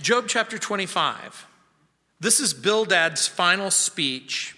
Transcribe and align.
Job 0.00 0.24
chapter 0.28 0.56
25. 0.56 1.46
This 2.20 2.40
is 2.40 2.54
Bildad's 2.54 3.26
final 3.26 3.70
speech. 3.70 4.56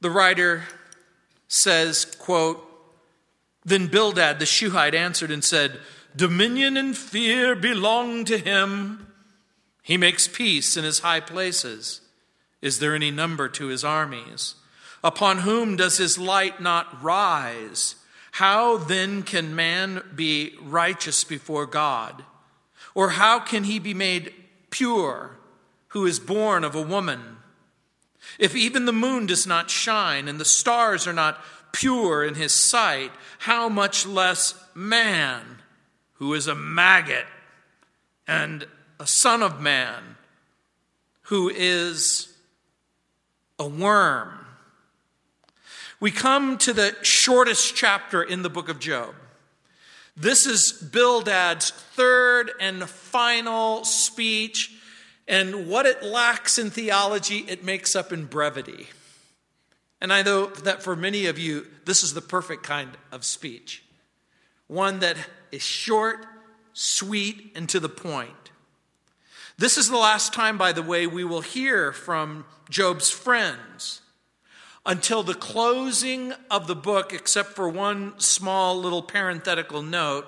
The 0.00 0.10
writer 0.10 0.64
says, 1.48 2.06
quote, 2.18 2.66
Then 3.64 3.88
Bildad 3.88 4.38
the 4.38 4.46
Shuhite 4.46 4.94
answered 4.94 5.30
and 5.30 5.44
said, 5.44 5.80
Dominion 6.14 6.78
and 6.78 6.96
fear 6.96 7.54
belong 7.54 8.24
to 8.24 8.38
him. 8.38 9.06
He 9.82 9.98
makes 9.98 10.26
peace 10.26 10.78
in 10.78 10.84
his 10.84 11.00
high 11.00 11.20
places. 11.20 12.00
Is 12.62 12.78
there 12.78 12.94
any 12.94 13.10
number 13.10 13.50
to 13.50 13.66
his 13.66 13.84
armies? 13.84 14.54
Upon 15.04 15.38
whom 15.38 15.76
does 15.76 15.98
his 15.98 16.16
light 16.16 16.60
not 16.60 17.02
rise? 17.02 17.96
How 18.32 18.78
then 18.78 19.22
can 19.22 19.54
man 19.54 20.02
be 20.14 20.54
righteous 20.62 21.22
before 21.22 21.66
God? 21.66 22.24
Or 22.96 23.10
how 23.10 23.40
can 23.40 23.64
he 23.64 23.78
be 23.78 23.92
made 23.92 24.32
pure 24.70 25.36
who 25.88 26.06
is 26.06 26.18
born 26.18 26.64
of 26.64 26.74
a 26.74 26.80
woman? 26.80 27.36
If 28.38 28.56
even 28.56 28.86
the 28.86 28.92
moon 28.92 29.26
does 29.26 29.46
not 29.46 29.68
shine 29.68 30.28
and 30.28 30.40
the 30.40 30.46
stars 30.46 31.06
are 31.06 31.12
not 31.12 31.38
pure 31.72 32.24
in 32.24 32.36
his 32.36 32.54
sight, 32.54 33.12
how 33.40 33.68
much 33.68 34.06
less 34.06 34.54
man, 34.74 35.58
who 36.14 36.32
is 36.32 36.46
a 36.46 36.54
maggot 36.54 37.26
and 38.26 38.66
a 38.98 39.06
son 39.06 39.42
of 39.42 39.60
man, 39.60 40.16
who 41.24 41.50
is 41.50 42.34
a 43.58 43.68
worm? 43.68 44.46
We 46.00 46.10
come 46.10 46.56
to 46.58 46.72
the 46.72 46.96
shortest 47.02 47.76
chapter 47.76 48.22
in 48.22 48.40
the 48.40 48.48
book 48.48 48.70
of 48.70 48.78
Job. 48.78 49.14
This 50.16 50.46
is 50.46 50.72
Bildad's 50.72 51.70
third 51.70 52.50
and 52.58 52.88
final 52.88 53.84
speech, 53.84 54.72
and 55.28 55.68
what 55.68 55.84
it 55.84 56.02
lacks 56.02 56.58
in 56.58 56.70
theology, 56.70 57.44
it 57.48 57.64
makes 57.64 57.94
up 57.94 58.12
in 58.12 58.24
brevity. 58.24 58.86
And 60.00 60.12
I 60.12 60.22
know 60.22 60.46
that 60.46 60.82
for 60.82 60.96
many 60.96 61.26
of 61.26 61.38
you, 61.38 61.66
this 61.84 62.02
is 62.02 62.14
the 62.14 62.22
perfect 62.22 62.62
kind 62.62 62.96
of 63.12 63.24
speech 63.24 63.82
one 64.68 64.98
that 64.98 65.16
is 65.52 65.62
short, 65.62 66.26
sweet, 66.72 67.52
and 67.54 67.68
to 67.68 67.78
the 67.78 67.88
point. 67.88 68.50
This 69.58 69.78
is 69.78 69.88
the 69.88 69.96
last 69.96 70.34
time, 70.34 70.58
by 70.58 70.72
the 70.72 70.82
way, 70.82 71.06
we 71.06 71.24
will 71.24 71.40
hear 71.40 71.92
from 71.92 72.44
Job's 72.68 73.10
friends 73.10 74.02
until 74.86 75.24
the 75.24 75.34
closing 75.34 76.32
of 76.48 76.68
the 76.68 76.76
book, 76.76 77.12
except 77.12 77.50
for 77.50 77.68
one 77.68 78.18
small 78.20 78.80
little 78.80 79.02
parenthetical 79.02 79.82
note, 79.82 80.26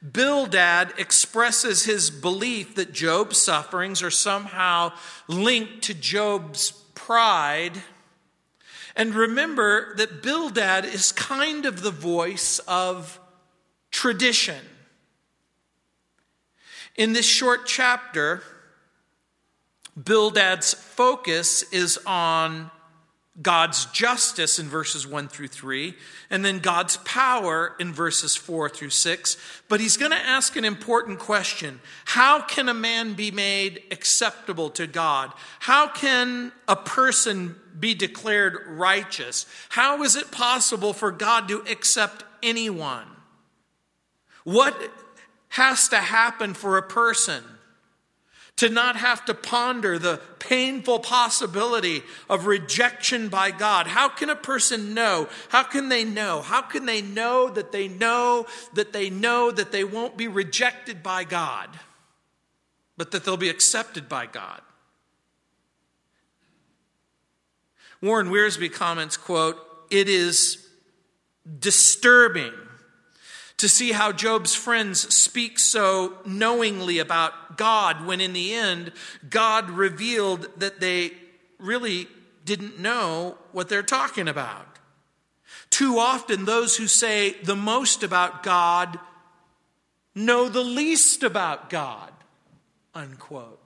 Bildad 0.00 0.94
expresses 0.96 1.84
his 1.84 2.10
belief 2.10 2.76
that 2.76 2.92
Job's 2.92 3.40
sufferings 3.40 4.02
are 4.02 4.10
somehow 4.10 4.92
linked 5.26 5.82
to 5.82 5.94
Job's 5.94 6.70
pride. 6.94 7.82
And 8.96 9.14
remember 9.14 9.94
that 9.96 10.22
Bildad 10.22 10.84
is 10.84 11.12
kind 11.12 11.66
of 11.66 11.82
the 11.82 11.90
voice 11.90 12.60
of 12.60 13.20
tradition. 13.90 14.64
In 16.96 17.12
this 17.12 17.26
short 17.26 17.66
chapter, 17.66 18.42
Bildad's 20.00 20.74
focus 20.74 21.64
is 21.72 21.98
on 22.06 22.70
God's 23.40 23.86
justice 23.86 24.58
in 24.58 24.66
verses 24.66 25.06
1 25.06 25.28
through 25.28 25.48
3, 25.48 25.94
and 26.28 26.44
then 26.44 26.58
God's 26.58 26.96
power 26.98 27.76
in 27.78 27.92
verses 27.92 28.34
4 28.34 28.68
through 28.68 28.90
6. 28.90 29.36
But 29.68 29.80
he's 29.80 29.96
going 29.96 30.10
to 30.10 30.16
ask 30.16 30.56
an 30.56 30.64
important 30.64 31.20
question 31.20 31.80
How 32.04 32.42
can 32.42 32.68
a 32.68 32.74
man 32.74 33.14
be 33.14 33.30
made 33.30 33.82
acceptable 33.92 34.70
to 34.70 34.86
God? 34.86 35.32
How 35.60 35.88
can 35.88 36.52
a 36.66 36.76
person 36.76 37.54
be 37.78 37.94
declared 37.94 38.58
righteous? 38.66 39.46
How 39.68 40.02
is 40.02 40.16
it 40.16 40.32
possible 40.32 40.92
for 40.92 41.12
God 41.12 41.48
to 41.48 41.60
accept 41.70 42.24
anyone? 42.42 43.06
What 44.42 44.76
has 45.50 45.88
to 45.88 45.98
happen 45.98 46.54
for 46.54 46.76
a 46.76 46.82
person? 46.82 47.44
To 48.58 48.68
not 48.68 48.96
have 48.96 49.24
to 49.24 49.34
ponder 49.34 49.98
the 49.98 50.20
painful 50.40 50.98
possibility 50.98 52.02
of 52.28 52.46
rejection 52.46 53.28
by 53.28 53.52
God. 53.52 53.86
How 53.86 54.08
can 54.08 54.30
a 54.30 54.36
person 54.36 54.94
know? 54.94 55.28
How 55.48 55.62
can 55.62 55.88
they 55.88 56.04
know? 56.04 56.42
How 56.42 56.62
can 56.62 56.84
they 56.84 57.00
know 57.00 57.48
that 57.50 57.70
they 57.70 57.86
know 57.86 58.46
that 58.74 58.92
they 58.92 59.10
know 59.10 59.52
that 59.52 59.70
they 59.70 59.84
won't 59.84 60.16
be 60.16 60.26
rejected 60.26 61.04
by 61.04 61.22
God, 61.22 61.68
but 62.96 63.12
that 63.12 63.24
they'll 63.24 63.36
be 63.36 63.48
accepted 63.48 64.08
by 64.08 64.26
God? 64.26 64.60
Warren 68.02 68.28
Wiersbe 68.28 68.72
comments, 68.72 69.16
quote, 69.16 69.56
it 69.90 70.08
is 70.08 70.68
disturbing 71.58 72.52
to 73.58 73.68
see 73.68 73.92
how 73.92 74.12
Job's 74.12 74.54
friends 74.54 75.14
speak 75.14 75.58
so 75.58 76.14
knowingly 76.24 76.98
about 76.98 77.56
God 77.56 78.06
when 78.06 78.20
in 78.20 78.32
the 78.32 78.54
end, 78.54 78.92
God 79.28 79.70
revealed 79.70 80.48
that 80.58 80.80
they 80.80 81.12
really 81.58 82.08
didn't 82.44 82.78
know 82.78 83.36
what 83.52 83.68
they're 83.68 83.82
talking 83.82 84.28
about. 84.28 84.66
Too 85.70 85.98
often, 85.98 86.44
those 86.44 86.76
who 86.76 86.86
say 86.86 87.32
the 87.42 87.56
most 87.56 88.02
about 88.02 88.42
God 88.42 88.98
know 90.14 90.48
the 90.48 90.62
least 90.62 91.22
about 91.22 91.68
God, 91.68 92.12
unquote. 92.94 93.60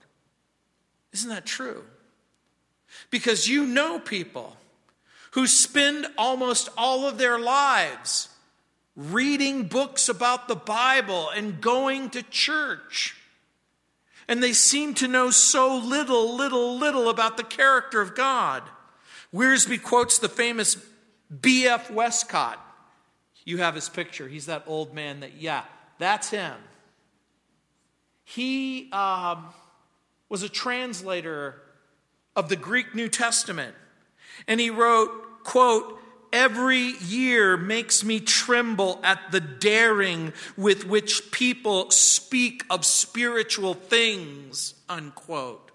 Isn't 1.12 1.31
that 1.31 1.47
true? 1.47 1.84
Because 3.10 3.47
you 3.47 3.66
know 3.66 3.98
people 3.98 4.56
who 5.32 5.47
spend 5.47 6.06
almost 6.16 6.70
all 6.76 7.06
of 7.06 7.19
their 7.19 7.38
lives 7.38 8.28
reading 8.97 9.64
books 9.64 10.08
about 10.08 10.48
the 10.48 10.56
Bible 10.56 11.30
and 11.30 11.60
going 11.60 12.10
to 12.10 12.22
church. 12.22 13.16
And 14.28 14.42
they 14.42 14.53
seem 14.53 14.94
to 14.94 15.08
know 15.08 15.30
so 15.30 15.76
little, 15.76 16.34
little, 16.36 16.76
little 16.76 17.08
about 17.08 17.36
the 17.36 17.44
character 17.44 18.00
of 18.00 18.14
God. 18.14 18.62
Wiersbe 19.34 19.82
quotes 19.82 20.19
the 20.19 20.28
famous 20.28 20.76
B.F. 21.41 21.91
Westcott. 21.91 22.58
You 23.44 23.58
have 23.58 23.75
his 23.75 23.88
picture. 23.88 24.28
He's 24.28 24.47
that 24.47 24.64
old 24.66 24.94
man 24.94 25.20
that, 25.20 25.34
yeah, 25.38 25.64
that's 25.98 26.31
him. 26.31 26.54
He 28.25 28.91
um, 28.92 29.47
was 30.28 30.42
a 30.42 30.48
translator 30.48 31.60
of 32.36 32.48
the 32.48 32.56
Greek 32.56 32.94
New 32.94 33.08
Testament. 33.08 33.75
And 34.47 34.60
he 34.60 34.70
wrote, 34.70 35.10
quote, 35.44 35.98
every 36.32 36.94
year 37.00 37.56
makes 37.56 38.03
me 38.04 38.20
tremble 38.20 39.00
at 39.03 39.31
the 39.31 39.41
daring 39.41 40.32
with 40.56 40.87
which 40.87 41.31
people 41.31 41.91
speak 41.91 42.65
of 42.70 42.84
spiritual 42.84 43.75
things, 43.75 44.75
unquote. 44.88 45.70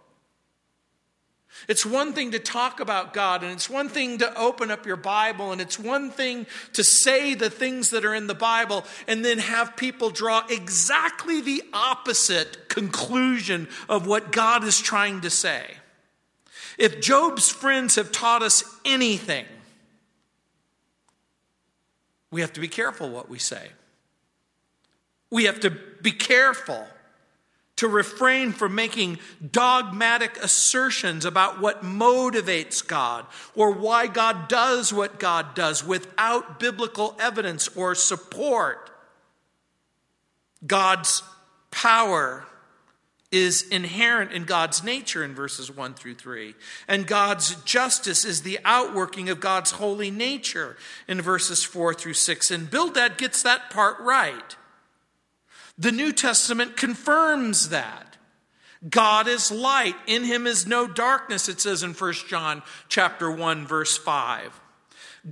It's 1.67 1.85
one 1.85 2.13
thing 2.13 2.31
to 2.31 2.39
talk 2.39 2.79
about 2.79 3.13
God, 3.13 3.43
and 3.43 3.51
it's 3.51 3.69
one 3.69 3.89
thing 3.89 4.19
to 4.19 4.39
open 4.39 4.71
up 4.71 4.85
your 4.85 4.95
Bible, 4.95 5.51
and 5.51 5.59
it's 5.59 5.79
one 5.79 6.11
thing 6.11 6.45
to 6.73 6.83
say 6.83 7.33
the 7.33 7.49
things 7.49 7.89
that 7.89 8.05
are 8.05 8.13
in 8.13 8.27
the 8.27 8.35
Bible, 8.35 8.85
and 9.07 9.25
then 9.25 9.39
have 9.39 9.75
people 9.75 10.09
draw 10.09 10.45
exactly 10.49 11.41
the 11.41 11.63
opposite 11.73 12.69
conclusion 12.69 13.67
of 13.89 14.07
what 14.07 14.31
God 14.31 14.63
is 14.63 14.79
trying 14.79 15.21
to 15.21 15.29
say. 15.29 15.65
If 16.77 17.01
Job's 17.01 17.49
friends 17.49 17.95
have 17.95 18.11
taught 18.11 18.43
us 18.43 18.63
anything, 18.85 19.45
we 22.31 22.41
have 22.41 22.53
to 22.53 22.59
be 22.59 22.67
careful 22.67 23.09
what 23.09 23.29
we 23.29 23.39
say. 23.39 23.69
We 25.29 25.45
have 25.45 25.59
to 25.61 25.71
be 26.01 26.11
careful 26.11 26.87
to 27.77 27.87
refrain 27.87 28.51
from 28.51 28.73
making 28.73 29.19
dogmatic 29.51 30.37
assertions 30.37 31.25
about 31.25 31.61
what 31.61 31.83
motivates 31.83 32.85
God 32.85 33.25
or 33.55 33.71
why 33.71 34.07
God 34.07 34.47
does 34.47 34.91
what 34.91 35.19
God 35.19 35.53
does 35.53 35.85
without 35.85 36.59
biblical 36.59 37.15
evidence 37.19 37.67
or 37.75 37.93
support. 37.93 38.89
God's 40.65 41.21
power 41.69 42.45
is 43.31 43.67
inherent 43.69 44.31
in 44.31 44.45
God's 44.45 44.83
nature 44.83 45.23
in 45.23 45.35
verses 45.35 45.69
1 45.69 45.95
through 45.95 46.15
3. 46.15 46.55
And 46.87 47.05
God's 47.05 47.55
justice 47.63 48.23
is 48.23 48.41
the 48.41 48.59
outworking 48.63 49.29
of 49.29 49.39
God's 49.39 49.71
holy 49.71 50.11
nature 50.11 50.77
in 51.07 51.21
verses 51.21 51.63
4 51.63 51.93
through 51.93 52.13
6. 52.13 52.51
And 52.51 52.69
Bildad 52.69 53.17
gets 53.17 53.43
that 53.43 53.69
part 53.69 53.99
right. 53.99 54.55
The 55.77 55.91
New 55.91 56.13
Testament 56.13 56.77
confirms 56.77 57.69
that. 57.69 58.17
God 58.87 59.27
is 59.27 59.51
light, 59.51 59.95
in 60.05 60.23
him 60.23 60.45
is 60.45 60.67
no 60.67 60.87
darkness, 60.87 61.49
it 61.49 61.59
says 61.59 61.81
in 61.81 61.93
1 61.93 62.13
John 62.27 62.61
chapter 62.87 63.29
1 63.29 63.65
verse 63.65 63.97
5. 63.97 64.59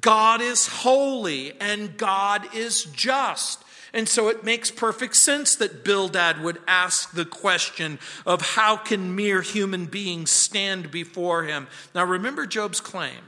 God 0.02 0.42
is 0.42 0.68
holy 0.68 1.54
and 1.62 1.96
God 1.96 2.56
is 2.56 2.86
just. 2.86 3.64
And 3.96 4.10
so 4.10 4.28
it 4.28 4.44
makes 4.44 4.70
perfect 4.72 5.16
sense 5.16 5.56
that 5.56 5.86
Bildad 5.86 6.42
would 6.42 6.60
ask 6.68 7.14
the 7.14 7.24
question 7.24 7.98
of 8.26 8.42
how 8.42 8.76
can 8.76 9.16
mere 9.16 9.42
human 9.42 9.86
beings 9.86 10.32
stand 10.32 10.92
before 10.92 11.44
him? 11.44 11.68
Now 11.96 12.04
remember 12.04 12.46
Job's 12.46 12.82
claim. 12.82 13.22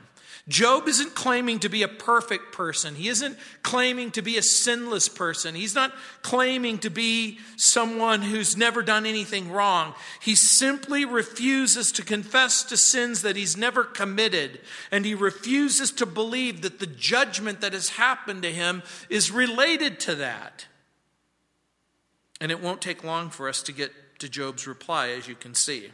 Job 0.47 0.87
isn't 0.87 1.13
claiming 1.13 1.59
to 1.59 1.67
be 1.67 1.83
a 1.83 1.89
perfect 1.89 2.53
person. 2.53 2.95
He 2.95 3.09
isn't 3.09 3.37
claiming 3.63 4.11
to 4.11 4.21
be 4.21 4.37
a 4.37 4.41
sinless 4.41 5.09
person. 5.09 5.55
He's 5.55 5.75
not 5.75 5.91
claiming 6.21 6.77
to 6.79 6.89
be 6.89 7.39
someone 7.57 8.21
who's 8.21 8.55
never 8.55 8.81
done 8.81 9.05
anything 9.05 9.51
wrong. 9.51 9.93
He 10.21 10.35
simply 10.35 11.03
refuses 11.03 11.91
to 11.93 12.01
confess 12.01 12.63
to 12.63 12.77
sins 12.77 13.23
that 13.23 13.35
he's 13.35 13.57
never 13.57 13.83
committed. 13.83 14.61
And 14.89 15.05
he 15.05 15.15
refuses 15.15 15.91
to 15.93 16.05
believe 16.05 16.61
that 16.61 16.79
the 16.79 16.87
judgment 16.87 17.59
that 17.59 17.73
has 17.73 17.89
happened 17.89 18.43
to 18.43 18.51
him 18.51 18.83
is 19.09 19.31
related 19.31 19.99
to 20.01 20.15
that. 20.15 20.65
And 22.39 22.53
it 22.53 22.61
won't 22.61 22.81
take 22.81 23.03
long 23.03 23.31
for 23.31 23.49
us 23.49 23.61
to 23.63 23.73
get 23.73 23.91
to 24.19 24.29
Job's 24.29 24.65
reply, 24.65 25.09
as 25.09 25.27
you 25.27 25.35
can 25.35 25.53
see. 25.55 25.91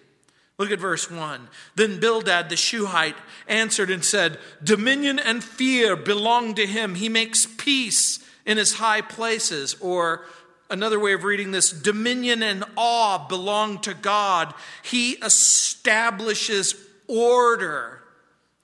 Look 0.58 0.72
at 0.72 0.80
verse 0.80 1.10
1. 1.10 1.48
Then 1.76 2.00
Bildad 2.00 2.50
the 2.50 2.56
Shuhite 2.56 3.16
answered 3.48 3.90
and 3.90 4.06
said, 4.06 4.38
Dominion 4.64 5.20
and 5.20 5.44
fear 5.44 5.96
belong 5.96 6.54
to 6.56 6.68
him. 6.68 6.96
He 6.96 7.10
makes 7.10 7.46
peace 7.46 8.20
in 8.46 8.58
his 8.58 8.76
high 8.76 9.02
places. 9.02 9.76
Or 9.82 10.26
another 10.70 11.00
way 11.00 11.14
of 11.14 11.24
reading 11.24 11.52
this 11.52 11.72
dominion 11.72 12.44
and 12.44 12.64
awe 12.76 13.28
belong 13.28 13.80
to 13.82 13.94
God. 13.94 14.54
He 14.84 15.12
establishes 15.14 16.76
order 17.08 18.02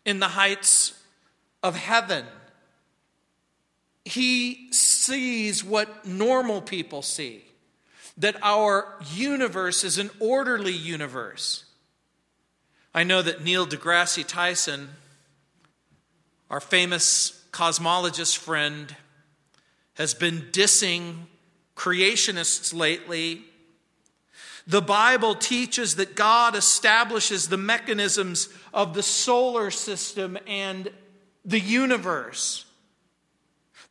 in 0.05 0.19
the 0.19 0.29
heights 0.29 0.93
of 1.63 1.75
heaven. 1.75 2.25
He 4.05 4.69
sees 4.71 5.63
what 5.63 6.05
normal 6.05 6.61
people 6.61 7.01
see 7.01 7.43
that 8.17 8.35
our 8.41 8.95
universe 9.13 9.83
is 9.83 9.97
an 9.97 10.09
orderly 10.19 10.73
universe. 10.73 11.63
I 12.93 13.03
know 13.03 13.21
that 13.21 13.43
Neil 13.43 13.67
deGrasse 13.67 14.25
Tyson, 14.27 14.89
our 16.49 16.59
famous 16.59 17.45
cosmologist 17.51 18.37
friend, 18.37 18.95
has 19.95 20.13
been 20.13 20.47
dissing 20.51 21.25
creationists 21.75 22.73
lately. 22.73 23.43
The 24.65 24.81
Bible 24.81 25.35
teaches 25.35 25.95
that 25.95 26.15
God 26.15 26.55
establishes 26.55 27.47
the 27.47 27.57
mechanisms 27.57 28.49
of 28.73 28.93
the 28.93 29.03
solar 29.03 29.69
system 29.69 30.37
and 30.47 30.89
the 31.45 31.59
universe. 31.59 32.65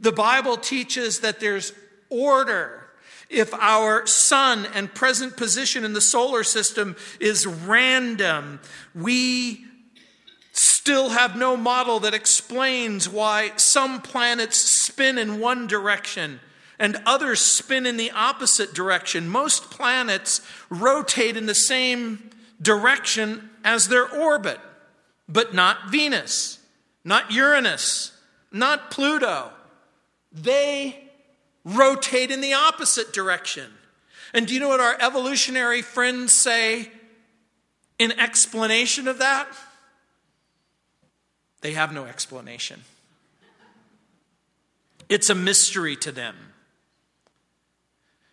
The 0.01 0.13
Bible 0.13 0.57
teaches 0.57 1.21
that 1.21 1.41
there's 1.41 1.73
order 2.11 2.88
if 3.29 3.53
our 3.55 4.07
sun 4.07 4.67
and 4.75 4.95
present 4.95 5.37
position 5.37 5.85
in 5.85 5.93
the 5.93 6.01
solar 6.01 6.43
system 6.43 6.97
is 7.21 7.47
random, 7.47 8.61
we 8.95 9.65
still 10.53 11.11
have 11.11 11.37
no 11.37 11.57
model 11.57 12.01
that 12.01 12.15
explains 12.15 13.09
why 13.09 13.53
some 13.57 14.01
planets 14.01 14.59
spin 14.59 15.19
in 15.19 15.39
one 15.39 15.67
direction 15.67 16.41
and 16.79 16.97
others 17.05 17.41
spin 17.41 17.87
in 17.87 17.97
the 17.97 18.11
opposite 18.13 18.73
direction. 18.73 19.29
Most 19.29 19.71
planets 19.71 20.41
rotate 20.71 21.37
in 21.37 21.47
the 21.47 21.55
same 21.55 22.31
direction 22.63 23.51
as 23.65 23.89
their 23.89 24.09
orbit, 24.09 24.59
but 25.29 25.55
not 25.55 25.91
Venus, 25.91 26.59
not 27.05 27.31
Uranus, 27.31 28.13
not 28.51 28.91
Pluto. 28.91 29.51
They 30.33 31.08
rotate 31.65 32.31
in 32.31 32.41
the 32.41 32.55
opposite 32.55 33.13
direction. 33.13 33.71
And 34.35 34.47
do 34.47 34.55
you 34.55 34.61
know 34.61 34.69
what 34.69 34.81
our 34.81 34.97
evolutionary 35.01 35.83
friends 35.83 36.33
say 36.33 36.91
in 37.99 38.13
explanation 38.13 39.09
of 39.09 39.19
that? 39.19 39.49
They 41.61 41.73
have 41.73 41.93
no 41.93 42.05
explanation. 42.05 42.83
It's 45.09 45.31
a 45.31 45.35
mystery 45.35 45.97
to 45.97 46.13
them. 46.13 46.37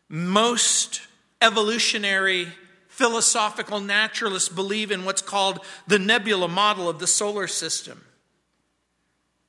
Most 0.10 1.02
evolutionary 1.42 2.50
philosophical 2.88 3.80
naturalists 3.80 4.50
believe 4.50 4.92
in 4.92 5.06
what's 5.06 5.22
called 5.22 5.60
the 5.88 6.00
nebula 6.00 6.48
model 6.48 6.88
of 6.88 7.00
the 7.00 7.08
solar 7.08 7.48
system. 7.48 8.02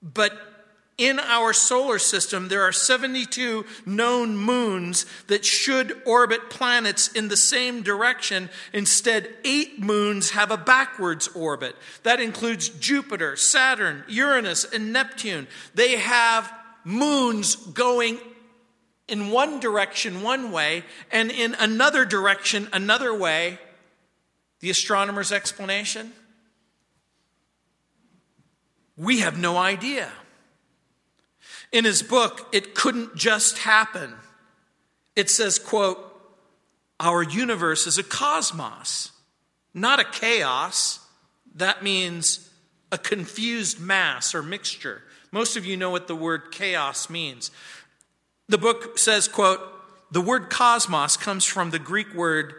But 0.02 0.32
in 0.98 1.18
our 1.18 1.52
solar 1.52 1.98
system, 1.98 2.48
there 2.48 2.62
are 2.62 2.72
72 2.72 3.66
known 3.84 4.36
moons 4.36 5.04
that 5.26 5.44
should 5.44 6.00
orbit 6.06 6.48
planets 6.48 7.08
in 7.08 7.28
the 7.28 7.36
same 7.36 7.82
direction. 7.82 8.48
Instead, 8.72 9.28
eight 9.44 9.78
moons 9.78 10.30
have 10.30 10.50
a 10.50 10.56
backwards 10.56 11.28
orbit. 11.28 11.76
That 12.02 12.18
includes 12.18 12.70
Jupiter, 12.70 13.36
Saturn, 13.36 14.04
Uranus, 14.08 14.64
and 14.64 14.92
Neptune. 14.92 15.48
They 15.74 15.96
have 15.96 16.50
moons 16.82 17.56
going 17.56 18.18
in 19.06 19.30
one 19.30 19.60
direction 19.60 20.22
one 20.22 20.50
way 20.50 20.82
and 21.12 21.30
in 21.30 21.54
another 21.60 22.06
direction 22.06 22.68
another 22.72 23.14
way. 23.14 23.58
The 24.60 24.70
astronomer's 24.70 25.30
explanation? 25.30 26.12
We 28.96 29.20
have 29.20 29.38
no 29.38 29.58
idea. 29.58 30.10
In 31.72 31.84
his 31.84 32.02
book, 32.02 32.48
It 32.52 32.74
Couldn't 32.74 33.16
Just 33.16 33.58
Happen, 33.58 34.14
it 35.14 35.30
says, 35.30 35.58
quote, 35.58 35.98
our 36.98 37.22
universe 37.22 37.86
is 37.86 37.98
a 37.98 38.02
cosmos, 38.02 39.12
not 39.74 40.00
a 40.00 40.04
chaos. 40.04 41.00
That 41.56 41.82
means 41.82 42.50
a 42.92 42.98
confused 42.98 43.80
mass 43.80 44.34
or 44.34 44.42
mixture. 44.42 45.02
Most 45.32 45.56
of 45.56 45.66
you 45.66 45.76
know 45.76 45.90
what 45.90 46.06
the 46.06 46.16
word 46.16 46.52
chaos 46.52 47.10
means. 47.10 47.50
The 48.48 48.58
book 48.58 48.98
says, 48.98 49.26
quote, 49.26 49.60
the 50.10 50.20
word 50.20 50.50
cosmos 50.50 51.16
comes 51.16 51.44
from 51.44 51.70
the 51.70 51.78
Greek 51.78 52.14
word 52.14 52.54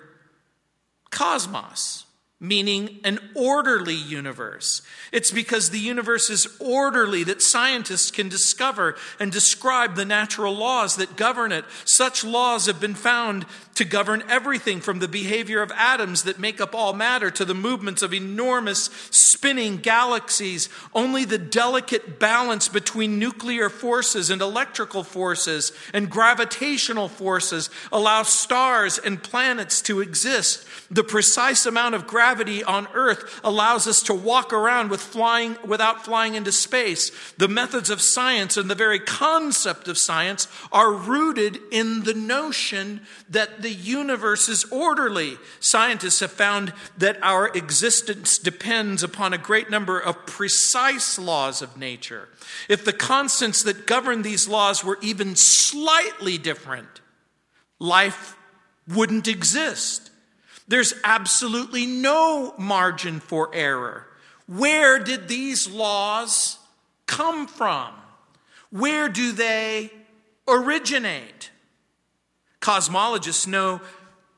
cosmos, 1.10 2.06
meaning 2.40 3.00
an 3.04 3.20
orderly 3.34 3.96
universe. 3.96 4.84
It's 5.12 5.32
because 5.32 5.70
the 5.70 5.80
universe 5.80 6.30
is 6.30 6.48
orderly 6.60 7.24
that 7.24 7.42
scientists 7.42 8.12
can 8.12 8.30
discover 8.30 8.96
and 9.20 9.32
describe 9.32 9.96
the 9.96 10.06
natural 10.06 10.54
laws 10.54 10.98
that 10.98 11.16
govern 11.16 11.52
it. 11.52 11.66
Such 11.84 12.24
laws 12.24 12.68
have 12.68 12.80
been 12.80 12.94
found 12.94 13.46
to 13.78 13.86
govern 13.86 14.24
everything 14.28 14.82
from 14.82 14.98
the 14.98 15.08
behavior 15.08 15.62
of 15.62 15.72
atoms 15.74 16.24
that 16.24 16.40
make 16.40 16.60
up 16.60 16.74
all 16.74 16.94
matter 16.94 17.30
to 17.30 17.46
the 17.46 17.54
movements 17.54 18.02
of 18.02 18.12
enormous 18.12 18.90
spinning 19.12 19.78
galaxies. 19.78 20.68
Only 20.96 21.26
the 21.26 21.38
delicate 21.38 22.18
balance 22.18 22.68
between 22.70 23.20
nuclear 23.20 23.70
forces 23.70 24.32
and 24.32 24.42
electrical 24.42 25.04
forces 25.04 25.72
and 25.94 26.10
gravitational 26.10 27.08
forces 27.08 27.70
allows 27.92 28.30
stars 28.30 28.98
and 28.98 29.22
planets 29.22 29.80
to 29.84 30.02
exist. 30.02 30.66
The 30.90 31.04
precise 31.04 31.68
amount 31.68 31.94
of 31.94 32.08
gravity 32.08 32.64
on 32.64 32.88
Earth 32.96 33.40
allows 33.44 33.86
us 33.86 34.02
to 34.04 34.14
walk 34.16 34.54
around 34.54 34.90
with 34.90 35.02
flying, 35.02 35.56
without 35.64 36.04
flying 36.04 36.34
into 36.34 36.52
space. 36.52 37.12
The 37.38 37.48
methods 37.48 37.92
of 37.92 38.02
science 38.02 38.58
and 38.58 38.72
the 38.72 38.76
very 38.76 39.00
concept 39.00 39.88
of 39.88 40.00
science 40.00 40.48
are 40.72 40.92
rooted 40.92 41.60
in 41.72 42.06
the 42.06 42.16
notion 42.16 43.02
that 43.30 43.62
the 43.68 43.74
universe 43.74 44.48
is 44.48 44.64
orderly. 44.72 45.38
Scientists 45.60 46.22
have 46.22 46.32
found 46.32 46.72
that 46.98 47.22
our 47.22 47.50
existence 47.50 48.38
depends 48.38 49.04
upon 49.04 49.34
a 49.34 49.38
great 49.38 49.70
number 49.70 50.00
of 50.00 50.26
precise 50.26 51.20
laws 51.20 51.62
of 51.62 51.76
nature. 51.76 52.30
If 52.70 52.86
the 52.86 52.94
constants 52.94 53.64
that 53.64 53.86
govern 53.86 54.22
these 54.22 54.48
laws 54.48 54.86
were 54.86 54.98
even 55.02 55.36
slightly 55.36 56.38
different, 56.38 57.02
life 57.78 58.38
wouldn't 58.88 59.28
exist. 59.28 60.12
There's 60.70 60.94
absolutely 61.04 61.86
no 61.86 62.54
margin 62.58 63.20
for 63.20 63.54
error. 63.54 64.08
Where 64.46 64.98
did 64.98 65.28
these 65.28 65.70
laws 65.70 66.58
come 67.06 67.48
from? 67.48 67.94
Where 68.70 69.10
do 69.10 69.34
they 69.34 69.92
originate? 70.48 71.52
Cosmologists 72.62 73.48
know 73.48 73.82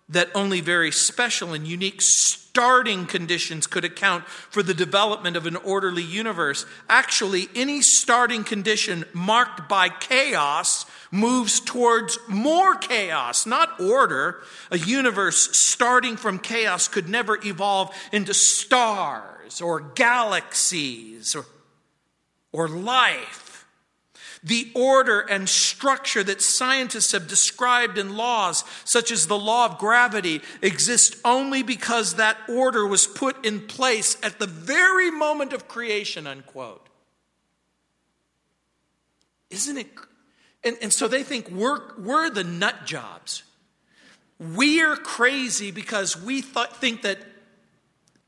that 0.09 0.29
only 0.33 0.59
very 0.59 0.91
special 0.91 1.53
and 1.53 1.67
unique 1.67 2.01
starting 2.01 3.05
conditions 3.05 3.67
could 3.67 3.85
account 3.85 4.25
for 4.27 4.63
the 4.63 4.73
development 4.73 5.37
of 5.37 5.45
an 5.45 5.55
orderly 5.55 6.03
universe. 6.03 6.65
Actually, 6.89 7.47
any 7.55 7.81
starting 7.81 8.43
condition 8.43 9.05
marked 9.13 9.69
by 9.69 9.87
chaos 9.87 10.85
moves 11.11 11.59
towards 11.59 12.17
more 12.27 12.75
chaos, 12.75 13.45
not 13.45 13.79
order. 13.79 14.41
A 14.71 14.77
universe 14.79 15.57
starting 15.57 16.17
from 16.17 16.39
chaos 16.39 16.87
could 16.87 17.07
never 17.07 17.37
evolve 17.45 17.95
into 18.11 18.33
stars 18.33 19.61
or 19.61 19.79
galaxies 19.79 21.35
or, 21.35 21.45
or 22.51 22.67
life. 22.67 23.48
The 24.43 24.71
order 24.73 25.19
and 25.19 25.49
structure 25.49 26.23
that 26.23 26.41
scientists 26.41 27.11
have 27.11 27.27
described 27.27 27.97
in 27.97 28.15
laws, 28.15 28.63
such 28.85 29.11
as 29.11 29.27
the 29.27 29.37
law 29.37 29.65
of 29.65 29.77
gravity, 29.77 30.41
exist 30.61 31.17
only 31.25 31.61
because 31.61 32.15
that 32.15 32.37
order 32.47 32.85
was 32.87 33.05
put 33.05 33.45
in 33.45 33.67
place 33.67 34.17
at 34.23 34.39
the 34.39 34.47
very 34.47 35.11
moment 35.11 35.51
of 35.51 35.67
creation, 35.67 36.25
unquote. 36.25 36.87
Isn't 39.49 39.77
it? 39.77 39.87
And, 40.63 40.77
and 40.81 40.93
so 40.93 41.07
they 41.07 41.23
think 41.23 41.49
we're, 41.49 41.81
we're 41.97 42.29
the 42.29 42.43
nut 42.43 42.85
jobs. 42.85 43.43
We're 44.39 44.95
crazy 44.95 45.71
because 45.71 46.15
we 46.15 46.41
th- 46.41 46.67
think 46.69 47.01
that 47.01 47.19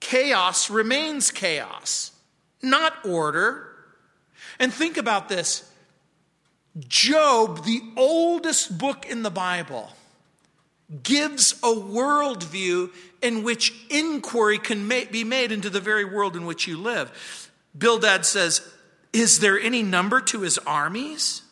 chaos 0.02 0.70
remains 0.70 1.32
chaos, 1.32 2.12
not 2.62 2.94
order. 3.06 3.68
And 4.60 4.74
think 4.74 4.98
about 4.98 5.30
this 5.30 5.71
Job, 6.80 7.66
the 7.66 7.82
oldest 7.98 8.78
book 8.78 9.06
in 9.06 9.24
the 9.24 9.30
Bible, 9.30 9.92
gives 11.04 11.54
a 11.64 11.68
worldview 11.68 12.92
in 13.22 13.44
which 13.44 13.74
inquiry 13.90 14.58
can 14.58 14.88
be 14.88 15.24
made 15.24 15.52
into 15.52 15.70
the 15.70 15.80
very 15.80 16.06
world 16.06 16.36
in 16.36 16.46
which 16.46 16.68
you 16.68 16.78
live. 16.78 17.50
Bildad 17.78 18.26
says, 18.26 18.62
Is 19.14 19.40
there 19.40 19.60
any 19.60 19.84
number 19.84 20.22
to 20.22 20.42
his 20.42 20.58
armies? 20.60 21.44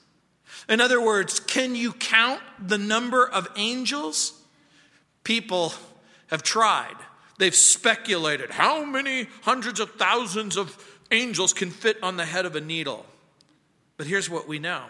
In 0.67 0.81
other 0.81 1.01
words, 1.01 1.39
can 1.39 1.75
you 1.75 1.93
count 1.93 2.41
the 2.59 2.77
number 2.77 3.27
of 3.27 3.47
angels? 3.55 4.33
People 5.23 5.73
have 6.27 6.43
tried. 6.43 6.95
They've 7.39 7.55
speculated 7.55 8.51
how 8.51 8.83
many 8.83 9.27
hundreds 9.41 9.79
of 9.79 9.91
thousands 9.91 10.57
of 10.57 10.77
angels 11.11 11.53
can 11.53 11.71
fit 11.71 11.97
on 12.03 12.17
the 12.17 12.25
head 12.25 12.45
of 12.45 12.55
a 12.55 12.61
needle. 12.61 13.05
But 13.97 14.07
here's 14.07 14.29
what 14.29 14.47
we 14.47 14.59
know 14.59 14.83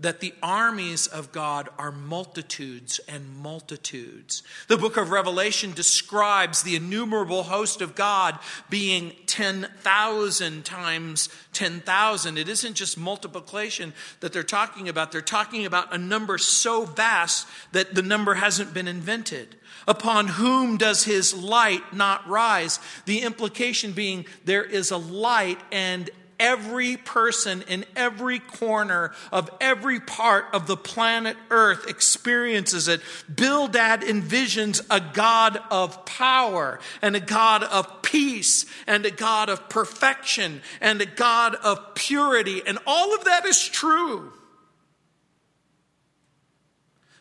that 0.00 0.20
the 0.20 0.34
armies 0.42 1.06
of 1.06 1.30
God 1.30 1.68
are 1.78 1.92
multitudes 1.92 3.00
and 3.06 3.36
multitudes. 3.36 4.42
The 4.68 4.78
book 4.78 4.96
of 4.96 5.10
Revelation 5.10 5.72
describes 5.72 6.62
the 6.62 6.74
innumerable 6.74 7.44
host 7.44 7.82
of 7.82 7.94
God 7.94 8.38
being 8.68 9.12
10,000 9.26 10.64
times 10.64 11.28
10,000. 11.52 12.38
It 12.38 12.48
isn't 12.48 12.74
just 12.74 12.96
multiplication 12.96 13.92
that 14.20 14.32
they're 14.32 14.42
talking 14.42 14.88
about, 14.88 15.12
they're 15.12 15.20
talking 15.20 15.66
about 15.66 15.94
a 15.94 15.98
number 15.98 16.38
so 16.38 16.84
vast 16.84 17.46
that 17.72 17.94
the 17.94 18.02
number 18.02 18.34
hasn't 18.34 18.72
been 18.72 18.88
invented. 18.88 19.56
Upon 19.86 20.28
whom 20.28 20.76
does 20.76 21.04
his 21.04 21.34
light 21.34 21.94
not 21.94 22.26
rise? 22.28 22.78
The 23.06 23.20
implication 23.20 23.92
being 23.92 24.26
there 24.44 24.64
is 24.64 24.90
a 24.90 24.96
light 24.96 25.58
and 25.72 26.10
every 26.40 26.96
person 26.96 27.62
in 27.68 27.84
every 27.94 28.40
corner 28.40 29.12
of 29.30 29.48
every 29.60 30.00
part 30.00 30.46
of 30.52 30.66
the 30.66 30.76
planet 30.76 31.36
Earth 31.50 31.86
experiences 31.88 32.88
it. 32.88 33.00
Bildad 33.32 34.00
envisions 34.00 34.84
a 34.90 35.00
God 35.00 35.60
of 35.70 36.04
power 36.06 36.80
and 37.02 37.14
a 37.14 37.20
God 37.20 37.62
of 37.62 38.02
peace 38.02 38.66
and 38.88 39.06
a 39.06 39.10
God 39.10 39.48
of 39.48 39.68
perfection 39.68 40.62
and 40.80 41.00
a 41.00 41.06
God 41.06 41.54
of 41.54 41.94
purity. 41.94 42.62
And 42.66 42.78
all 42.86 43.14
of 43.14 43.24
that 43.26 43.44
is 43.44 43.62
true. 43.68 44.32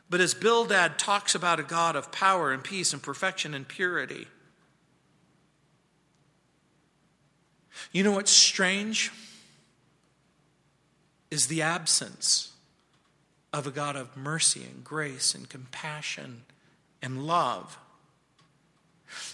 But 0.09 0.21
as 0.21 0.33
Bildad 0.33 0.97
talks 0.97 1.35
about 1.35 1.59
a 1.59 1.63
God 1.63 1.95
of 1.95 2.11
power 2.11 2.51
and 2.51 2.63
peace 2.63 2.93
and 2.93 3.03
perfection 3.03 3.53
and 3.53 3.67
purity, 3.67 4.27
You 7.91 8.03
know 8.03 8.11
what's 8.11 8.31
strange? 8.31 9.11
Is 11.31 11.47
the 11.47 11.61
absence 11.61 12.49
of 13.51 13.65
a 13.65 13.71
God 13.71 13.95
of 13.95 14.15
mercy 14.15 14.63
and 14.63 14.83
grace 14.83 15.33
and 15.33 15.49
compassion 15.49 16.43
and 17.01 17.25
love. 17.25 17.77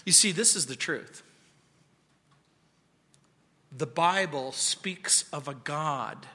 You 0.04 0.12
see, 0.12 0.32
this 0.32 0.56
is 0.56 0.66
the 0.66 0.76
truth. 0.76 1.22
The 3.76 3.86
Bible 3.86 4.52
speaks 4.52 5.24
of 5.32 5.48
a 5.48 5.54
God 5.54 6.26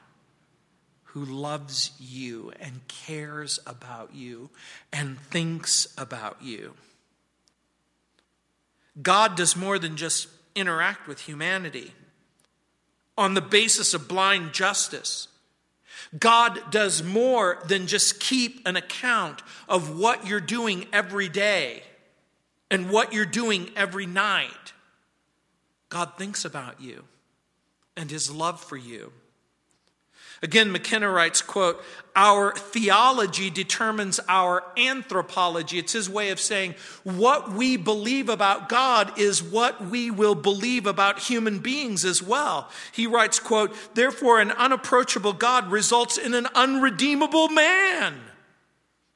who 1.05 1.25
loves 1.25 1.91
you 1.99 2.53
and 2.59 2.87
cares 2.87 3.59
about 3.65 4.13
you 4.13 4.49
and 4.93 5.19
thinks 5.19 5.87
about 5.97 6.37
you. 6.41 6.73
God 9.01 9.35
does 9.35 9.55
more 9.55 9.79
than 9.79 9.97
just 9.97 10.27
interact 10.53 11.07
with 11.07 11.21
humanity 11.21 11.93
on 13.17 13.33
the 13.33 13.41
basis 13.41 13.93
of 13.93 14.07
blind 14.07 14.53
justice. 14.53 15.27
God 16.17 16.71
does 16.71 17.03
more 17.03 17.59
than 17.67 17.87
just 17.87 18.19
keep 18.19 18.67
an 18.67 18.75
account 18.75 19.41
of 19.69 19.97
what 19.97 20.27
you're 20.27 20.39
doing 20.39 20.85
every 20.91 21.29
day 21.29 21.83
and 22.69 22.89
what 22.89 23.13
you're 23.13 23.25
doing 23.25 23.69
every 23.75 24.05
night. 24.05 24.73
God 25.89 26.13
thinks 26.17 26.45
about 26.45 26.81
you 26.81 27.05
and 27.95 28.09
his 28.09 28.31
love 28.31 28.61
for 28.61 28.77
you. 28.77 29.11
Again, 30.43 30.71
McKenna 30.71 31.07
writes, 31.07 31.43
quote, 31.43 31.83
our 32.15 32.53
theology 32.55 33.51
determines 33.51 34.19
our 34.27 34.63
anthropology. 34.75 35.77
It's 35.77 35.93
his 35.93 36.09
way 36.09 36.31
of 36.31 36.39
saying 36.39 36.73
what 37.03 37.51
we 37.51 37.77
believe 37.77 38.27
about 38.27 38.67
God 38.67 39.19
is 39.19 39.43
what 39.43 39.85
we 39.85 40.09
will 40.09 40.33
believe 40.33 40.87
about 40.87 41.19
human 41.19 41.59
beings 41.59 42.03
as 42.03 42.23
well. 42.23 42.69
He 42.91 43.05
writes, 43.05 43.39
quote, 43.39 43.75
therefore 43.93 44.39
an 44.39 44.51
unapproachable 44.51 45.33
God 45.33 45.69
results 45.71 46.17
in 46.17 46.33
an 46.33 46.47
unredeemable 46.55 47.49
man. 47.49 48.19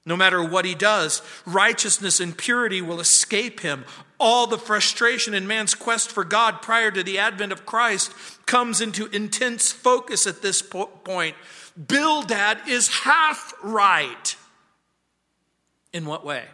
No 0.05 0.15
matter 0.15 0.43
what 0.43 0.65
he 0.65 0.75
does, 0.75 1.21
righteousness 1.45 2.19
and 2.19 2.37
purity 2.37 2.81
will 2.81 2.99
escape 2.99 3.61
him. 3.61 3.85
All 4.19 4.45
the 4.45 4.57
frustration 4.57 5.33
in 5.33 5.47
man's 5.47 5.73
quest 5.73 6.11
for 6.11 6.23
God 6.23 6.61
prior 6.61 6.91
to 6.91 7.01
the 7.01 7.17
advent 7.17 7.51
of 7.51 7.65
Christ 7.65 8.13
comes 8.45 8.81
into 8.81 9.07
intense 9.07 9.71
focus 9.71 10.27
at 10.27 10.43
this 10.43 10.61
point. 10.61 11.35
Bildad 11.75 12.59
is 12.67 12.87
half 12.89 13.53
right. 13.63 14.35
In 15.91 16.05
what 16.05 16.23
way? 16.23 16.45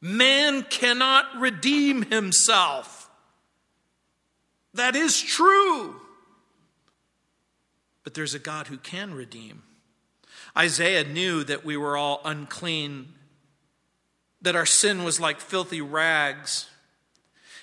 Man 0.00 0.62
cannot 0.62 1.38
redeem 1.38 2.02
himself. 2.02 3.08
That 4.74 4.94
is 4.94 5.20
true. 5.20 5.96
But 8.04 8.12
there's 8.14 8.34
a 8.34 8.38
God 8.38 8.66
who 8.66 8.76
can 8.76 9.14
redeem. 9.14 9.62
Isaiah 10.56 11.04
knew 11.04 11.44
that 11.44 11.64
we 11.64 11.76
were 11.76 11.96
all 11.96 12.20
unclean, 12.24 13.12
that 14.42 14.56
our 14.56 14.66
sin 14.66 15.04
was 15.04 15.20
like 15.20 15.40
filthy 15.40 15.80
rags. 15.80 16.66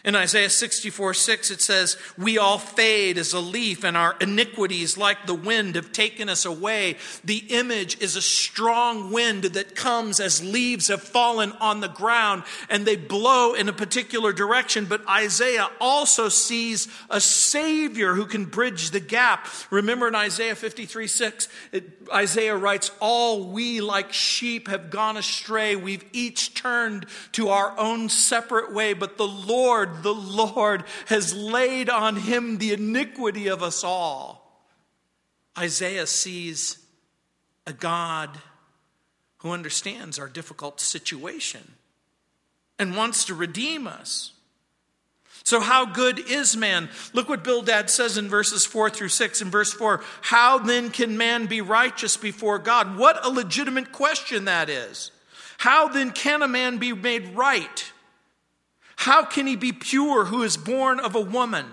In 0.06 0.16
Isaiah 0.16 0.50
64 0.50 1.14
6, 1.14 1.52
it 1.52 1.62
says, 1.62 1.96
We 2.18 2.38
all 2.38 2.58
fade 2.58 3.18
as 3.18 3.32
a 3.32 3.40
leaf, 3.40 3.86
and 3.86 3.96
our 3.96 4.18
iniquities, 4.20 4.98
like 4.98 5.26
the 5.26 5.34
wind, 5.34 5.76
have 5.76 5.94
taken 5.94 6.28
us 6.28 6.44
away. 6.44 6.98
The 7.24 7.38
image 7.50 8.02
is 8.02 8.18
a 8.18 8.22
strong 8.22 9.14
wind 9.14 9.44
that 9.44 9.78
comes 9.78 10.20
as 10.20 10.44
leaves 10.44 10.90
have 10.90 11.02
fallen 11.02 11.54
on 11.54 11.80
the 11.80 11.88
ground 11.88 12.44
and 12.70 12.86
they 12.86 12.98
blow 12.98 13.54
in 13.54 13.70
a 13.70 13.74
particular 13.74 14.34
direction. 14.34 14.86
But 14.86 15.08
Isaiah 15.08 15.70
also 15.80 16.28
sees 16.28 16.90
a 17.10 17.22
Savior 17.22 18.14
who 18.14 18.26
can 18.26 18.44
bridge 18.44 18.92
the 18.92 19.00
gap. 19.00 19.48
Remember 19.70 20.10
in 20.10 20.16
Isaiah 20.16 20.56
53 20.56 21.08
6, 21.08 21.48
it, 21.72 22.03
Isaiah 22.12 22.56
writes, 22.56 22.92
All 23.00 23.50
we 23.50 23.82
like 23.82 24.12
sheep 24.12 24.68
have 24.68 24.90
gone 24.90 25.18
astray. 25.18 25.76
We've 25.76 26.06
each 26.12 26.54
turned 26.54 27.06
to 27.34 27.50
our 27.50 27.78
own 27.78 28.10
separate 28.10 28.74
way, 28.74 28.94
but 28.94 29.18
the 29.18 29.28
Lord, 29.28 30.04
the 30.04 30.14
Lord 30.14 30.84
has 31.08 31.34
laid 31.34 31.90
on 31.90 32.16
him 32.16 32.58
the 32.58 32.74
iniquity 32.74 33.48
of 33.48 33.64
us 33.64 33.84
all. 33.84 34.44
Isaiah 35.58 36.08
sees 36.08 36.78
a 37.66 37.74
God 37.74 38.40
who 39.38 39.52
understands 39.52 40.20
our 40.20 40.28
difficult 40.28 40.80
situation 40.80 41.74
and 42.80 42.96
wants 42.96 43.26
to 43.26 43.34
redeem 43.34 43.88
us. 43.88 44.33
So, 45.46 45.60
how 45.60 45.86
good 45.86 46.20
is 46.20 46.56
man? 46.56 46.90
Look 47.12 47.28
what 47.28 47.44
Bildad 47.44 47.90
says 47.90 48.18
in 48.18 48.30
verses 48.30 48.66
4 48.66 48.90
through 48.90 49.10
6. 49.10 49.42
In 49.42 49.50
verse 49.50 49.74
4, 49.74 50.02
how 50.22 50.58
then 50.58 50.90
can 50.90 51.18
man 51.18 51.48
be 51.48 51.60
righteous 51.60 52.16
before 52.16 52.60
God? 52.60 52.98
What 52.98 53.26
a 53.26 53.30
legitimate 53.30 53.92
question 53.92 54.46
that 54.46 54.70
is. 54.70 55.12
How 55.58 55.90
then 55.90 56.12
can 56.12 56.42
a 56.42 56.48
man 56.48 56.78
be 56.78 56.94
made 56.94 57.36
right? 57.36 57.92
How 58.96 59.26
can 59.26 59.46
he 59.46 59.58
be 59.58 59.74
pure 59.74 60.26
who 60.26 60.44
is 60.44 60.56
born 60.56 61.02
of 61.02 61.14
a 61.14 61.22
woman? 61.22 61.66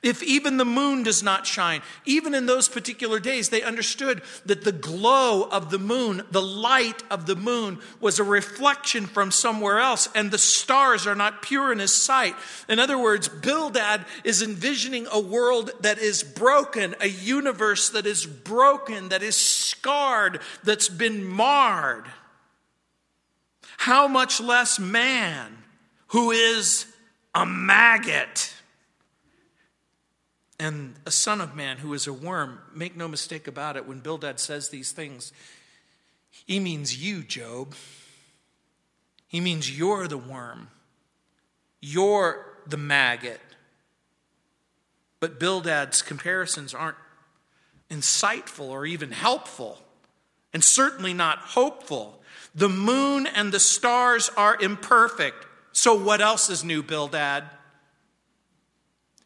If 0.00 0.22
even 0.22 0.58
the 0.58 0.64
moon 0.64 1.02
does 1.02 1.24
not 1.24 1.44
shine, 1.44 1.82
even 2.04 2.32
in 2.32 2.46
those 2.46 2.68
particular 2.68 3.18
days, 3.18 3.48
they 3.48 3.62
understood 3.62 4.22
that 4.46 4.62
the 4.62 4.70
glow 4.70 5.48
of 5.50 5.70
the 5.70 5.78
moon, 5.78 6.22
the 6.30 6.42
light 6.42 7.02
of 7.10 7.26
the 7.26 7.34
moon, 7.34 7.80
was 8.00 8.20
a 8.20 8.24
reflection 8.24 9.06
from 9.06 9.32
somewhere 9.32 9.80
else, 9.80 10.08
and 10.14 10.30
the 10.30 10.38
stars 10.38 11.04
are 11.04 11.16
not 11.16 11.42
pure 11.42 11.72
in 11.72 11.80
his 11.80 12.00
sight. 12.00 12.36
In 12.68 12.78
other 12.78 12.96
words, 12.96 13.28
Bildad 13.28 14.04
is 14.22 14.40
envisioning 14.40 15.08
a 15.10 15.18
world 15.18 15.72
that 15.80 15.98
is 15.98 16.22
broken, 16.22 16.94
a 17.00 17.08
universe 17.08 17.90
that 17.90 18.06
is 18.06 18.24
broken, 18.24 19.08
that 19.08 19.24
is 19.24 19.36
scarred, 19.36 20.40
that's 20.62 20.88
been 20.88 21.24
marred. 21.24 22.04
How 23.78 24.06
much 24.06 24.40
less 24.40 24.78
man 24.78 25.58
who 26.08 26.30
is 26.30 26.86
a 27.34 27.44
maggot? 27.44 28.54
And 30.58 30.94
a 31.06 31.10
son 31.10 31.40
of 31.40 31.54
man 31.54 31.78
who 31.78 31.94
is 31.94 32.06
a 32.06 32.12
worm. 32.12 32.60
Make 32.74 32.96
no 32.96 33.08
mistake 33.08 33.46
about 33.46 33.76
it, 33.76 33.86
when 33.86 34.00
Bildad 34.00 34.40
says 34.40 34.68
these 34.70 34.92
things, 34.92 35.32
he 36.46 36.60
means 36.60 37.02
you, 37.02 37.22
Job. 37.22 37.74
He 39.28 39.40
means 39.40 39.76
you're 39.76 40.08
the 40.08 40.18
worm, 40.18 40.68
you're 41.80 42.46
the 42.66 42.76
maggot. 42.76 43.40
But 45.20 45.40
Bildad's 45.40 46.00
comparisons 46.00 46.72
aren't 46.72 46.96
insightful 47.90 48.68
or 48.68 48.86
even 48.86 49.10
helpful, 49.10 49.82
and 50.52 50.62
certainly 50.62 51.12
not 51.12 51.38
hopeful. 51.38 52.22
The 52.54 52.68
moon 52.68 53.26
and 53.26 53.52
the 53.52 53.60
stars 53.60 54.30
are 54.36 54.56
imperfect. 54.60 55.46
So, 55.72 55.94
what 55.94 56.20
else 56.20 56.48
is 56.48 56.64
new, 56.64 56.82
Bildad? 56.82 57.44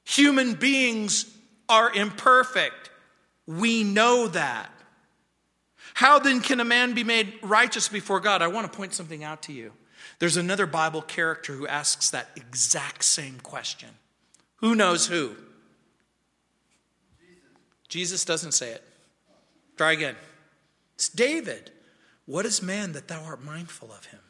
Human 0.05 0.55
beings 0.55 1.27
are 1.69 1.93
imperfect. 1.93 2.91
We 3.47 3.85
know 3.85 4.29
that. 4.29 4.71
How 5.95 6.19
then 6.19 6.41
can 6.41 6.61
a 6.61 6.65
man 6.65 6.95
be 6.95 7.05
made 7.05 7.35
righteous 7.43 7.89
before 7.89 8.21
God? 8.21 8.43
I 8.43 8.49
want 8.49 8.71
to 8.71 8.77
point 8.77 8.95
something 8.95 9.23
out 9.25 9.43
to 9.43 9.53
you. 9.53 9.73
There's 10.19 10.37
another 10.37 10.67
Bible 10.67 11.03
character 11.03 11.53
who 11.53 11.67
asks 11.67 12.11
that 12.11 12.31
exact 12.37 13.05
same 13.05 13.41
question. 13.41 13.89
Who 14.57 14.75
knows 14.75 15.07
who? 15.07 15.37
Jesus, 17.89 18.25
doesn't 18.25 18.53
say 18.53 18.71
it. 18.71 18.83
Try 19.77 19.93
again. 19.93 20.17
It's 20.95 21.09
David. 21.09 21.71
What 22.27 22.47
is 22.47 22.63
man 22.63 22.93
that 22.93 23.09
thou 23.09 23.23
art 23.25 23.45
mindful 23.45 23.93
of 23.93 24.07
him? 24.07 24.21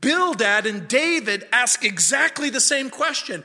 Bildad 0.00 0.66
and 0.66 0.86
David 0.86 1.48
ask 1.52 1.84
exactly 1.84 2.48
the 2.48 2.60
same 2.60 2.90
question. 2.90 3.42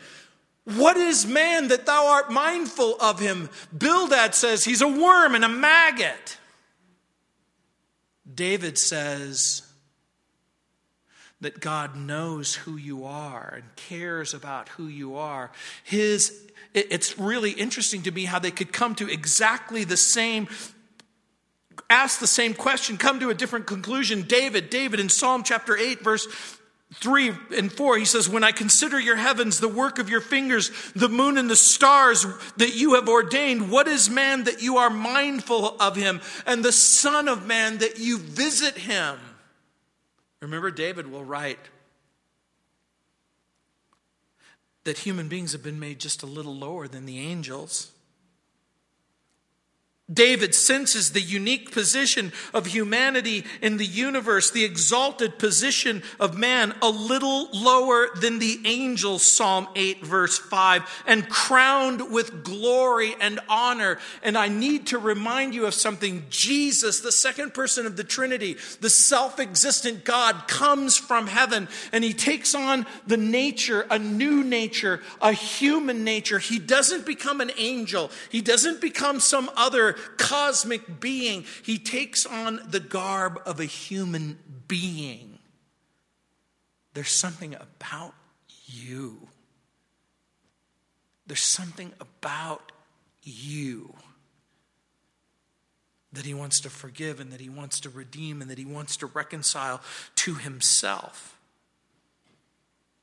What 0.65 0.97
is 0.97 1.27
man 1.27 1.67
that 1.67 1.85
thou 1.85 2.07
art 2.07 2.31
mindful 2.31 2.95
of 2.99 3.19
him? 3.19 3.49
Bildad 3.75 4.33
says 4.33 4.63
he's 4.63 4.81
a 4.81 4.87
worm 4.87 5.35
and 5.35 5.45
a 5.45 5.49
maggot. 5.49 6.37
David 8.31 8.77
says 8.77 9.61
that 11.39 11.59
God 11.59 11.95
knows 11.95 12.55
who 12.55 12.75
you 12.75 13.05
are 13.05 13.53
and 13.57 13.75
cares 13.75 14.33
about 14.33 14.69
who 14.69 14.87
you 14.87 15.15
are. 15.15 15.51
His 15.83 16.41
it's 16.73 17.17
really 17.17 17.51
interesting 17.51 18.01
to 18.01 18.11
me 18.11 18.25
how 18.25 18.39
they 18.39 18.51
could 18.51 18.73
come 18.73 18.95
to 18.95 19.09
exactly 19.09 19.83
the 19.83 19.95
same 19.95 20.47
ask 21.89 22.19
the 22.19 22.27
same 22.27 22.55
question, 22.55 22.97
come 22.97 23.19
to 23.19 23.29
a 23.29 23.35
different 23.35 23.67
conclusion. 23.67 24.23
David, 24.23 24.71
David 24.71 24.99
in 24.99 25.09
Psalm 25.09 25.43
chapter 25.43 25.77
8 25.77 26.01
verse 26.01 26.27
3 27.01 27.31
and 27.57 27.71
4, 27.71 27.97
he 27.97 28.05
says, 28.05 28.29
When 28.29 28.43
I 28.43 28.51
consider 28.51 28.99
your 28.99 29.15
heavens, 29.15 29.59
the 29.59 29.67
work 29.67 29.99
of 29.99 30.09
your 30.09 30.21
fingers, 30.21 30.71
the 30.95 31.09
moon 31.09 31.37
and 31.37 31.49
the 31.49 31.55
stars 31.55 32.25
that 32.57 32.75
you 32.75 32.95
have 32.95 33.09
ordained, 33.09 33.69
what 33.69 33.87
is 33.87 34.09
man 34.09 34.45
that 34.45 34.61
you 34.61 34.77
are 34.77 34.89
mindful 34.89 35.75
of 35.79 35.95
him, 35.95 36.21
and 36.45 36.63
the 36.63 36.71
Son 36.71 37.27
of 37.27 37.45
Man 37.45 37.79
that 37.79 37.99
you 37.99 38.17
visit 38.17 38.77
him? 38.77 39.19
Remember, 40.41 40.71
David 40.71 41.11
will 41.11 41.23
write 41.23 41.59
that 44.85 44.99
human 44.99 45.27
beings 45.27 45.51
have 45.51 45.63
been 45.63 45.79
made 45.79 45.99
just 45.99 46.23
a 46.23 46.27
little 46.27 46.55
lower 46.55 46.87
than 46.87 47.05
the 47.05 47.19
angels. 47.19 47.91
David 50.13 50.53
senses 50.53 51.11
the 51.11 51.21
unique 51.21 51.71
position 51.71 52.31
of 52.53 52.67
humanity 52.67 53.43
in 53.59 53.77
the 53.77 53.85
universe, 53.85 54.51
the 54.51 54.63
exalted 54.63 55.39
position 55.39 56.03
of 56.19 56.37
man, 56.37 56.75
a 56.83 56.89
little 56.89 57.49
lower 57.51 58.09
than 58.21 58.37
the 58.37 58.59
angels, 58.65 59.23
Psalm 59.23 59.67
8, 59.75 60.05
verse 60.05 60.37
5, 60.37 61.03
and 61.07 61.27
crowned 61.27 62.11
with 62.11 62.43
glory 62.43 63.15
and 63.19 63.39
honor. 63.49 63.97
And 64.21 64.37
I 64.37 64.47
need 64.47 64.85
to 64.87 64.99
remind 64.99 65.55
you 65.55 65.65
of 65.65 65.73
something. 65.73 66.25
Jesus, 66.29 66.99
the 66.99 67.11
second 67.11 67.55
person 67.55 67.87
of 67.87 67.97
the 67.97 68.03
Trinity, 68.03 68.57
the 68.81 68.91
self 68.91 69.39
existent 69.39 70.05
God, 70.05 70.47
comes 70.47 70.95
from 70.95 71.25
heaven 71.25 71.67
and 71.91 72.03
he 72.03 72.13
takes 72.13 72.53
on 72.53 72.85
the 73.07 73.17
nature, 73.17 73.87
a 73.89 73.97
new 73.97 74.43
nature, 74.43 75.01
a 75.19 75.31
human 75.31 76.03
nature. 76.03 76.37
He 76.37 76.59
doesn't 76.59 77.07
become 77.07 77.41
an 77.41 77.49
angel, 77.57 78.11
he 78.29 78.41
doesn't 78.41 78.81
become 78.81 79.19
some 79.19 79.49
other 79.55 79.94
cosmic 80.17 80.99
being, 80.99 81.45
he 81.63 81.77
takes 81.77 82.25
on 82.25 82.59
the 82.67 82.79
garb 82.79 83.39
of 83.45 83.59
a 83.59 83.65
human 83.65 84.39
being. 84.67 85.39
There's 86.93 87.11
something 87.11 87.55
about 87.55 88.13
you. 88.65 89.27
There's 91.27 91.41
something 91.41 91.91
about 91.99 92.71
you 93.23 93.93
that 96.13 96.25
he 96.25 96.33
wants 96.33 96.61
to 96.61 96.69
forgive 96.69 97.19
and 97.19 97.31
that 97.31 97.41
he 97.41 97.49
wants 97.49 97.79
to 97.81 97.89
redeem 97.89 98.41
and 98.41 98.49
that 98.49 98.57
he 98.57 98.65
wants 98.65 98.97
to 98.97 99.05
reconcile 99.07 99.81
to 100.15 100.35
himself. 100.35 101.37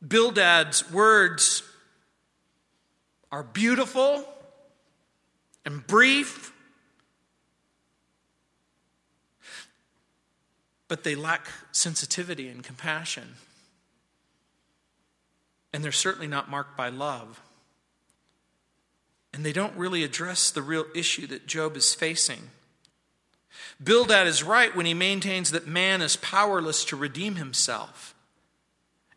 Bildad's 0.06 0.90
words 0.90 1.62
are 3.30 3.42
beautiful 3.42 4.24
and 5.64 5.86
brief 5.86 6.52
but 10.92 11.04
they 11.04 11.14
lack 11.14 11.46
sensitivity 11.72 12.48
and 12.50 12.62
compassion. 12.62 13.36
And 15.72 15.82
they're 15.82 15.90
certainly 15.90 16.26
not 16.26 16.50
marked 16.50 16.76
by 16.76 16.90
love. 16.90 17.40
And 19.32 19.42
they 19.42 19.54
don't 19.54 19.74
really 19.74 20.04
address 20.04 20.50
the 20.50 20.60
real 20.60 20.84
issue 20.94 21.26
that 21.28 21.46
Job 21.46 21.78
is 21.78 21.94
facing. 21.94 22.50
Bildad 23.82 24.26
is 24.26 24.42
right 24.42 24.76
when 24.76 24.84
he 24.84 24.92
maintains 24.92 25.50
that 25.52 25.66
man 25.66 26.02
is 26.02 26.16
powerless 26.16 26.84
to 26.84 26.96
redeem 26.96 27.36
himself. 27.36 28.11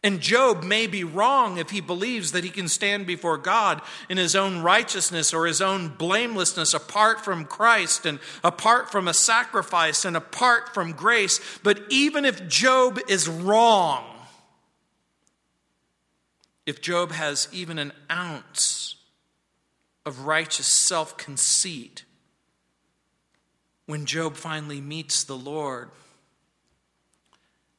And 0.06 0.22
Job 0.22 0.64
may 0.64 0.86
be 0.86 1.04
wrong 1.04 1.58
if 1.58 1.72
he 1.72 1.82
believes 1.82 2.34
that 2.34 2.44
he 2.44 2.52
can 2.52 2.68
stand 2.68 3.08
before 3.08 3.40
God 3.40 3.82
in 4.08 4.18
his 4.18 4.36
own 4.36 4.60
righteousness 4.60 5.34
or 5.34 5.48
his 5.48 5.64
own 5.64 5.88
blamelessness 5.88 6.76
apart 6.76 7.26
from 7.26 7.44
Christ 7.44 8.06
and 8.06 8.20
apart 8.44 8.92
from 8.92 9.08
a 9.08 9.16
sacrifice 9.16 10.06
and 10.06 10.16
apart 10.16 10.76
from 10.76 10.92
grace. 10.92 11.40
But 11.64 11.82
even 11.90 12.24
if 12.24 12.48
Job 12.48 13.00
is 13.10 13.28
wrong, 13.28 14.06
if 16.68 16.84
Job 16.84 17.12
has 17.12 17.48
even 17.52 17.80
an 17.80 17.92
ounce 18.12 18.98
of 20.06 20.28
righteous 20.28 20.68
self 20.68 21.18
conceit, 21.18 22.04
when 23.88 24.06
Job 24.06 24.36
finally 24.36 24.82
meets 24.82 25.24
the 25.24 25.36
Lord, 25.36 25.90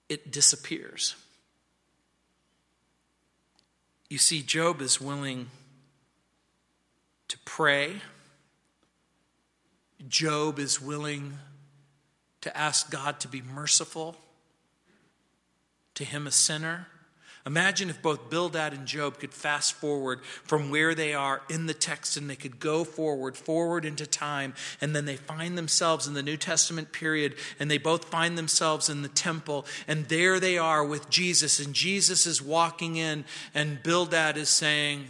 it 0.09 0.33
disappears. 0.33 1.15
You 4.09 4.19
see, 4.19 4.43
Job 4.43 4.81
is 4.81 5.01
willing 5.01 5.51
to 7.29 7.39
pray. 7.45 8.01
Job 10.09 10.59
is 10.59 10.81
willing 10.81 11.39
to 12.43 12.57
ask 12.57 12.91
God 12.91 13.19
to 13.21 13.29
be 13.29 13.43
merciful 13.43 14.17
to 15.95 16.05
him, 16.05 16.27
a 16.27 16.31
sinner. 16.31 16.87
Imagine 17.47 17.89
if 17.89 18.03
both 18.03 18.29
Bildad 18.29 18.73
and 18.73 18.87
Job 18.87 19.21
could 19.21 19.33
fast 19.33 19.75
forward 19.75 20.25
from 20.25 20.69
where 20.69 20.97
they 20.97 21.15
are 21.15 21.43
in 21.49 21.67
the 21.67 21.75
text 21.75 22.17
and 22.17 22.29
they 22.29 22.35
could 22.35 22.59
go 22.59 22.83
forward, 22.83 23.37
forward 23.37 23.85
into 23.85 24.05
time, 24.05 24.53
and 24.81 24.97
then 24.97 25.05
they 25.05 25.15
find 25.15 25.57
themselves 25.57 26.09
in 26.09 26.15
the 26.15 26.25
New 26.25 26.37
Testament 26.37 26.91
period 26.91 27.37
and 27.61 27.71
they 27.71 27.79
both 27.79 28.07
find 28.07 28.37
themselves 28.37 28.89
in 28.89 29.03
the 29.03 29.09
temple, 29.09 29.65
and 29.87 30.07
there 30.07 30.41
they 30.41 30.59
are 30.59 30.85
with 30.85 31.09
Jesus, 31.09 31.61
and 31.61 31.73
Jesus 31.73 32.27
is 32.27 32.43
walking 32.43 32.97
in, 32.97 33.25
and 33.55 33.83
Bildad 33.83 34.37
is 34.37 34.49
saying, 34.49 35.07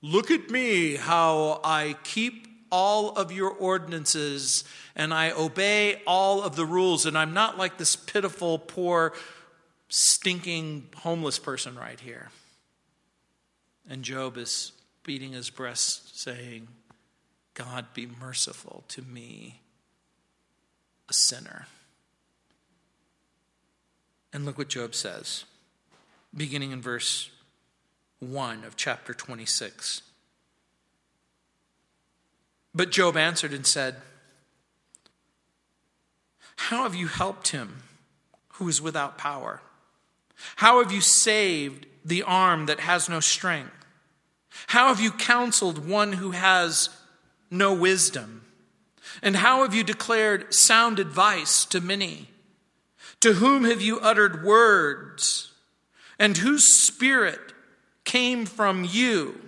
Look 0.00 0.30
at 0.30 0.48
me, 0.50 0.96
how 0.96 1.60
I 1.62 1.96
keep 2.04 2.46
all 2.70 3.10
of 3.10 3.32
your 3.32 3.50
ordinances 3.50 4.64
and 4.94 5.12
I 5.12 5.30
obey 5.30 6.02
all 6.06 6.42
of 6.42 6.56
the 6.56 6.64
rules, 6.64 7.06
and 7.06 7.16
I'm 7.18 7.34
not 7.34 7.58
like 7.58 7.76
this 7.76 7.96
pitiful, 7.96 8.58
poor, 8.58 9.12
stinking 9.88 10.88
homeless 10.96 11.38
person 11.38 11.76
right 11.76 12.00
here. 12.00 12.30
And 13.88 14.02
Job 14.02 14.36
is 14.36 14.72
beating 15.04 15.32
his 15.32 15.50
breast, 15.50 16.20
saying, 16.20 16.68
God 17.54 17.86
be 17.94 18.06
merciful 18.20 18.84
to 18.88 19.02
me, 19.02 19.60
a 21.08 21.12
sinner. 21.12 21.66
And 24.32 24.44
look 24.44 24.58
what 24.58 24.68
Job 24.68 24.94
says, 24.94 25.44
beginning 26.36 26.72
in 26.72 26.82
verse 26.82 27.30
1 28.18 28.64
of 28.64 28.76
chapter 28.76 29.14
26. 29.14 30.02
But 32.74 32.90
Job 32.90 33.16
answered 33.16 33.54
and 33.54 33.66
said, 33.66 33.96
How 36.56 36.82
have 36.82 36.94
you 36.94 37.06
helped 37.06 37.48
him 37.48 37.84
who 38.54 38.68
is 38.68 38.82
without 38.82 39.16
power? 39.16 39.62
How 40.56 40.82
have 40.82 40.92
you 40.92 41.00
saved 41.00 41.86
the 42.04 42.22
arm 42.22 42.66
that 42.66 42.80
has 42.80 43.08
no 43.08 43.20
strength? 43.20 43.72
How 44.68 44.88
have 44.88 45.00
you 45.00 45.10
counseled 45.10 45.88
one 45.88 46.14
who 46.14 46.32
has 46.32 46.90
no 47.50 47.74
wisdom? 47.74 48.42
And 49.22 49.36
how 49.36 49.62
have 49.62 49.74
you 49.74 49.82
declared 49.82 50.52
sound 50.52 50.98
advice 50.98 51.64
to 51.66 51.80
many? 51.80 52.28
To 53.20 53.34
whom 53.34 53.64
have 53.64 53.80
you 53.80 53.98
uttered 54.00 54.44
words? 54.44 55.52
And 56.18 56.36
whose 56.36 56.64
spirit 56.64 57.52
came 58.04 58.46
from 58.46 58.84
you? 58.84 59.40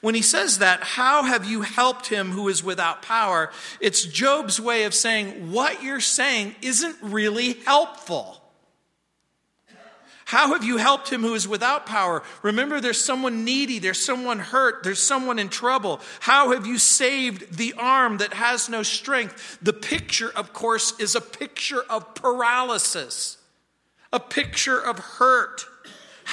When 0.00 0.14
he 0.16 0.22
says 0.22 0.58
that, 0.58 0.82
how 0.82 1.22
have 1.22 1.44
you 1.44 1.62
helped 1.62 2.08
him 2.08 2.32
who 2.32 2.48
is 2.48 2.64
without 2.64 3.02
power? 3.02 3.52
It's 3.80 4.04
Job's 4.04 4.60
way 4.60 4.82
of 4.82 4.94
saying, 4.94 5.52
what 5.52 5.82
you're 5.82 6.00
saying 6.00 6.56
isn't 6.60 6.96
really 7.00 7.52
helpful. 7.64 8.41
How 10.32 10.54
have 10.54 10.64
you 10.64 10.78
helped 10.78 11.12
him 11.12 11.20
who 11.20 11.34
is 11.34 11.46
without 11.46 11.84
power? 11.84 12.22
Remember, 12.40 12.80
there's 12.80 13.04
someone 13.04 13.44
needy, 13.44 13.78
there's 13.78 14.02
someone 14.02 14.38
hurt, 14.38 14.82
there's 14.82 15.02
someone 15.02 15.38
in 15.38 15.50
trouble. 15.50 16.00
How 16.20 16.52
have 16.52 16.66
you 16.66 16.78
saved 16.78 17.58
the 17.58 17.74
arm 17.76 18.16
that 18.16 18.32
has 18.32 18.70
no 18.70 18.82
strength? 18.82 19.58
The 19.60 19.74
picture, 19.74 20.30
of 20.34 20.54
course, 20.54 20.98
is 20.98 21.14
a 21.14 21.20
picture 21.20 21.82
of 21.82 22.14
paralysis, 22.14 23.36
a 24.10 24.18
picture 24.18 24.78
of 24.78 24.98
hurt. 24.98 25.66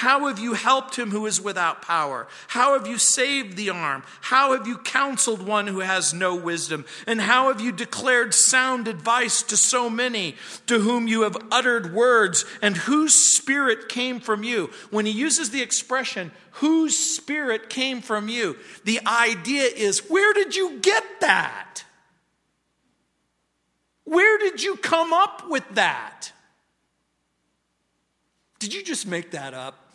How 0.00 0.28
have 0.28 0.38
you 0.38 0.54
helped 0.54 0.98
him 0.98 1.10
who 1.10 1.26
is 1.26 1.42
without 1.42 1.82
power? 1.82 2.26
How 2.48 2.72
have 2.72 2.86
you 2.86 2.96
saved 2.96 3.58
the 3.58 3.68
arm? 3.68 4.02
How 4.22 4.56
have 4.56 4.66
you 4.66 4.78
counseled 4.78 5.42
one 5.42 5.66
who 5.66 5.80
has 5.80 6.14
no 6.14 6.34
wisdom? 6.34 6.86
And 7.06 7.20
how 7.20 7.48
have 7.48 7.60
you 7.60 7.70
declared 7.70 8.32
sound 8.32 8.88
advice 8.88 9.42
to 9.42 9.58
so 9.58 9.90
many 9.90 10.36
to 10.68 10.78
whom 10.78 11.06
you 11.06 11.24
have 11.24 11.36
uttered 11.50 11.92
words 11.92 12.46
and 12.62 12.78
whose 12.78 13.12
spirit 13.12 13.90
came 13.90 14.20
from 14.20 14.42
you? 14.42 14.70
When 14.88 15.04
he 15.04 15.12
uses 15.12 15.50
the 15.50 15.60
expression, 15.60 16.32
whose 16.52 16.96
spirit 16.96 17.68
came 17.68 18.00
from 18.00 18.30
you, 18.30 18.56
the 18.86 19.00
idea 19.06 19.64
is, 19.64 20.08
where 20.08 20.32
did 20.32 20.56
you 20.56 20.78
get 20.78 21.04
that? 21.20 21.84
Where 24.04 24.38
did 24.38 24.62
you 24.62 24.76
come 24.76 25.12
up 25.12 25.46
with 25.50 25.68
that? 25.74 26.32
Did 28.60 28.72
you 28.72 28.82
just 28.82 29.06
make 29.06 29.32
that 29.32 29.52
up? 29.52 29.88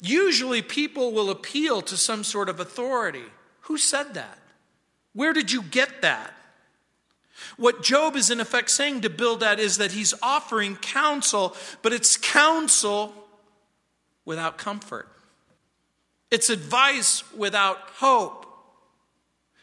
Usually 0.00 0.62
people 0.62 1.12
will 1.12 1.30
appeal 1.30 1.82
to 1.82 1.96
some 1.96 2.24
sort 2.24 2.48
of 2.48 2.60
authority. 2.60 3.24
Who 3.62 3.78
said 3.78 4.14
that? 4.14 4.38
Where 5.12 5.32
did 5.32 5.50
you 5.50 5.62
get 5.62 6.02
that? 6.02 6.34
What 7.56 7.82
Job 7.82 8.16
is 8.16 8.30
in 8.30 8.40
effect 8.40 8.70
saying 8.70 9.02
to 9.02 9.10
Bildad 9.10 9.58
is 9.58 9.78
that 9.78 9.92
he's 9.92 10.14
offering 10.22 10.76
counsel, 10.76 11.56
but 11.82 11.92
it's 11.92 12.16
counsel 12.16 13.14
without 14.24 14.58
comfort. 14.58 15.08
It's 16.30 16.50
advice 16.50 17.24
without 17.32 17.78
hope. 17.96 18.46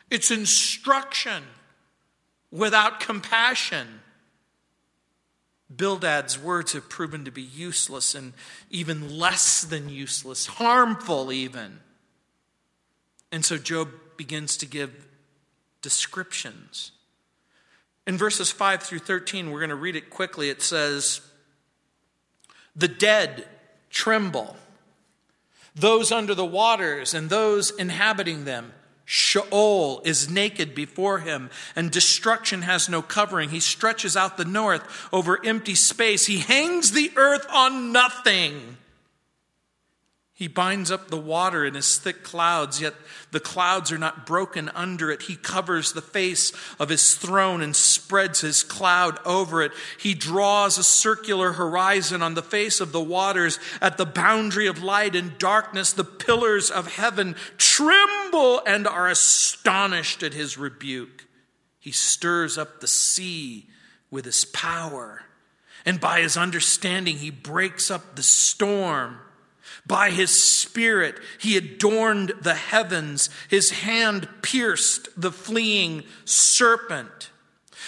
It's 0.09 0.31
instruction 0.31 1.43
without 2.51 2.99
compassion. 2.99 3.87
Bildad's 5.73 6.37
words 6.37 6.73
have 6.73 6.89
proven 6.89 7.25
to 7.25 7.31
be 7.31 7.41
useless 7.41 8.13
and 8.13 8.33
even 8.69 9.17
less 9.17 9.63
than 9.63 9.89
useless, 9.89 10.45
harmful 10.45 11.31
even. 11.31 11.79
And 13.31 13.43
so 13.43 13.57
Job 13.57 13.89
begins 14.17 14.57
to 14.57 14.65
give 14.65 15.07
descriptions. 15.81 16.91
In 18.05 18.17
verses 18.17 18.51
5 18.51 18.83
through 18.83 18.99
13, 18.99 19.49
we're 19.49 19.59
going 19.59 19.69
to 19.69 19.75
read 19.75 19.95
it 19.95 20.11
quickly. 20.11 20.49
It 20.49 20.61
says, 20.61 21.21
The 22.75 22.87
dead 22.87 23.47
tremble, 23.89 24.57
those 25.75 26.11
under 26.11 26.35
the 26.35 26.45
waters 26.45 27.13
and 27.13 27.29
those 27.29 27.71
inhabiting 27.71 28.45
them 28.45 28.73
Sheol 29.05 30.01
is 30.03 30.29
naked 30.29 30.73
before 30.73 31.19
him, 31.19 31.51
and 31.75 31.91
destruction 31.91 32.63
has 32.63 32.89
no 32.89 33.03
covering. 33.03 33.49
He 33.51 33.59
stretches 33.59 34.17
out 34.17 34.37
the 34.37 34.45
north 34.45 35.07
over 35.13 35.39
empty 35.45 35.75
space. 35.75 36.25
He 36.25 36.39
hangs 36.39 36.91
the 36.91 37.11
earth 37.15 37.45
on 37.51 37.91
nothing. 37.91 38.77
He 40.37 40.49
binds 40.49 40.91
up 40.91 41.07
the 41.07 41.17
water 41.17 41.63
in 41.63 41.75
his 41.75 41.97
thick 41.97 42.21
clouds, 42.21 42.81
yet 42.81 42.93
the 43.31 43.39
clouds 43.39 43.89
are 43.93 43.97
not 43.97 44.25
broken 44.25 44.67
under 44.75 45.09
it. 45.09 45.23
He 45.23 45.37
covers 45.37 45.93
the 45.93 46.01
face 46.01 46.51
of 46.77 46.89
his 46.89 47.15
throne 47.15 47.61
and 47.61 47.73
spreads 47.73 48.41
his 48.41 48.61
cloud 48.61 49.17
over 49.25 49.61
it. 49.61 49.71
He 49.97 50.13
draws 50.13 50.77
a 50.77 50.83
circular 50.83 51.53
horizon 51.53 52.21
on 52.21 52.33
the 52.33 52.41
face 52.41 52.81
of 52.81 52.91
the 52.91 52.99
waters. 52.99 53.59
At 53.81 53.95
the 53.97 54.05
boundary 54.05 54.67
of 54.67 54.83
light 54.83 55.15
and 55.15 55.37
darkness, 55.37 55.93
the 55.93 56.03
pillars 56.03 56.69
of 56.69 56.95
heaven 56.95 57.37
tremble 57.57 58.61
and 58.67 58.85
are 58.87 59.07
astonished 59.07 60.21
at 60.21 60.33
his 60.33 60.57
rebuke. 60.57 61.27
He 61.79 61.91
stirs 61.91 62.57
up 62.57 62.81
the 62.81 62.89
sea 62.89 63.69
with 64.11 64.25
his 64.25 64.43
power, 64.43 65.23
and 65.85 66.01
by 66.01 66.19
his 66.19 66.35
understanding, 66.35 67.19
he 67.19 67.31
breaks 67.31 67.89
up 67.89 68.17
the 68.17 68.23
storm. 68.23 69.19
By 69.87 70.09
his 70.09 70.43
spirit, 70.43 71.19
he 71.37 71.57
adorned 71.57 72.33
the 72.41 72.55
heavens. 72.55 73.29
His 73.49 73.69
hand 73.69 74.27
pierced 74.41 75.09
the 75.19 75.31
fleeing 75.31 76.03
serpent. 76.25 77.29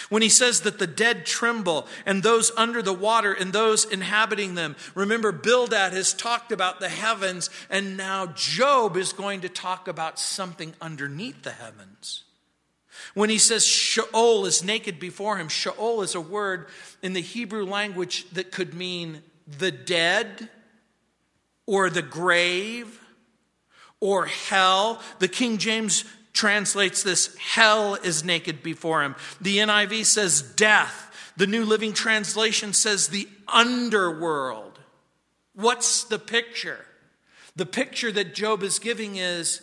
When 0.08 0.22
he 0.22 0.28
says 0.28 0.60
that 0.60 0.78
the 0.78 0.86
dead 0.86 1.26
tremble 1.26 1.86
and 2.06 2.22
those 2.22 2.52
under 2.56 2.82
the 2.82 2.94
water 2.94 3.32
and 3.32 3.52
those 3.52 3.84
inhabiting 3.84 4.54
them, 4.54 4.76
remember, 4.94 5.32
Bildad 5.32 5.92
has 5.92 6.14
talked 6.14 6.52
about 6.52 6.80
the 6.80 6.88
heavens, 6.88 7.50
and 7.68 7.96
now 7.96 8.26
Job 8.26 8.96
is 8.96 9.12
going 9.12 9.40
to 9.40 9.48
talk 9.48 9.88
about 9.88 10.18
something 10.18 10.74
underneath 10.80 11.42
the 11.42 11.50
heavens. 11.50 12.24
When 13.14 13.28
he 13.28 13.38
says 13.38 13.66
Sheol 13.66 14.46
is 14.46 14.64
naked 14.64 15.00
before 15.00 15.36
him, 15.36 15.48
Sheol 15.48 16.02
is 16.02 16.14
a 16.14 16.20
word 16.20 16.68
in 17.02 17.12
the 17.12 17.20
Hebrew 17.20 17.64
language 17.64 18.28
that 18.30 18.52
could 18.52 18.74
mean 18.74 19.22
the 19.46 19.70
dead 19.70 20.48
or 21.68 21.90
the 21.90 22.02
grave 22.02 22.98
or 24.00 24.24
hell. 24.24 25.02
The 25.18 25.28
King 25.28 25.58
James 25.58 26.02
translates 26.32 27.02
this 27.02 27.36
hell 27.36 27.94
is 27.94 28.24
naked 28.24 28.62
before 28.62 29.02
him. 29.02 29.14
The 29.38 29.58
NIV 29.58 30.06
says 30.06 30.40
death. 30.40 31.04
The 31.36 31.46
New 31.46 31.66
Living 31.66 31.92
Translation 31.92 32.72
says 32.72 33.08
the 33.08 33.28
underworld. 33.46 34.78
What's 35.54 36.04
the 36.04 36.18
picture? 36.18 36.86
The 37.54 37.66
picture 37.66 38.10
that 38.12 38.34
Job 38.34 38.62
is 38.62 38.78
giving 38.78 39.16
is 39.16 39.60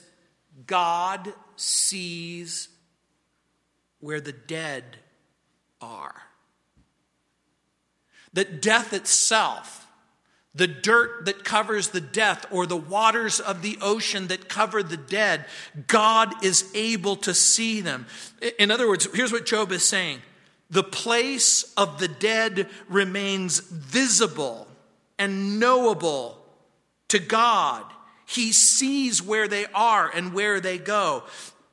God 0.67 1.33
sees 1.55 2.69
where 3.99 4.21
the 4.21 4.31
dead 4.31 4.97
are. 5.81 6.21
That 8.33 8.61
death 8.61 8.93
itself 8.93 9.84
the 10.55 10.67
dirt 10.67 11.25
that 11.25 11.43
covers 11.43 11.89
the 11.89 12.01
death 12.01 12.45
or 12.49 12.65
the 12.65 12.77
waters 12.77 13.39
of 13.39 13.61
the 13.61 13.77
ocean 13.81 14.27
that 14.27 14.47
cover 14.47 14.81
the 14.81 14.97
dead, 14.97 15.45
God 15.87 16.43
is 16.43 16.71
able 16.73 17.17
to 17.17 17.33
see 17.33 17.81
them. 17.81 18.05
In 18.57 18.71
other 18.71 18.87
words, 18.87 19.07
here's 19.13 19.33
what 19.33 19.45
Job 19.45 19.71
is 19.71 19.87
saying 19.87 20.21
the 20.69 20.83
place 20.83 21.73
of 21.77 21.99
the 21.99 22.07
dead 22.07 22.69
remains 22.87 23.59
visible 23.59 24.67
and 25.19 25.59
knowable 25.59 26.41
to 27.09 27.19
God. 27.19 27.83
He 28.25 28.51
sees 28.51 29.21
where 29.21 29.47
they 29.47 29.65
are 29.67 30.09
and 30.09 30.33
where 30.33 30.59
they 30.59 30.77
go. 30.77 31.23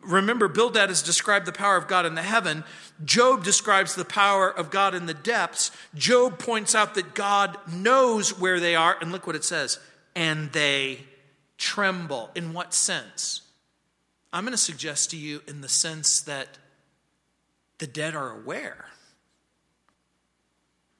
Remember, 0.03 0.49
Bildad 0.49 0.89
has 0.89 1.03
described 1.03 1.47
the 1.47 1.53
power 1.53 1.77
of 1.77 1.89
God 1.89 2.05
in 2.07 2.15
the 2.15 2.23
heaven. 2.23 2.65
Job 3.05 3.45
describes 3.45 3.95
the 3.95 4.05
power 4.05 4.51
of 4.51 4.71
God 4.71 4.95
in 4.95 5.07
the 5.07 5.15
depths. 5.15 5.71
Job 5.95 6.39
points 6.39 6.75
out 6.75 6.95
that 6.95 7.15
God 7.15 7.57
knows 7.71 8.39
where 8.39 8.61
they 8.61 8.75
are, 8.75 8.97
and 9.01 9.13
look 9.13 9.27
what 9.27 9.37
it 9.37 9.45
says 9.45 9.79
and 10.15 10.53
they 10.53 11.01
tremble. 11.59 12.31
In 12.35 12.53
what 12.53 12.75
sense? 12.75 13.43
I'm 14.33 14.45
going 14.45 14.53
to 14.53 14.59
suggest 14.59 15.11
to 15.11 15.17
you 15.17 15.43
in 15.47 15.61
the 15.61 15.69
sense 15.69 16.21
that 16.23 16.59
the 17.79 17.87
dead 17.87 18.15
are 18.15 18.31
aware. 18.31 18.87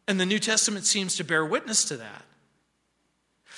And 0.07 0.21
the 0.21 0.27
New 0.27 0.39
Testament 0.39 0.85
seems 0.85 1.17
to 1.17 1.25
bear 1.25 1.45
witness 1.45 1.85
to 1.87 1.97
that. 1.97 2.25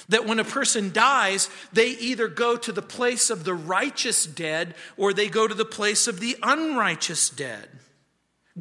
That 0.08 0.26
when 0.26 0.38
a 0.38 0.44
person 0.44 0.92
dies, 0.92 1.48
they 1.72 1.88
either 1.88 2.28
go 2.28 2.56
to 2.56 2.72
the 2.72 2.82
place 2.82 3.30
of 3.30 3.44
the 3.44 3.54
righteous 3.54 4.26
dead 4.26 4.74
or 4.96 5.12
they 5.12 5.28
go 5.28 5.48
to 5.48 5.54
the 5.54 5.64
place 5.64 6.06
of 6.06 6.20
the 6.20 6.36
unrighteous 6.42 7.30
dead. 7.30 7.68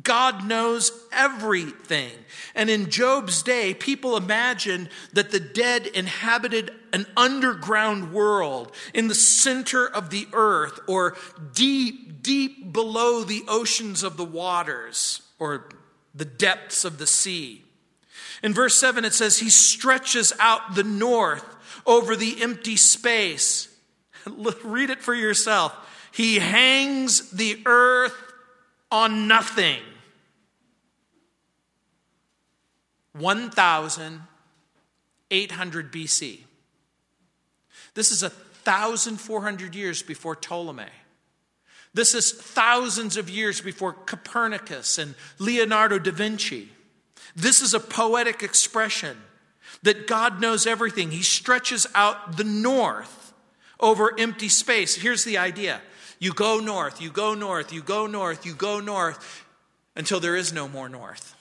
God 0.02 0.48
knows 0.48 0.92
everything. 1.12 2.14
And 2.56 2.68
in 2.68 2.90
Job's 2.90 3.44
day, 3.44 3.76
people 3.76 4.18
imagined 4.18 4.90
that 5.14 5.30
the 5.30 5.40
dead 5.40 5.86
inhabited 5.86 6.72
an 6.94 7.06
underground 7.16 8.12
world 8.12 8.72
in 8.96 9.08
the 9.08 9.16
center 9.16 9.88
of 9.88 10.10
the 10.10 10.28
earth 10.34 10.80
or 10.88 11.16
deep, 11.54 12.24
deep 12.24 12.74
below 12.74 13.24
the 13.24 13.44
oceans 13.48 14.02
of 14.02 14.18
the 14.18 14.26
waters 14.26 15.22
or 15.38 15.70
the 16.16 16.26
depths 16.26 16.86
of 16.86 16.98
the 16.98 17.08
sea. 17.08 17.63
In 18.44 18.54
verse 18.54 18.80
7, 18.80 19.06
it 19.06 19.14
says, 19.14 19.40
He 19.40 19.50
stretches 19.50 20.34
out 20.38 20.76
the 20.76 20.84
north 20.84 21.46
over 21.86 22.16
the 22.16 22.42
empty 22.42 22.76
space. 22.76 23.70
Read 24.64 24.90
it 24.90 25.02
for 25.02 25.16
yourself. 25.16 25.74
He 26.12 26.40
hangs 26.40 27.32
the 27.32 27.62
earth 27.66 28.16
on 28.92 29.28
nothing. 29.28 29.80
1800 33.14 35.92
BC. 35.92 36.40
This 37.94 38.12
is 38.12 38.24
1,400 38.24 39.76
years 39.76 40.02
before 40.04 40.36
Ptolemy. 40.36 40.86
This 41.94 42.16
is 42.16 42.32
thousands 42.32 43.18
of 43.18 43.30
years 43.30 43.62
before 43.62 43.94
Copernicus 43.94 44.98
and 44.98 45.14
Leonardo 45.38 46.00
da 46.00 46.12
Vinci. 46.12 46.70
This 47.36 47.62
is 47.62 47.74
a 47.74 47.80
poetic 47.80 48.44
expression 48.44 49.18
that 49.82 50.08
God 50.08 50.40
knows 50.40 50.68
everything. 50.68 51.12
He 51.12 51.24
stretches 51.24 51.88
out 51.96 52.38
the 52.38 52.44
north 52.44 53.34
over 53.80 54.18
empty 54.20 54.50
space. 54.50 54.96
Here's 54.96 55.24
the 55.24 55.38
idea 55.38 55.82
you 56.20 56.32
go 56.32 56.60
north, 56.60 57.02
you 57.02 57.10
go 57.10 57.34
north, 57.34 57.74
you 57.74 57.82
go 57.82 58.08
north, 58.08 58.46
you 58.46 58.54
go 58.54 58.80
north 58.80 59.46
until 59.96 60.20
there 60.20 60.36
is 60.36 60.54
no 60.54 60.68
more 60.68 60.88
north. 60.88 61.36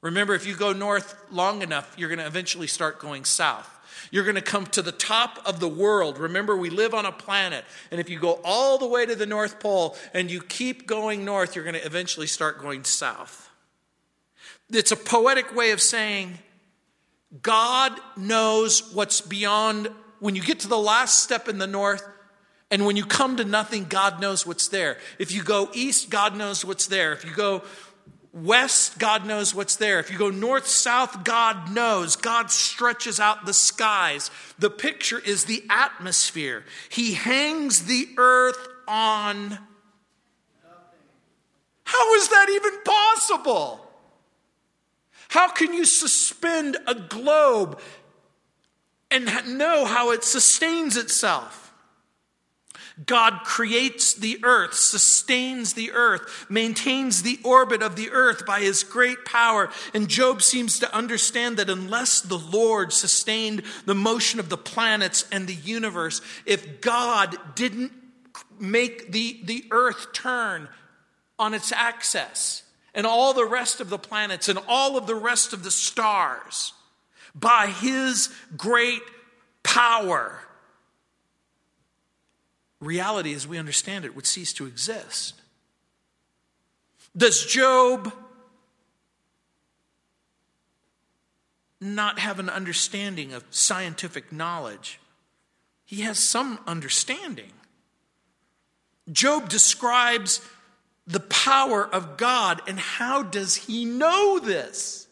Remember, 0.00 0.34
if 0.34 0.46
you 0.46 0.56
go 0.56 0.72
north 0.72 1.14
long 1.30 1.62
enough, 1.62 1.94
you're 1.96 2.08
going 2.08 2.18
to 2.18 2.26
eventually 2.26 2.66
start 2.66 2.98
going 2.98 3.24
south. 3.24 3.70
You're 4.10 4.24
going 4.24 4.34
to 4.34 4.42
come 4.42 4.66
to 4.66 4.82
the 4.82 4.92
top 4.92 5.38
of 5.46 5.60
the 5.60 5.68
world. 5.68 6.18
Remember, 6.18 6.56
we 6.56 6.68
live 6.68 6.92
on 6.92 7.06
a 7.06 7.12
planet. 7.12 7.64
And 7.90 8.00
if 8.00 8.10
you 8.10 8.18
go 8.18 8.40
all 8.44 8.76
the 8.76 8.86
way 8.86 9.06
to 9.06 9.14
the 9.14 9.26
North 9.26 9.60
Pole 9.60 9.96
and 10.12 10.30
you 10.30 10.42
keep 10.42 10.86
going 10.86 11.24
north, 11.24 11.54
you're 11.54 11.64
going 11.64 11.74
to 11.74 11.86
eventually 11.86 12.26
start 12.26 12.60
going 12.60 12.84
south. 12.84 13.43
It's 14.74 14.92
a 14.92 14.96
poetic 14.96 15.54
way 15.54 15.70
of 15.70 15.80
saying 15.80 16.38
God 17.42 17.98
knows 18.16 18.92
what's 18.92 19.20
beyond. 19.20 19.88
When 20.20 20.34
you 20.34 20.42
get 20.42 20.60
to 20.60 20.68
the 20.68 20.78
last 20.78 21.22
step 21.22 21.48
in 21.48 21.58
the 21.58 21.66
north, 21.66 22.06
and 22.70 22.86
when 22.86 22.96
you 22.96 23.04
come 23.04 23.36
to 23.36 23.44
nothing, 23.44 23.84
God 23.84 24.20
knows 24.20 24.46
what's 24.46 24.68
there. 24.68 24.98
If 25.18 25.32
you 25.32 25.42
go 25.42 25.68
east, 25.74 26.10
God 26.10 26.36
knows 26.36 26.64
what's 26.64 26.86
there. 26.86 27.12
If 27.12 27.24
you 27.24 27.32
go 27.34 27.62
west, 28.32 28.98
God 28.98 29.26
knows 29.26 29.54
what's 29.54 29.76
there. 29.76 30.00
If 30.00 30.10
you 30.10 30.18
go 30.18 30.30
north, 30.30 30.66
south, 30.66 31.24
God 31.24 31.70
knows. 31.72 32.16
God 32.16 32.50
stretches 32.50 33.20
out 33.20 33.46
the 33.46 33.52
skies. 33.52 34.30
The 34.58 34.70
picture 34.70 35.20
is 35.20 35.44
the 35.44 35.62
atmosphere. 35.70 36.64
He 36.88 37.14
hangs 37.14 37.84
the 37.84 38.08
earth 38.16 38.68
on. 38.88 39.58
How 41.84 42.14
is 42.14 42.28
that 42.28 42.48
even 42.50 42.82
possible? 42.82 43.83
How 45.34 45.48
can 45.48 45.74
you 45.74 45.84
suspend 45.84 46.76
a 46.86 46.94
globe 46.94 47.80
and 49.10 49.58
know 49.58 49.84
how 49.84 50.12
it 50.12 50.22
sustains 50.22 50.96
itself? 50.96 51.74
God 53.04 53.40
creates 53.42 54.14
the 54.14 54.38
earth, 54.44 54.74
sustains 54.74 55.74
the 55.74 55.90
earth, 55.90 56.46
maintains 56.48 57.24
the 57.24 57.40
orbit 57.42 57.82
of 57.82 57.96
the 57.96 58.10
earth 58.12 58.46
by 58.46 58.60
his 58.60 58.84
great 58.84 59.24
power. 59.24 59.70
And 59.92 60.06
Job 60.06 60.40
seems 60.40 60.78
to 60.78 60.94
understand 60.94 61.56
that 61.56 61.68
unless 61.68 62.20
the 62.20 62.38
Lord 62.38 62.92
sustained 62.92 63.64
the 63.86 63.94
motion 63.96 64.38
of 64.38 64.50
the 64.50 64.56
planets 64.56 65.26
and 65.32 65.48
the 65.48 65.54
universe, 65.56 66.20
if 66.46 66.80
God 66.80 67.36
didn't 67.56 67.90
make 68.60 69.10
the, 69.10 69.40
the 69.42 69.64
earth 69.72 70.12
turn 70.12 70.68
on 71.40 71.54
its 71.54 71.72
axis, 71.72 72.63
and 72.94 73.06
all 73.06 73.32
the 73.32 73.44
rest 73.44 73.80
of 73.80 73.90
the 73.90 73.98
planets 73.98 74.48
and 74.48 74.58
all 74.68 74.96
of 74.96 75.06
the 75.06 75.14
rest 75.14 75.52
of 75.52 75.64
the 75.64 75.70
stars 75.70 76.72
by 77.34 77.66
his 77.66 78.32
great 78.56 79.02
power 79.62 80.40
reality 82.80 83.34
as 83.34 83.48
we 83.48 83.58
understand 83.58 84.04
it 84.04 84.14
would 84.14 84.26
cease 84.26 84.52
to 84.52 84.66
exist. 84.66 85.40
Does 87.16 87.44
Job 87.44 88.12
not 91.80 92.18
have 92.18 92.38
an 92.38 92.48
understanding 92.48 93.32
of 93.32 93.44
scientific 93.50 94.32
knowledge? 94.32 95.00
He 95.84 96.02
has 96.02 96.18
some 96.18 96.58
understanding. 96.66 97.52
Job 99.12 99.48
describes 99.48 100.40
the 101.06 101.20
power 101.20 101.86
of 101.86 102.16
God, 102.16 102.62
and 102.66 102.78
how 102.78 103.22
does 103.22 103.56
he 103.56 103.84
know 103.84 104.38
this? 104.38 105.06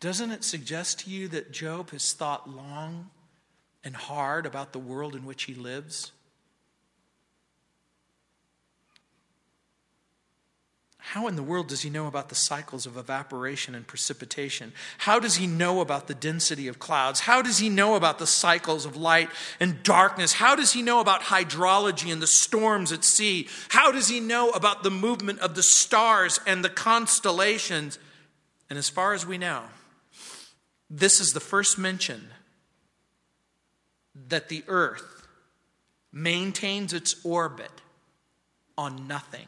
Doesn't 0.00 0.30
it 0.30 0.44
suggest 0.44 1.00
to 1.00 1.10
you 1.10 1.28
that 1.28 1.52
Job 1.52 1.90
has 1.90 2.12
thought 2.12 2.48
long 2.48 3.10
and 3.82 3.96
hard 3.96 4.44
about 4.44 4.72
the 4.72 4.78
world 4.78 5.14
in 5.14 5.24
which 5.24 5.44
he 5.44 5.54
lives? 5.54 6.12
How 11.10 11.28
in 11.28 11.36
the 11.36 11.42
world 11.42 11.68
does 11.68 11.82
he 11.82 11.88
know 11.88 12.08
about 12.08 12.30
the 12.30 12.34
cycles 12.34 12.84
of 12.84 12.96
evaporation 12.96 13.76
and 13.76 13.86
precipitation? 13.86 14.72
How 14.98 15.20
does 15.20 15.36
he 15.36 15.46
know 15.46 15.80
about 15.80 16.08
the 16.08 16.14
density 16.14 16.66
of 16.66 16.80
clouds? 16.80 17.20
How 17.20 17.42
does 17.42 17.58
he 17.58 17.68
know 17.68 17.94
about 17.94 18.18
the 18.18 18.26
cycles 18.26 18.84
of 18.84 18.96
light 18.96 19.30
and 19.60 19.84
darkness? 19.84 20.32
How 20.32 20.56
does 20.56 20.72
he 20.72 20.82
know 20.82 20.98
about 20.98 21.22
hydrology 21.22 22.12
and 22.12 22.20
the 22.20 22.26
storms 22.26 22.90
at 22.90 23.04
sea? 23.04 23.46
How 23.68 23.92
does 23.92 24.08
he 24.08 24.18
know 24.18 24.50
about 24.50 24.82
the 24.82 24.90
movement 24.90 25.38
of 25.38 25.54
the 25.54 25.62
stars 25.62 26.40
and 26.44 26.64
the 26.64 26.68
constellations? 26.68 28.00
And 28.68 28.76
as 28.76 28.88
far 28.88 29.14
as 29.14 29.24
we 29.24 29.38
know, 29.38 29.62
this 30.90 31.20
is 31.20 31.32
the 31.34 31.40
first 31.40 31.78
mention 31.78 32.30
that 34.26 34.48
the 34.48 34.64
earth 34.66 35.28
maintains 36.12 36.92
its 36.92 37.14
orbit 37.24 37.70
on 38.76 39.06
nothing. 39.06 39.46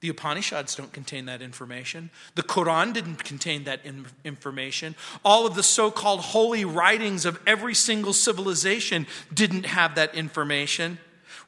The 0.00 0.08
Upanishads 0.08 0.74
don't 0.74 0.92
contain 0.92 1.26
that 1.26 1.42
information. 1.42 2.10
The 2.34 2.42
Quran 2.42 2.94
didn't 2.94 3.22
contain 3.22 3.64
that 3.64 3.84
in- 3.84 4.06
information. 4.24 4.94
All 5.24 5.46
of 5.46 5.54
the 5.54 5.62
so 5.62 5.90
called 5.90 6.20
holy 6.20 6.64
writings 6.64 7.26
of 7.26 7.38
every 7.46 7.74
single 7.74 8.14
civilization 8.14 9.06
didn't 9.32 9.66
have 9.66 9.96
that 9.96 10.14
information. 10.14 10.98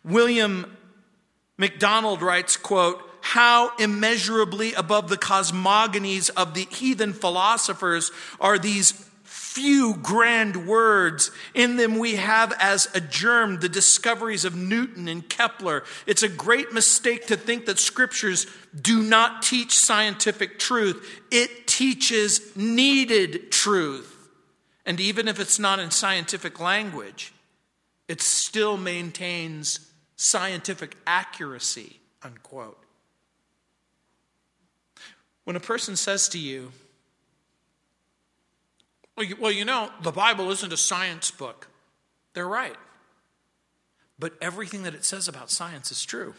William 0.04 0.76
MacDonald 1.56 2.20
writes, 2.20 2.56
quote, 2.56 3.08
how 3.22 3.74
immeasurably 3.76 4.74
above 4.74 5.08
the 5.08 5.16
cosmogonies 5.16 6.28
of 6.36 6.54
the 6.54 6.66
heathen 6.70 7.12
philosophers 7.12 8.10
are 8.40 8.58
these 8.58 9.08
few 9.52 9.94
grand 9.96 10.66
words. 10.66 11.30
In 11.52 11.76
them, 11.76 11.98
we 11.98 12.16
have 12.16 12.52
as 12.58 12.88
a 12.94 13.00
germ 13.00 13.60
the 13.60 13.68
discoveries 13.68 14.46
of 14.46 14.56
Newton 14.56 15.08
and 15.08 15.28
Kepler. 15.28 15.84
It's 16.06 16.22
a 16.22 16.28
great 16.28 16.72
mistake 16.72 17.26
to 17.26 17.36
think 17.36 17.66
that 17.66 17.78
scriptures 17.78 18.46
do 18.80 19.02
not 19.02 19.42
teach 19.42 19.74
scientific 19.74 20.58
truth, 20.58 21.22
it 21.30 21.66
teaches 21.66 22.56
needed 22.56 23.52
truth. 23.52 24.08
And 24.86 24.98
even 24.98 25.28
if 25.28 25.38
it's 25.38 25.58
not 25.58 25.78
in 25.78 25.90
scientific 25.90 26.58
language, 26.58 27.32
it 28.08 28.20
still 28.22 28.76
maintains 28.76 29.90
scientific 30.16 30.96
accuracy, 31.06 32.00
unquote. 32.22 32.82
When 35.44 35.56
a 35.56 35.60
person 35.60 35.96
says 35.96 36.28
to 36.30 36.38
you, 36.38 36.72
well 39.16 39.52
you, 39.52 39.64
know, 39.64 39.90
the 40.02 40.12
Bible 40.12 40.50
isn't 40.50 40.72
a 40.72 40.76
science 40.76 41.30
book. 41.30 41.68
They're 42.34 42.48
right. 42.48 42.76
But 44.18 44.34
everything 44.40 44.84
that 44.84 44.94
it 44.94 45.04
says 45.04 45.28
about 45.28 45.50
science 45.50 45.90
is 45.90 46.04
true. 46.04 46.34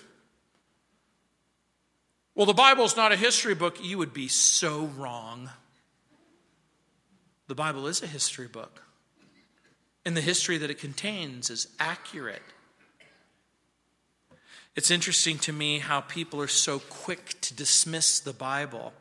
Well, 2.36 2.45
the 2.45 2.53
Bible 2.53 2.83
is 2.86 2.95
not 2.95 3.12
a 3.12 3.15
history 3.15 3.53
book. 3.53 3.77
You 3.83 3.97
would 3.99 4.13
be 4.13 4.27
so 4.27 4.86
wrong. 4.97 5.49
The 7.47 7.55
Bible 7.55 7.88
is 7.88 8.01
a 8.01 8.07
history 8.07 8.47
book. 8.47 8.81
And 10.05 10.17
the 10.17 10.21
history 10.21 10.57
that 10.57 10.69
it 10.69 10.79
contains 10.79 11.49
is 11.49 11.67
accurate. 11.79 12.41
It's 14.75 14.89
interesting 14.89 15.38
to 15.39 15.53
me 15.53 15.79
how 15.79 16.01
people 16.01 16.41
are 16.41 16.47
so 16.47 16.79
quick 16.79 17.39
to 17.41 17.53
dismiss 17.53 18.19
the 18.19 18.33
Bible 18.33 18.93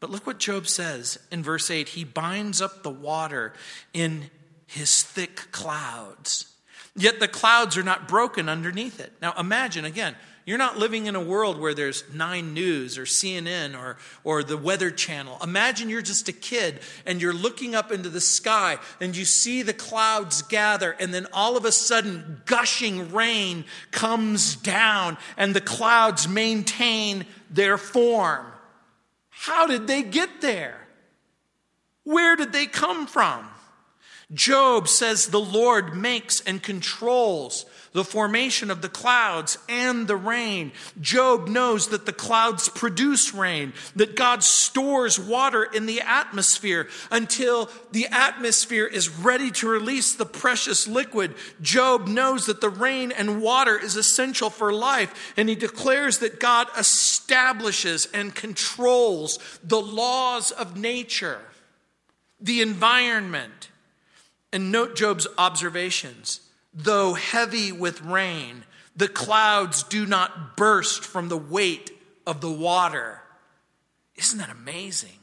But 0.00 0.10
look 0.10 0.26
what 0.26 0.38
Job 0.38 0.66
says 0.68 1.18
in 1.30 1.42
verse 1.42 1.70
8 1.70 1.90
He 1.90 2.04
binds 2.04 2.60
up 2.60 2.82
the 2.82 2.90
water 2.90 3.52
in 3.92 4.30
his 4.66 5.02
thick 5.02 5.52
clouds, 5.52 6.52
yet 6.94 7.20
the 7.20 7.28
clouds 7.28 7.76
are 7.76 7.82
not 7.82 8.08
broken 8.08 8.48
underneath 8.48 9.00
it. 9.00 9.12
Now 9.22 9.32
imagine 9.38 9.84
again, 9.84 10.16
you're 10.46 10.58
not 10.58 10.78
living 10.78 11.06
in 11.06 11.16
a 11.16 11.20
world 11.20 11.58
where 11.58 11.74
there's 11.74 12.04
Nine 12.14 12.54
News 12.54 12.98
or 12.98 13.02
CNN 13.02 13.76
or, 13.76 13.96
or 14.22 14.44
the 14.44 14.56
Weather 14.56 14.92
Channel. 14.92 15.38
Imagine 15.42 15.88
you're 15.88 16.02
just 16.02 16.28
a 16.28 16.32
kid 16.32 16.78
and 17.04 17.20
you're 17.20 17.32
looking 17.34 17.74
up 17.74 17.90
into 17.90 18.08
the 18.08 18.20
sky 18.20 18.78
and 19.00 19.16
you 19.16 19.24
see 19.24 19.62
the 19.62 19.72
clouds 19.74 20.42
gather, 20.42 20.92
and 21.00 21.12
then 21.12 21.26
all 21.32 21.56
of 21.56 21.64
a 21.64 21.72
sudden, 21.72 22.42
gushing 22.44 23.12
rain 23.12 23.64
comes 23.90 24.54
down 24.54 25.18
and 25.36 25.52
the 25.52 25.60
clouds 25.60 26.28
maintain 26.28 27.26
their 27.50 27.76
form. 27.76 28.46
How 29.46 29.68
did 29.68 29.86
they 29.86 30.02
get 30.02 30.40
there? 30.40 30.88
Where 32.02 32.34
did 32.34 32.52
they 32.52 32.66
come 32.66 33.06
from? 33.06 33.48
Job 34.34 34.88
says 34.88 35.28
the 35.28 35.38
Lord 35.38 35.94
makes 35.94 36.40
and 36.40 36.60
controls 36.60 37.64
the 37.96 38.04
formation 38.04 38.70
of 38.70 38.82
the 38.82 38.90
clouds 38.90 39.56
and 39.70 40.06
the 40.06 40.16
rain. 40.16 40.70
Job 41.00 41.48
knows 41.48 41.88
that 41.88 42.04
the 42.04 42.12
clouds 42.12 42.68
produce 42.68 43.32
rain, 43.32 43.72
that 43.94 44.14
God 44.14 44.42
stores 44.42 45.18
water 45.18 45.64
in 45.64 45.86
the 45.86 46.02
atmosphere 46.02 46.88
until 47.10 47.70
the 47.92 48.06
atmosphere 48.08 48.84
is 48.84 49.08
ready 49.08 49.50
to 49.50 49.66
release 49.66 50.12
the 50.12 50.26
precious 50.26 50.86
liquid. 50.86 51.34
Job 51.62 52.06
knows 52.06 52.44
that 52.44 52.60
the 52.60 52.68
rain 52.68 53.12
and 53.12 53.40
water 53.40 53.78
is 53.78 53.96
essential 53.96 54.50
for 54.50 54.74
life, 54.74 55.32
and 55.38 55.48
he 55.48 55.54
declares 55.54 56.18
that 56.18 56.38
God 56.38 56.68
establishes 56.76 58.08
and 58.12 58.34
controls 58.34 59.38
the 59.64 59.80
laws 59.80 60.50
of 60.50 60.76
nature, 60.76 61.40
the 62.38 62.60
environment. 62.60 63.70
And 64.52 64.70
note 64.70 64.96
Job's 64.96 65.26
observations 65.38 66.45
though 66.76 67.14
heavy 67.14 67.72
with 67.72 68.02
rain, 68.02 68.64
the 68.94 69.08
clouds 69.08 69.82
do 69.82 70.06
not 70.06 70.56
burst 70.56 71.02
from 71.02 71.28
the 71.28 71.36
weight 71.36 71.90
of 72.26 72.40
the 72.40 72.50
water. 72.50 73.22
Isn't 74.14 74.38
that 74.38 74.50
amazing? 74.50 75.18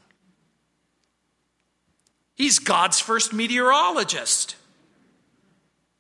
He's 2.35 2.57
God's 2.59 2.99
first 2.99 3.31
meteorologist. 3.31 4.55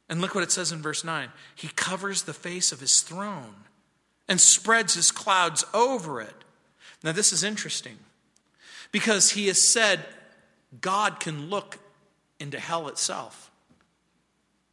And 0.09 0.19
look 0.19 0.35
what 0.35 0.43
it 0.43 0.51
says 0.51 0.71
in 0.71 0.81
verse 0.81 1.03
9 1.03 1.29
He 1.55 1.69
covers 1.69 2.23
the 2.23 2.33
face 2.33 2.71
of 2.71 2.79
his 2.79 3.01
throne 3.01 3.55
and 4.27 4.41
spreads 4.41 4.95
his 4.95 5.11
clouds 5.11 5.63
over 5.73 6.19
it. 6.19 6.43
Now, 7.03 7.11
this 7.11 7.33
is 7.33 7.43
interesting 7.43 7.97
because 8.91 9.31
he 9.31 9.47
has 9.47 9.61
said 9.61 9.99
God 10.81 11.19
can 11.19 11.49
look 11.49 11.77
into 12.39 12.59
hell 12.59 12.87
itself 12.87 13.51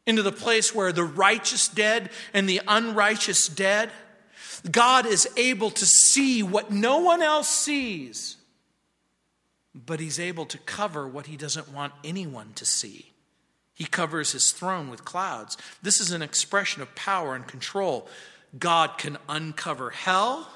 into 0.06 0.22
the 0.22 0.32
place 0.32 0.74
where 0.74 0.92
the 0.92 1.04
righteous 1.04 1.68
dead 1.68 2.10
and 2.32 2.48
the 2.48 2.60
unrighteous 2.66 3.48
dead. 3.48 3.90
God 4.70 5.06
is 5.06 5.28
able 5.36 5.70
to 5.70 5.86
see 5.86 6.42
what 6.42 6.70
no 6.70 6.98
one 6.98 7.22
else 7.22 7.48
sees, 7.48 8.36
but 9.74 10.00
He's 10.00 10.20
able 10.20 10.46
to 10.46 10.58
cover 10.58 11.06
what 11.06 11.26
He 11.26 11.36
doesn't 11.36 11.72
want 11.72 11.92
anyone 12.04 12.52
to 12.54 12.66
see. 12.66 13.12
He 13.74 13.84
covers 13.84 14.32
His 14.32 14.52
throne 14.52 14.90
with 14.90 15.04
clouds. 15.04 15.56
This 15.82 16.00
is 16.00 16.12
an 16.12 16.22
expression 16.22 16.82
of 16.82 16.94
power 16.94 17.34
and 17.34 17.46
control. 17.46 18.06
God 18.58 18.98
can 18.98 19.16
uncover 19.28 19.90
hell 19.90 20.50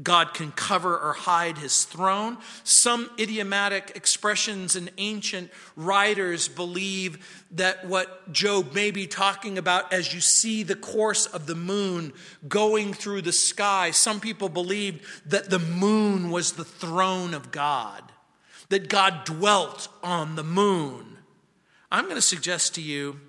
God 0.00 0.32
can 0.32 0.52
cover 0.52 0.98
or 0.98 1.12
hide 1.12 1.58
his 1.58 1.84
throne. 1.84 2.38
Some 2.64 3.10
idiomatic 3.18 3.92
expressions 3.94 4.74
and 4.74 4.90
ancient 4.96 5.50
writers 5.76 6.48
believe 6.48 7.44
that 7.50 7.86
what 7.86 8.32
Job 8.32 8.72
may 8.72 8.90
be 8.90 9.06
talking 9.06 9.58
about 9.58 9.92
as 9.92 10.14
you 10.14 10.20
see 10.20 10.62
the 10.62 10.76
course 10.76 11.26
of 11.26 11.46
the 11.46 11.54
moon 11.54 12.14
going 12.48 12.94
through 12.94 13.22
the 13.22 13.32
sky, 13.32 13.90
some 13.90 14.18
people 14.18 14.48
believed 14.48 15.04
that 15.26 15.50
the 15.50 15.58
moon 15.58 16.30
was 16.30 16.52
the 16.52 16.64
throne 16.64 17.34
of 17.34 17.52
God, 17.52 18.02
that 18.70 18.88
God 18.88 19.26
dwelt 19.26 19.88
on 20.02 20.36
the 20.36 20.44
moon. 20.44 21.18
I'm 21.90 22.04
going 22.04 22.16
to 22.16 22.22
suggest 22.22 22.74
to 22.76 22.80
you 22.80 23.20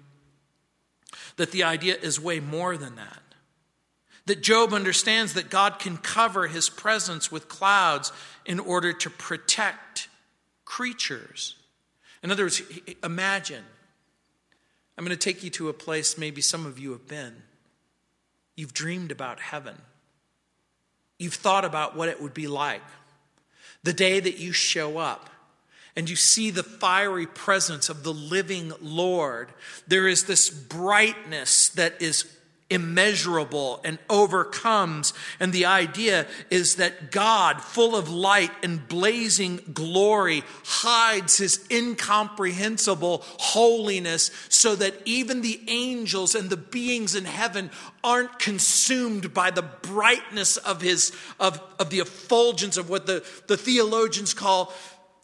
that 1.35 1.51
the 1.51 1.63
idea 1.63 1.97
is 2.01 2.21
way 2.21 2.39
more 2.39 2.77
than 2.77 2.95
that. 2.95 3.22
That 4.25 4.41
Job 4.41 4.73
understands 4.73 5.33
that 5.33 5.49
God 5.49 5.79
can 5.79 5.97
cover 5.97 6.47
his 6.47 6.69
presence 6.69 7.31
with 7.31 7.49
clouds 7.49 8.11
in 8.45 8.59
order 8.59 8.93
to 8.93 9.09
protect 9.09 10.07
creatures. 10.65 11.55
In 12.23 12.31
other 12.31 12.43
words, 12.43 12.61
imagine. 13.03 13.63
I'm 14.97 15.05
going 15.05 15.17
to 15.17 15.23
take 15.23 15.43
you 15.43 15.49
to 15.51 15.69
a 15.69 15.73
place 15.73 16.17
maybe 16.17 16.41
some 16.41 16.65
of 16.65 16.79
you 16.79 16.91
have 16.91 17.07
been. 17.07 17.35
You've 18.55 18.73
dreamed 18.73 19.11
about 19.11 19.39
heaven. 19.39 19.75
You've 21.19 21.33
thought 21.33 21.65
about 21.65 21.95
what 21.95 22.09
it 22.09 22.21
would 22.21 22.33
be 22.33 22.47
like. 22.47 22.81
The 23.83 23.93
day 23.93 24.19
that 24.19 24.37
you 24.37 24.51
show 24.51 24.97
up 24.97 25.29
and 25.95 26.09
you 26.09 26.15
see 26.15 26.49
the 26.49 26.63
fiery 26.63 27.27
presence 27.27 27.89
of 27.89 28.03
the 28.03 28.13
living 28.13 28.71
Lord, 28.81 29.49
there 29.87 30.07
is 30.07 30.25
this 30.25 30.49
brightness 30.49 31.69
that 31.75 32.01
is 32.01 32.25
immeasurable 32.73 33.79
and 33.85 33.99
overcomes. 34.09 35.13
And 35.39 35.53
the 35.53 35.65
idea 35.65 36.25
is 36.49 36.75
that 36.75 37.11
God, 37.11 37.61
full 37.61 37.95
of 37.95 38.09
light 38.09 38.51
and 38.63 38.87
blazing 38.87 39.61
glory, 39.73 40.43
hides 40.65 41.37
his 41.37 41.65
incomprehensible 41.71 43.23
holiness 43.23 44.31
so 44.49 44.75
that 44.75 44.95
even 45.05 45.41
the 45.41 45.61
angels 45.67 46.35
and 46.35 46.49
the 46.49 46.57
beings 46.57 47.15
in 47.15 47.25
heaven 47.25 47.69
aren't 48.03 48.39
consumed 48.39 49.33
by 49.33 49.51
the 49.51 49.61
brightness 49.61 50.57
of 50.57 50.81
his 50.81 51.11
of, 51.39 51.61
of 51.79 51.89
the 51.89 51.99
effulgence 51.99 52.77
of 52.77 52.89
what 52.89 53.05
the, 53.05 53.25
the 53.47 53.57
theologians 53.57 54.33
call 54.33 54.73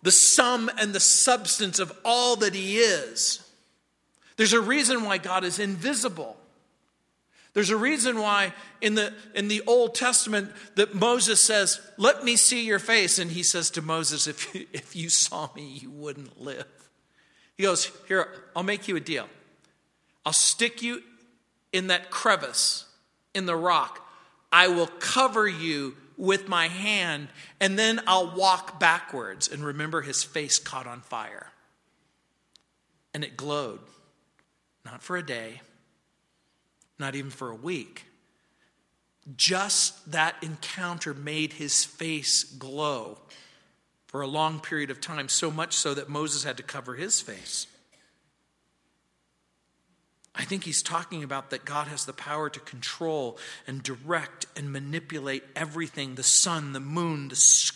the 0.01 0.11
sum 0.11 0.69
and 0.77 0.93
the 0.93 0.99
substance 0.99 1.79
of 1.79 1.91
all 2.05 2.37
that 2.37 2.53
he 2.53 2.77
is. 2.77 3.45
There's 4.37 4.53
a 4.53 4.61
reason 4.61 5.03
why 5.03 5.17
God 5.17 5.43
is 5.43 5.59
invisible. 5.59 6.37
There's 7.53 7.71
a 7.71 7.77
reason 7.77 8.19
why 8.19 8.53
in 8.79 8.95
the, 8.95 9.13
in 9.33 9.47
the 9.47 9.63
Old 9.65 9.95
Testament 9.95 10.51
that 10.75 10.93
Moses 10.93 11.41
says, 11.41 11.81
Let 11.97 12.23
me 12.23 12.35
see 12.35 12.65
your 12.65 12.79
face. 12.79 13.17
And 13.17 13.31
he 13.31 13.43
says 13.43 13.71
to 13.71 13.81
Moses, 13.81 14.27
If 14.27 14.53
you, 14.53 14.67
if 14.71 14.95
you 14.95 15.09
saw 15.09 15.49
me, 15.55 15.79
you 15.81 15.89
wouldn't 15.89 16.39
live. 16.39 16.67
He 17.57 17.63
goes, 17.63 17.91
Here, 18.07 18.27
I'll 18.55 18.63
make 18.63 18.87
you 18.87 18.95
a 18.95 19.01
deal. 19.01 19.27
I'll 20.25 20.33
stick 20.33 20.83
you 20.83 21.01
in 21.73 21.87
that 21.87 22.11
crevice 22.11 22.85
in 23.33 23.45
the 23.45 23.55
rock. 23.55 24.07
I 24.51 24.67
will 24.67 24.87
cover 24.87 25.47
you 25.47 25.95
with 26.17 26.47
my 26.49 26.67
hand, 26.67 27.29
and 27.59 27.79
then 27.79 28.01
I'll 28.05 28.35
walk 28.35 28.79
backwards. 28.79 29.47
And 29.47 29.63
remember, 29.63 30.01
his 30.01 30.23
face 30.23 30.59
caught 30.59 30.85
on 30.85 31.01
fire. 31.01 31.51
And 33.13 33.23
it 33.23 33.37
glowed, 33.37 33.79
not 34.85 35.01
for 35.01 35.17
a 35.17 35.25
day 35.25 35.61
not 36.99 37.15
even 37.15 37.31
for 37.31 37.49
a 37.49 37.55
week. 37.55 38.05
Just 39.35 40.11
that 40.11 40.35
encounter 40.41 41.13
made 41.13 41.53
his 41.53 41.85
face 41.85 42.43
glow 42.43 43.19
for 44.07 44.21
a 44.21 44.27
long 44.27 44.59
period 44.59 44.89
of 44.89 44.99
time, 44.99 45.29
so 45.29 45.51
much 45.51 45.73
so 45.75 45.93
that 45.93 46.09
Moses 46.09 46.43
had 46.43 46.57
to 46.57 46.63
cover 46.63 46.95
his 46.95 47.21
face. 47.21 47.67
I 50.33 50.45
think 50.45 50.63
he's 50.63 50.81
talking 50.81 51.23
about 51.23 51.49
that 51.49 51.65
God 51.65 51.87
has 51.87 52.05
the 52.05 52.13
power 52.13 52.49
to 52.49 52.59
control 52.61 53.37
and 53.67 53.83
direct 53.83 54.45
and 54.55 54.71
manipulate 54.71 55.43
everything 55.55 56.15
the 56.15 56.23
sun, 56.23 56.73
the 56.73 56.79
moon, 56.79 57.27
the, 57.27 57.71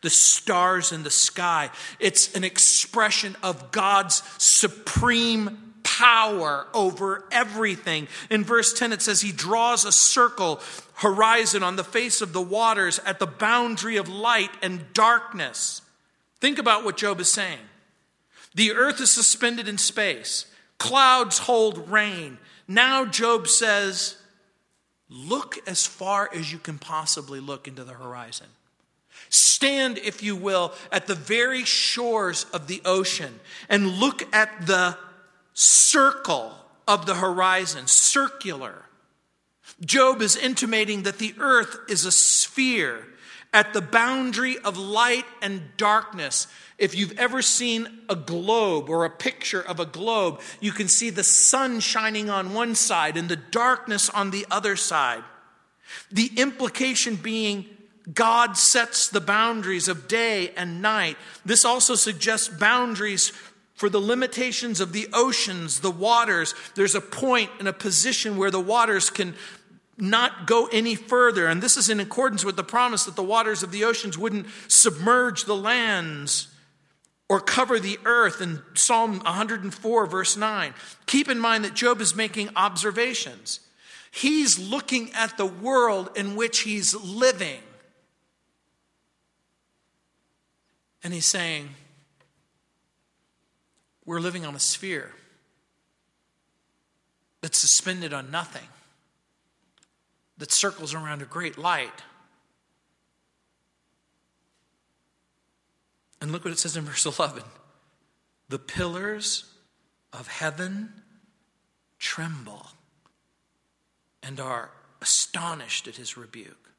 the 0.00 0.10
stars 0.10 0.92
in 0.92 1.02
the 1.02 1.10
sky. 1.10 1.70
It's 1.98 2.34
an 2.34 2.44
expression 2.44 3.36
of 3.42 3.72
God's 3.72 4.22
supreme 4.38 5.73
power 5.98 6.66
over 6.74 7.24
everything. 7.30 8.08
In 8.30 8.44
verse 8.44 8.72
10, 8.72 8.92
it 8.92 9.02
says, 9.02 9.20
He 9.20 9.32
draws 9.32 9.84
a 9.84 9.92
circle, 9.92 10.60
horizon 10.94 11.62
on 11.62 11.76
the 11.76 11.84
face 11.84 12.20
of 12.20 12.32
the 12.32 12.42
waters 12.42 13.00
at 13.06 13.18
the 13.18 13.26
boundary 13.26 13.96
of 13.96 14.08
light 14.08 14.50
and 14.62 14.92
darkness. 14.92 15.82
Think 16.40 16.58
about 16.58 16.84
what 16.84 16.96
Job 16.96 17.20
is 17.20 17.32
saying. 17.32 17.58
The 18.54 18.72
earth 18.72 19.00
is 19.00 19.12
suspended 19.12 19.68
in 19.68 19.78
space, 19.78 20.46
clouds 20.78 21.38
hold 21.38 21.90
rain. 21.90 22.38
Now, 22.66 23.04
Job 23.04 23.46
says, 23.48 24.16
Look 25.10 25.58
as 25.66 25.86
far 25.86 26.30
as 26.34 26.50
you 26.50 26.58
can 26.58 26.78
possibly 26.78 27.38
look 27.38 27.68
into 27.68 27.84
the 27.84 27.92
horizon. 27.92 28.46
Stand, 29.28 29.98
if 29.98 30.22
you 30.22 30.34
will, 30.34 30.72
at 30.90 31.06
the 31.06 31.14
very 31.14 31.64
shores 31.64 32.46
of 32.52 32.66
the 32.66 32.80
ocean 32.84 33.38
and 33.68 33.98
look 33.98 34.22
at 34.34 34.66
the 34.66 34.96
circle 35.54 36.52
of 36.86 37.06
the 37.06 37.14
horizon, 37.14 37.86
circular. 37.86 38.82
Job 39.80 40.20
is 40.20 40.36
intimating 40.36 41.04
that 41.04 41.18
the 41.18 41.34
earth 41.38 41.78
is 41.88 42.04
a 42.04 42.12
sphere 42.12 43.06
at 43.52 43.72
the 43.72 43.80
boundary 43.80 44.58
of 44.58 44.76
light 44.76 45.24
and 45.40 45.62
darkness. 45.76 46.48
If 46.76 46.94
you've 46.94 47.18
ever 47.18 47.40
seen 47.40 47.86
a 48.08 48.16
globe 48.16 48.90
or 48.90 49.04
a 49.04 49.10
picture 49.10 49.62
of 49.62 49.78
a 49.78 49.86
globe, 49.86 50.40
you 50.60 50.72
can 50.72 50.88
see 50.88 51.08
the 51.08 51.24
sun 51.24 51.80
shining 51.80 52.28
on 52.28 52.52
one 52.52 52.74
side 52.74 53.16
and 53.16 53.28
the 53.28 53.36
darkness 53.36 54.10
on 54.10 54.32
the 54.32 54.44
other 54.50 54.74
side. 54.74 55.22
The 56.10 56.30
implication 56.36 57.14
being 57.14 57.66
God 58.12 58.56
sets 58.58 59.08
the 59.08 59.20
boundaries 59.20 59.88
of 59.88 60.08
day 60.08 60.50
and 60.56 60.82
night. 60.82 61.16
This 61.44 61.64
also 61.64 61.94
suggests 61.94 62.48
boundaries 62.48 63.32
for 63.74 63.88
the 63.88 64.00
limitations 64.00 64.80
of 64.80 64.92
the 64.92 65.08
oceans, 65.12 65.80
the 65.80 65.90
waters. 65.90 66.54
There's 66.74 66.94
a 66.94 67.00
point 67.00 67.50
and 67.58 67.68
a 67.68 67.72
position 67.72 68.36
where 68.36 68.50
the 68.50 68.60
waters 68.60 69.10
can 69.10 69.34
not 69.98 70.46
go 70.46 70.68
any 70.72 70.94
further. 70.94 71.46
And 71.46 71.62
this 71.62 71.76
is 71.76 71.90
in 71.90 72.00
accordance 72.00 72.44
with 72.44 72.56
the 72.56 72.64
promise 72.64 73.04
that 73.04 73.16
the 73.16 73.22
waters 73.22 73.62
of 73.62 73.70
the 73.70 73.84
oceans 73.84 74.18
wouldn't 74.18 74.46
submerge 74.68 75.44
the 75.44 75.56
lands 75.56 76.48
or 77.28 77.40
cover 77.40 77.80
the 77.80 77.98
earth 78.04 78.40
in 78.40 78.62
Psalm 78.74 79.20
104, 79.20 80.06
verse 80.06 80.36
9. 80.36 80.74
Keep 81.06 81.28
in 81.28 81.38
mind 81.38 81.64
that 81.64 81.74
Job 81.74 82.00
is 82.00 82.14
making 82.14 82.50
observations. 82.54 83.60
He's 84.10 84.58
looking 84.58 85.12
at 85.12 85.36
the 85.36 85.46
world 85.46 86.10
in 86.16 86.36
which 86.36 86.60
he's 86.60 86.94
living. 86.94 87.60
And 91.02 91.12
he's 91.12 91.26
saying, 91.26 91.70
We're 94.06 94.20
living 94.20 94.44
on 94.44 94.54
a 94.54 94.60
sphere 94.60 95.12
that's 97.40 97.58
suspended 97.58 98.12
on 98.12 98.30
nothing 98.30 98.68
that 100.38 100.50
circles 100.50 100.94
around 100.94 101.22
a 101.22 101.26
great 101.26 101.56
light. 101.56 102.02
And 106.20 106.32
look 106.32 106.44
what 106.44 106.52
it 106.52 106.58
says 106.58 106.76
in 106.76 106.84
verse 106.84 107.06
11 107.18 107.42
the 108.48 108.58
pillars 108.58 109.44
of 110.12 110.28
heaven 110.28 110.92
tremble 111.98 112.66
and 114.22 114.38
are 114.38 114.70
astonished 115.00 115.88
at 115.88 115.96
his 115.96 116.16
rebuke. 116.16 116.70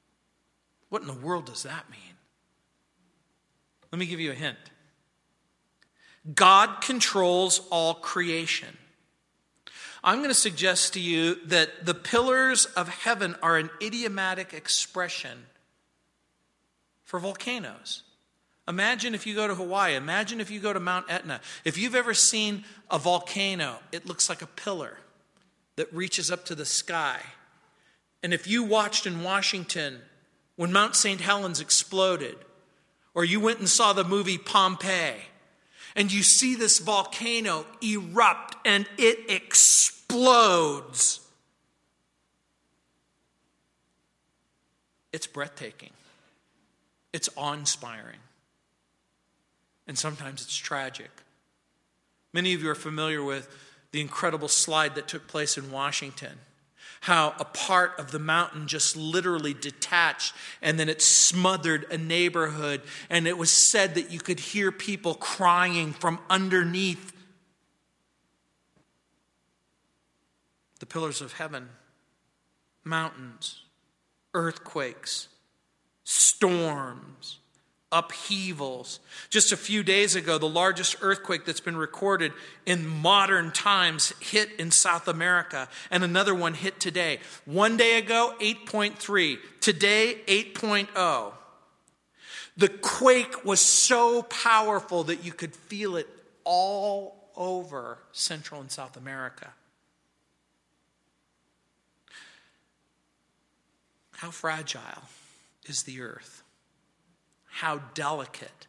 What 0.89 1.01
in 1.01 1.07
the 1.07 1.13
world 1.13 1.45
does 1.45 1.63
that 1.63 1.89
mean? 1.89 2.15
Let 3.91 3.99
me 3.99 4.05
give 4.05 4.19
you 4.19 4.31
a 4.31 4.35
hint. 4.35 4.57
God 6.33 6.81
controls 6.81 7.61
all 7.69 7.93
creation. 7.95 8.77
I'm 10.03 10.19
going 10.19 10.29
to 10.29 10.35
suggest 10.35 10.93
to 10.93 10.99
you 10.99 11.35
that 11.45 11.85
the 11.85 11.93
pillars 11.93 12.65
of 12.65 12.87
heaven 12.89 13.35
are 13.41 13.57
an 13.57 13.69
idiomatic 13.81 14.53
expression 14.53 15.45
for 17.03 17.19
volcanoes. 17.19 18.03
Imagine 18.67 19.13
if 19.13 19.27
you 19.27 19.35
go 19.35 19.47
to 19.47 19.55
Hawaii, 19.55 19.95
imagine 19.95 20.41
if 20.41 20.49
you 20.49 20.59
go 20.59 20.73
to 20.73 20.79
Mount 20.79 21.05
Etna. 21.09 21.41
If 21.63 21.77
you've 21.77 21.95
ever 21.95 22.13
seen 22.13 22.65
a 22.89 22.97
volcano, 22.97 23.77
it 23.91 24.07
looks 24.07 24.29
like 24.29 24.41
a 24.41 24.47
pillar 24.47 24.97
that 25.75 25.93
reaches 25.93 26.31
up 26.31 26.45
to 26.45 26.55
the 26.55 26.65
sky. 26.65 27.19
And 28.23 28.33
if 28.33 28.47
you 28.47 28.63
watched 28.63 29.05
in 29.05 29.23
Washington 29.23 30.01
when 30.55 30.71
Mount 30.71 30.95
St. 30.95 31.21
Helens 31.21 31.59
exploded, 31.59 32.37
or 33.13 33.23
you 33.23 33.39
went 33.39 33.59
and 33.59 33.69
saw 33.69 33.93
the 33.93 34.03
movie 34.03 34.37
Pompeii, 34.37 35.15
and 35.95 36.11
you 36.11 36.23
see 36.23 36.55
this 36.55 36.79
volcano 36.79 37.65
erupt 37.81 38.55
and 38.65 38.85
it 38.97 39.29
explodes. 39.29 41.21
It's 45.13 45.27
breathtaking, 45.27 45.91
it's 47.13 47.29
awe 47.37 47.53
inspiring, 47.53 48.19
and 49.87 49.97
sometimes 49.97 50.41
it's 50.41 50.57
tragic. 50.57 51.09
Many 52.33 52.53
of 52.53 52.61
you 52.61 52.69
are 52.69 52.75
familiar 52.75 53.23
with 53.23 53.47
the 53.93 54.01
incredible 54.01 54.49
slide 54.49 54.95
that 54.95 55.07
took 55.07 55.25
place 55.25 55.57
in 55.57 55.71
Washington. 55.71 56.37
How 57.05 57.35
a 57.39 57.45
part 57.45 57.99
of 57.99 58.09
the 58.09 58.17
mountain 58.17 58.65
just 58.65 58.97
literally 58.97 59.53
detached 59.53 60.33
and 60.59 60.79
then 60.79 60.89
it 60.89 61.03
smothered 61.03 61.85
a 61.91 61.99
neighborhood. 61.99 62.81
And 63.11 63.27
it 63.27 63.37
was 63.37 63.51
said 63.51 63.93
that 63.93 64.09
you 64.09 64.17
could 64.17 64.39
hear 64.39 64.71
people 64.71 65.13
crying 65.13 65.93
from 65.93 66.17
underneath 66.31 67.13
the 70.79 70.87
pillars 70.87 71.21
of 71.21 71.33
heaven, 71.33 71.69
mountains, 72.83 73.61
earthquakes, 74.33 75.27
storms, 76.05 77.37
upheavals. 77.91 78.99
Just 79.29 79.51
a 79.51 79.57
few 79.57 79.83
days 79.83 80.15
ago, 80.15 80.37
the 80.37 80.47
largest 80.47 80.97
earthquake 81.01 81.45
that's 81.45 81.59
been 81.59 81.77
recorded 81.77 82.33
in 82.65 82.87
modern 82.87 83.51
times 83.51 84.13
hit 84.19 84.49
in 84.59 84.71
South 84.71 85.07
America, 85.07 85.69
and 85.91 86.03
another 86.03 86.35
one 86.35 86.53
hit 86.53 86.79
today. 86.79 87.19
One 87.45 87.77
day 87.77 87.97
ago, 87.97 88.35
8.3. 88.39 89.37
Today, 89.61 90.19
8.0. 90.27 91.33
The 92.57 92.69
quake 92.69 93.43
was 93.43 93.59
so 93.59 94.23
powerful 94.23 95.03
that 95.05 95.23
you 95.23 95.33
could 95.33 95.53
feel 95.53 95.97
it 95.97 96.07
all 96.43 97.29
over 97.35 97.97
Central 98.11 98.61
and 98.61 98.71
South 98.71 98.95
America. 98.95 99.51
How 104.13 104.31
fragile 104.31 105.03
is 105.65 105.83
the 105.83 106.01
earth? 106.01 106.44
How 107.59 107.77
delicate 107.93 108.67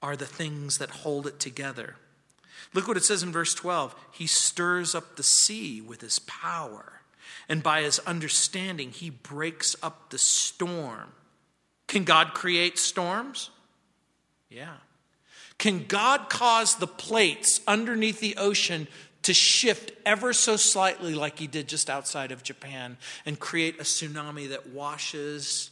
are 0.00 0.14
the 0.14 0.24
things 0.24 0.78
that 0.78 0.88
hold 0.88 1.26
it 1.26 1.40
together? 1.40 1.96
Look 2.72 2.86
what 2.86 2.96
it 2.96 3.02
says 3.02 3.24
in 3.24 3.32
verse 3.32 3.54
12. 3.54 3.92
He 4.12 4.28
stirs 4.28 4.94
up 4.94 5.16
the 5.16 5.24
sea 5.24 5.80
with 5.80 6.00
his 6.00 6.20
power, 6.20 7.00
and 7.48 7.60
by 7.60 7.82
his 7.82 7.98
understanding, 8.00 8.92
he 8.92 9.10
breaks 9.10 9.74
up 9.82 10.10
the 10.10 10.18
storm. 10.18 11.10
Can 11.88 12.04
God 12.04 12.34
create 12.34 12.78
storms? 12.78 13.50
Yeah. 14.48 14.76
Can 15.58 15.84
God 15.84 16.28
cause 16.28 16.76
the 16.76 16.86
plates 16.86 17.62
underneath 17.66 18.20
the 18.20 18.36
ocean 18.36 18.86
to 19.22 19.34
shift 19.34 19.90
ever 20.06 20.32
so 20.32 20.54
slightly, 20.54 21.16
like 21.16 21.40
he 21.40 21.48
did 21.48 21.66
just 21.66 21.90
outside 21.90 22.30
of 22.30 22.44
Japan, 22.44 22.96
and 23.26 23.40
create 23.40 23.80
a 23.80 23.82
tsunami 23.82 24.50
that 24.50 24.68
washes 24.68 25.70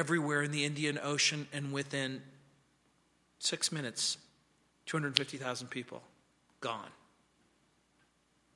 everywhere 0.00 0.42
in 0.42 0.50
the 0.50 0.64
Indian 0.64 0.98
Ocean, 1.02 1.46
and 1.52 1.74
within 1.74 2.22
six 3.38 3.70
minutes, 3.70 4.16
250,000 4.86 5.68
people 5.68 6.02
gone, 6.62 6.88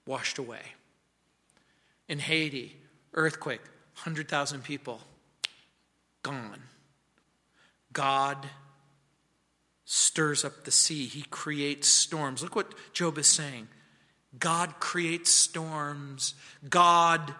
washed 0.07 0.39
away. 0.39 0.63
In 2.09 2.19
Haiti, 2.19 2.75
earthquake, 3.13 3.61
100,000 3.97 4.65
people 4.65 5.03
gone. 6.23 6.63
God 7.93 8.39
stirs 9.85 10.47
up 10.47 10.65
the 10.65 10.71
sea, 10.71 11.05
He 11.05 11.27
creates 11.29 11.89
storms. 11.91 12.43
Look 12.43 12.57
what 12.57 12.73
Job 12.95 13.19
is 13.19 13.29
saying. 13.29 13.69
God 14.39 14.81
creates 14.81 15.31
storms. 15.31 16.35
God 16.71 17.35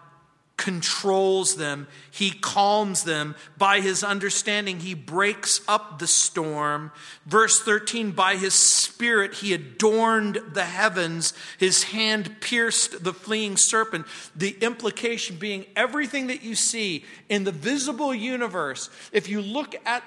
controls 0.57 1.55
them. 1.55 1.87
He 2.09 2.31
calms 2.31 3.03
them. 3.03 3.35
By 3.57 3.81
his 3.81 4.03
understanding, 4.03 4.79
he 4.79 4.93
breaks 4.93 5.61
up 5.67 5.99
the 5.99 6.07
storm. 6.07 6.91
Verse 7.25 7.61
13 7.61 8.11
By 8.11 8.35
his 8.35 8.53
spirit, 8.53 9.35
he 9.35 9.53
adorned 9.53 10.41
the 10.53 10.65
heavens. 10.65 11.33
His 11.57 11.83
hand 11.83 12.39
pierced 12.41 13.03
the 13.03 13.13
fleeing 13.13 13.57
serpent. 13.57 14.05
The 14.35 14.57
implication 14.61 15.37
being 15.37 15.65
everything 15.75 16.27
that 16.27 16.43
you 16.43 16.55
see 16.55 17.05
in 17.29 17.43
the 17.43 17.51
visible 17.51 18.13
universe, 18.13 18.89
if 19.11 19.27
you 19.27 19.41
look 19.41 19.75
at 19.85 20.03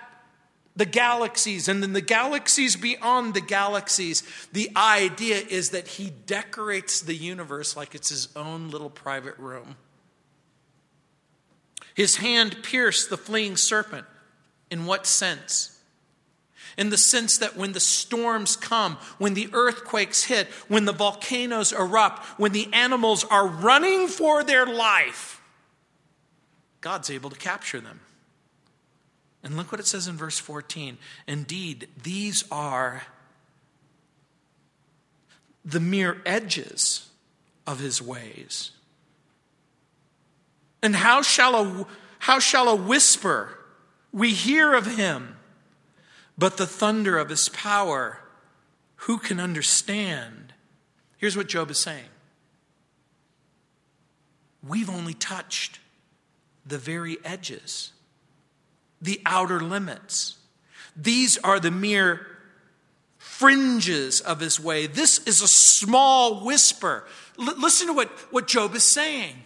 the 0.76 0.86
galaxies 0.86 1.66
and 1.66 1.82
then 1.82 1.92
the 1.92 2.00
galaxies 2.00 2.76
beyond 2.76 3.34
the 3.34 3.40
galaxies. 3.40 4.22
The 4.52 4.70
idea 4.76 5.42
is 5.50 5.70
that 5.70 5.88
he 5.88 6.08
decorates 6.08 7.00
the 7.00 7.16
universe 7.16 7.76
like 7.76 7.96
it's 7.96 8.10
his 8.10 8.28
own 8.36 8.70
little 8.70 8.88
private 8.88 9.36
room. 9.38 9.74
His 11.98 12.18
hand 12.18 12.62
pierced 12.62 13.10
the 13.10 13.16
fleeing 13.16 13.56
serpent. 13.56 14.06
In 14.70 14.86
what 14.86 15.04
sense? 15.04 15.80
In 16.76 16.90
the 16.90 16.96
sense 16.96 17.38
that 17.38 17.56
when 17.56 17.72
the 17.72 17.80
storms 17.80 18.54
come, 18.54 18.98
when 19.18 19.34
the 19.34 19.50
earthquakes 19.52 20.22
hit, 20.22 20.46
when 20.68 20.84
the 20.84 20.92
volcanoes 20.92 21.72
erupt, 21.72 22.24
when 22.38 22.52
the 22.52 22.72
animals 22.72 23.24
are 23.24 23.48
running 23.48 24.06
for 24.06 24.44
their 24.44 24.64
life, 24.64 25.42
God's 26.80 27.10
able 27.10 27.30
to 27.30 27.36
capture 27.36 27.80
them. 27.80 27.98
And 29.42 29.56
look 29.56 29.72
what 29.72 29.80
it 29.80 29.86
says 29.88 30.06
in 30.06 30.16
verse 30.16 30.38
14. 30.38 30.98
Indeed, 31.26 31.88
these 32.00 32.44
are 32.52 33.02
the 35.64 35.80
mere 35.80 36.22
edges 36.24 37.08
of 37.66 37.80
his 37.80 38.00
ways. 38.00 38.70
And 40.82 40.96
how 40.96 41.22
shall 41.22 41.54
a, 41.56 41.86
how 42.20 42.38
shall 42.38 42.68
a 42.68 42.76
whisper 42.76 43.58
We 44.12 44.32
hear 44.32 44.74
of 44.74 44.96
him, 44.96 45.36
but 46.36 46.56
the 46.56 46.66
thunder 46.66 47.18
of 47.18 47.28
his 47.28 47.48
power, 47.48 48.20
who 49.02 49.18
can 49.18 49.40
understand? 49.40 50.54
Here's 51.18 51.36
what 51.36 51.48
Job 51.48 51.70
is 51.70 51.78
saying 51.78 52.08
We've 54.66 54.90
only 54.90 55.14
touched 55.14 55.78
the 56.66 56.78
very 56.78 57.18
edges, 57.24 57.92
the 59.00 59.20
outer 59.24 59.60
limits. 59.60 60.36
These 60.96 61.38
are 61.38 61.60
the 61.60 61.70
mere 61.70 62.26
fringes 63.18 64.20
of 64.20 64.40
his 64.40 64.58
way. 64.58 64.86
This 64.86 65.18
is 65.26 65.42
a 65.42 65.48
small 65.48 66.44
whisper. 66.44 67.04
L- 67.38 67.54
listen 67.58 67.86
to 67.86 67.92
what, 67.92 68.08
what 68.32 68.48
Job 68.48 68.74
is 68.74 68.82
saying. 68.82 69.36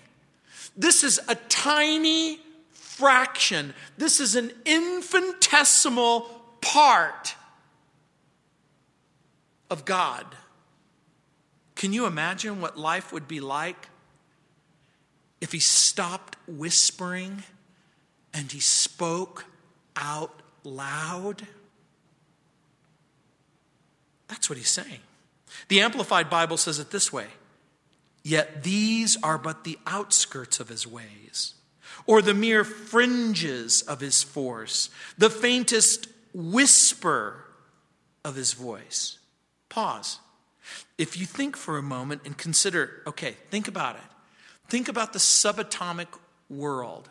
This 0.77 1.05
is 1.05 1.21
a 1.29 1.35
tiny 1.35 2.41
fraction, 2.71 3.75
this 3.99 4.21
is 4.21 4.37
an 4.37 4.53
infinitesimal 4.65 6.21
part 6.61 7.35
of 9.71 9.85
God. 9.85 10.27
Can 11.75 11.93
you 11.93 12.07
imagine 12.07 12.61
what 12.61 12.79
life 12.79 13.13
would 13.13 13.27
be 13.27 13.41
like 13.41 13.89
if 15.41 15.51
he 15.53 15.59
stopped 15.59 16.37
whispering 16.47 17.43
and 18.33 18.53
he 18.53 18.61
spoke 18.61 19.47
out 19.97 20.43
loud? 20.63 21.47
That's 24.29 24.49
what 24.49 24.59
he's 24.59 24.71
saying. 24.71 25.01
The 25.69 25.81
Amplified 25.81 26.31
Bible 26.31 26.57
says 26.57 26.79
it 26.79 26.91
this 26.91 27.13
way 27.13 27.27
Yet 28.23 28.63
these 28.63 29.17
are 29.23 29.39
but 29.39 29.65
the 29.65 29.79
outskirts 29.87 30.61
of 30.61 30.69
his 30.69 30.87
ways, 30.87 31.55
or 32.07 32.23
the 32.23 32.35
mere 32.35 32.65
fringes 32.65 33.83
of 33.83 34.01
his 34.01 34.23
force, 34.23 34.91
the 35.19 35.31
faintest 35.31 36.09
whisper 36.33 37.45
of 38.25 38.37
his 38.37 38.53
voice. 38.53 39.19
Pause. 39.69 40.21
If 40.99 41.19
you 41.19 41.27
think 41.27 41.57
for 41.57 41.77
a 41.79 41.83
moment 41.83 42.23
and 42.25 42.37
consider, 42.37 43.03
okay, 43.07 43.37
think 43.51 43.67
about 43.67 43.97
it. 43.97 44.03
Think 44.69 44.89
about 44.89 45.13
the 45.13 45.19
subatomic 45.19 46.07
world. 46.49 47.09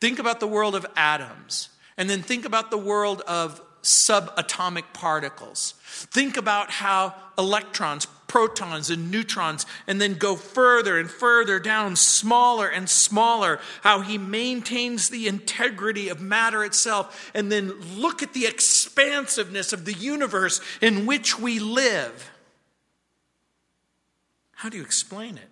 Think 0.00 0.18
about 0.18 0.40
the 0.40 0.48
world 0.48 0.74
of 0.74 0.84
atoms. 0.96 1.68
And 1.96 2.10
then 2.10 2.22
think 2.22 2.44
about 2.44 2.70
the 2.70 2.78
world 2.78 3.22
of 3.22 3.60
subatomic 3.82 4.92
particles. 4.92 5.74
Think 5.82 6.36
about 6.36 6.70
how 6.70 7.14
electrons, 7.36 8.06
protons, 8.28 8.90
and 8.90 9.10
neutrons, 9.10 9.66
and 9.88 10.00
then 10.00 10.14
go 10.14 10.36
further 10.36 10.98
and 10.98 11.10
further 11.10 11.58
down, 11.58 11.96
smaller 11.96 12.68
and 12.68 12.88
smaller, 12.88 13.58
how 13.82 14.02
he 14.02 14.18
maintains 14.18 15.08
the 15.08 15.26
integrity 15.26 16.08
of 16.08 16.20
matter 16.20 16.64
itself. 16.64 17.32
And 17.34 17.50
then 17.50 17.72
look 17.96 18.22
at 18.22 18.34
the 18.34 18.46
expansiveness 18.46 19.72
of 19.72 19.84
the 19.84 19.94
universe 19.94 20.60
in 20.80 21.06
which 21.06 21.38
we 21.38 21.58
live. 21.58 22.30
How 24.52 24.68
do 24.68 24.76
you 24.76 24.82
explain 24.84 25.36
it? 25.38 25.48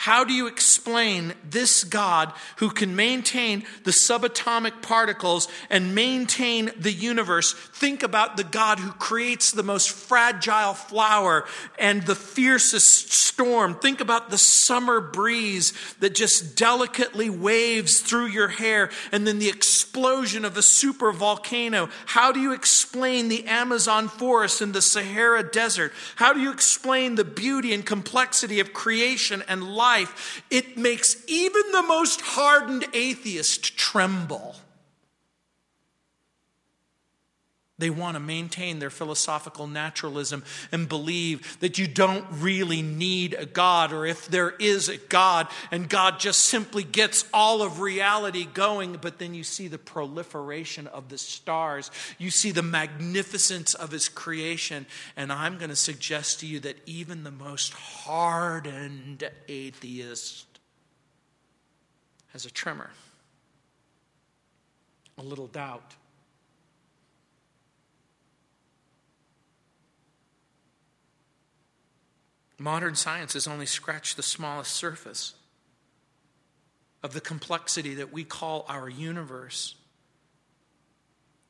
How 0.00 0.24
do 0.24 0.32
you 0.32 0.46
explain 0.46 1.34
this 1.44 1.84
God 1.84 2.32
who 2.56 2.70
can 2.70 2.96
maintain 2.96 3.64
the 3.84 3.90
subatomic 3.90 4.80
particles 4.80 5.46
and 5.68 5.94
maintain 5.94 6.70
the 6.78 6.90
universe? 6.90 7.52
Think 7.52 8.02
about 8.02 8.38
the 8.38 8.44
God 8.44 8.78
who 8.78 8.92
creates 8.92 9.52
the 9.52 9.62
most 9.62 9.90
fragile 9.90 10.72
flower 10.72 11.44
and 11.78 12.00
the 12.04 12.14
fiercest 12.14 13.12
storm. 13.12 13.74
Think 13.74 14.00
about 14.00 14.30
the 14.30 14.38
summer 14.38 15.02
breeze 15.02 15.74
that 16.00 16.14
just 16.14 16.56
delicately 16.56 17.28
waves 17.28 18.00
through 18.00 18.28
your 18.28 18.48
hair 18.48 18.88
and 19.12 19.26
then 19.26 19.38
the 19.38 19.50
explosion 19.50 20.46
of 20.46 20.56
a 20.56 20.62
super 20.62 21.12
volcano. 21.12 21.90
How 22.06 22.32
do 22.32 22.40
you 22.40 22.54
explain 22.54 23.28
the 23.28 23.44
Amazon 23.46 24.08
forest 24.08 24.62
and 24.62 24.72
the 24.72 24.80
Sahara 24.80 25.42
desert? 25.42 25.92
How 26.16 26.32
do 26.32 26.40
you 26.40 26.52
explain 26.52 27.16
the 27.16 27.24
beauty 27.24 27.74
and 27.74 27.84
complexity 27.84 28.60
of 28.60 28.72
creation 28.72 29.44
and 29.46 29.62
life? 29.62 29.89
Life, 29.90 30.42
it 30.50 30.76
makes 30.76 31.16
even 31.26 31.62
the 31.72 31.82
most 31.82 32.20
hardened 32.20 32.84
atheist 32.92 33.76
tremble. 33.76 34.56
They 37.80 37.90
want 37.90 38.14
to 38.14 38.20
maintain 38.20 38.78
their 38.78 38.90
philosophical 38.90 39.66
naturalism 39.66 40.44
and 40.70 40.88
believe 40.88 41.58
that 41.60 41.78
you 41.78 41.86
don't 41.86 42.24
really 42.30 42.82
need 42.82 43.34
a 43.34 43.46
God, 43.46 43.92
or 43.92 44.06
if 44.06 44.28
there 44.28 44.50
is 44.50 44.88
a 44.88 44.98
God 44.98 45.48
and 45.70 45.88
God 45.88 46.20
just 46.20 46.40
simply 46.44 46.84
gets 46.84 47.24
all 47.34 47.62
of 47.62 47.80
reality 47.80 48.44
going. 48.44 48.98
But 49.00 49.18
then 49.18 49.34
you 49.34 49.42
see 49.42 49.66
the 49.66 49.78
proliferation 49.78 50.86
of 50.86 51.08
the 51.08 51.18
stars, 51.18 51.90
you 52.18 52.30
see 52.30 52.52
the 52.52 52.62
magnificence 52.62 53.74
of 53.74 53.90
His 53.90 54.08
creation. 54.08 54.86
And 55.16 55.32
I'm 55.32 55.58
going 55.58 55.70
to 55.70 55.76
suggest 55.76 56.40
to 56.40 56.46
you 56.46 56.60
that 56.60 56.76
even 56.86 57.24
the 57.24 57.30
most 57.30 57.72
hardened 57.72 59.28
atheist 59.48 60.46
has 62.32 62.44
a 62.44 62.50
tremor, 62.50 62.90
a 65.18 65.22
little 65.22 65.48
doubt. 65.48 65.94
Modern 72.60 72.94
science 72.94 73.32
has 73.32 73.46
only 73.46 73.64
scratched 73.64 74.18
the 74.18 74.22
smallest 74.22 74.72
surface 74.72 75.32
of 77.02 77.14
the 77.14 77.20
complexity 77.20 77.94
that 77.94 78.12
we 78.12 78.22
call 78.22 78.66
our 78.68 78.86
universe. 78.86 79.76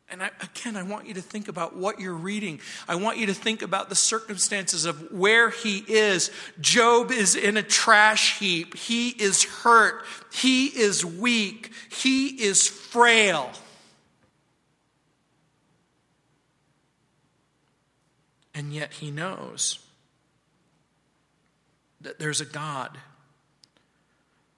And 0.08 0.22
I, 0.22 0.30
again, 0.40 0.76
I 0.76 0.84
want 0.84 1.08
you 1.08 1.14
to 1.14 1.20
think 1.20 1.48
about 1.48 1.74
what 1.74 1.98
you're 1.98 2.14
reading. 2.14 2.60
I 2.88 2.94
want 2.94 3.18
you 3.18 3.26
to 3.26 3.34
think 3.34 3.60
about 3.60 3.88
the 3.88 3.96
circumstances 3.96 4.84
of 4.84 5.10
where 5.10 5.50
he 5.50 5.78
is. 5.88 6.30
Job 6.60 7.10
is 7.10 7.34
in 7.34 7.56
a 7.56 7.62
trash 7.64 8.38
heap. 8.38 8.76
He 8.76 9.08
is 9.08 9.42
hurt. 9.42 10.04
He 10.32 10.66
is 10.66 11.04
weak. 11.04 11.72
He 11.90 12.28
is 12.40 12.68
frail. 12.68 13.50
And 18.54 18.72
yet 18.72 18.92
he 18.92 19.10
knows 19.10 19.80
that 22.00 22.18
there's 22.18 22.40
a 22.40 22.46
God 22.46 22.98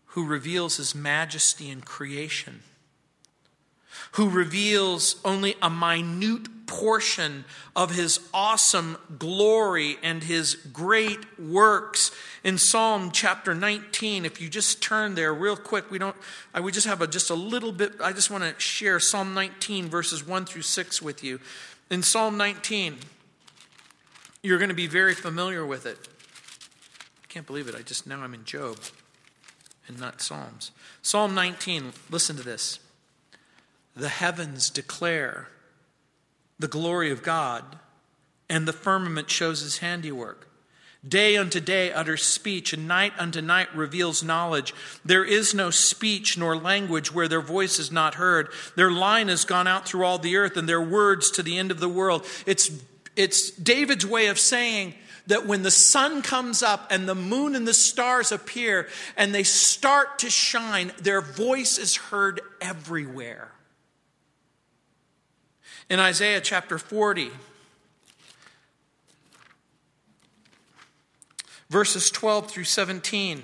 who 0.07 0.26
reveals 0.26 0.76
his 0.76 0.95
majesty 0.95 1.70
in 1.70 1.80
creation, 1.80 2.61
who 4.12 4.28
reveals 4.28 5.16
only 5.24 5.55
a 5.62 5.70
minute 5.70 6.66
portion 6.66 7.45
of 7.74 7.95
his 7.95 8.20
awesome 8.32 8.97
glory 9.18 9.97
and 10.03 10.24
his 10.24 10.55
great 10.55 11.38
works. 11.38 12.11
In 12.45 12.59
Psalm 12.59 13.11
chapter 13.11 13.55
19, 13.55 14.24
if 14.24 14.40
you 14.40 14.49
just 14.49 14.82
turn 14.82 15.14
there 15.14 15.32
real 15.32 15.57
quick, 15.57 15.90
we 15.90 15.99
don't, 15.99 16.16
I 16.55 16.61
would 16.61 16.74
just 16.74 16.86
have 16.86 17.01
a, 17.01 17.07
just 17.07 17.30
a 17.30 17.34
little 17.34 17.72
bit, 17.72 17.95
I 18.03 18.12
just 18.12 18.30
want 18.30 18.45
to 18.45 18.59
share 18.61 19.01
Psalm 19.01 19.34
19, 19.34 19.88
verses 19.88 20.26
1 20.26 20.45
through 20.45 20.62
6 20.62 21.03
with 21.03 21.24
you. 21.24 21.40
In 21.90 22.03
Psalm 22.03 22.36
19, 22.36 22.99
you're 24.43 24.59
going 24.59 24.70
to 24.70 24.74
be 24.74 24.86
very 24.86 25.14
familiar 25.14 25.64
with 25.64 25.86
it 25.86 26.09
can't 27.33 27.47
believe 27.47 27.66
it. 27.66 27.74
I 27.74 27.80
just 27.80 28.07
now 28.07 28.20
I'm 28.22 28.35
in 28.35 28.45
Job 28.45 28.76
and 29.89 29.99
not 29.99 30.20
Psalms. 30.20 30.70
Psalm 31.01 31.35
19, 31.35 31.95
listen 32.11 32.37
to 32.37 32.43
this. 32.43 32.78
The 33.97 34.11
heavens 34.11 34.68
declare 34.68 35.49
the 36.59 36.68
glory 36.68 37.11
of 37.11 37.22
God, 37.22 37.78
and 38.51 38.68
the 38.68 38.72
firmament 38.74 39.30
shows 39.30 39.61
his 39.61 39.78
handiwork. 39.78 40.47
Day 41.09 41.39
unto 41.39 41.59
day 41.59 41.91
utters 41.91 42.22
speech, 42.22 42.74
and 42.74 42.87
night 42.87 43.14
unto 43.18 43.41
night 43.41 43.74
reveals 43.74 44.22
knowledge. 44.22 44.74
There 45.03 45.24
is 45.24 45.55
no 45.55 45.70
speech 45.70 46.37
nor 46.37 46.55
language 46.55 47.14
where 47.14 47.28
their 47.28 47.41
voice 47.41 47.78
is 47.78 47.91
not 47.91 48.16
heard. 48.16 48.49
Their 48.76 48.91
line 48.91 49.28
has 49.28 49.47
gone 49.47 49.66
out 49.66 49.89
through 49.89 50.05
all 50.05 50.18
the 50.18 50.37
earth, 50.37 50.59
and 50.59 50.68
their 50.68 50.83
words 50.83 51.30
to 51.30 51.43
the 51.43 51.57
end 51.57 51.70
of 51.70 51.80
the 51.80 51.89
world. 51.89 52.26
It's, 52.45 52.70
it's 53.16 53.51
David's 53.51 54.05
way 54.05 54.26
of 54.26 54.39
saying 54.39 54.95
that 55.27 55.47
when 55.47 55.62
the 55.62 55.70
sun 55.70 56.23
comes 56.23 56.62
up 56.62 56.91
and 56.91 57.09
the 57.09 57.14
moon 57.14 57.55
and 57.55 57.66
the 57.66 57.75
stars 57.75 58.33
appear 58.33 58.89
and 59.16 59.35
they 59.35 59.43
start 59.43 60.18
to 60.20 60.31
shine, 60.31 60.93
their 61.01 61.20
voice 61.20 61.79
is 61.79 61.97
heard 61.97 62.41
everywhere. 62.61 63.53
In 65.89 66.01
Isaiah 66.01 66.41
chapter 66.41 66.79
40, 66.79 67.31
verses 71.68 72.11
12 72.11 72.51
through 72.51 72.64
17, 72.64 73.43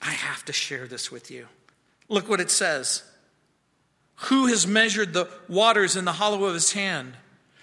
I 0.00 0.10
have 0.10 0.44
to 0.44 0.52
share 0.52 0.86
this 0.86 1.10
with 1.10 1.30
you. 1.30 1.48
Look 2.08 2.28
what 2.28 2.40
it 2.40 2.50
says. 2.50 3.02
Who 4.22 4.46
has 4.46 4.66
measured 4.66 5.12
the 5.12 5.28
waters 5.48 5.96
in 5.96 6.04
the 6.04 6.12
hollow 6.12 6.44
of 6.44 6.54
his 6.54 6.72
hand? 6.72 7.14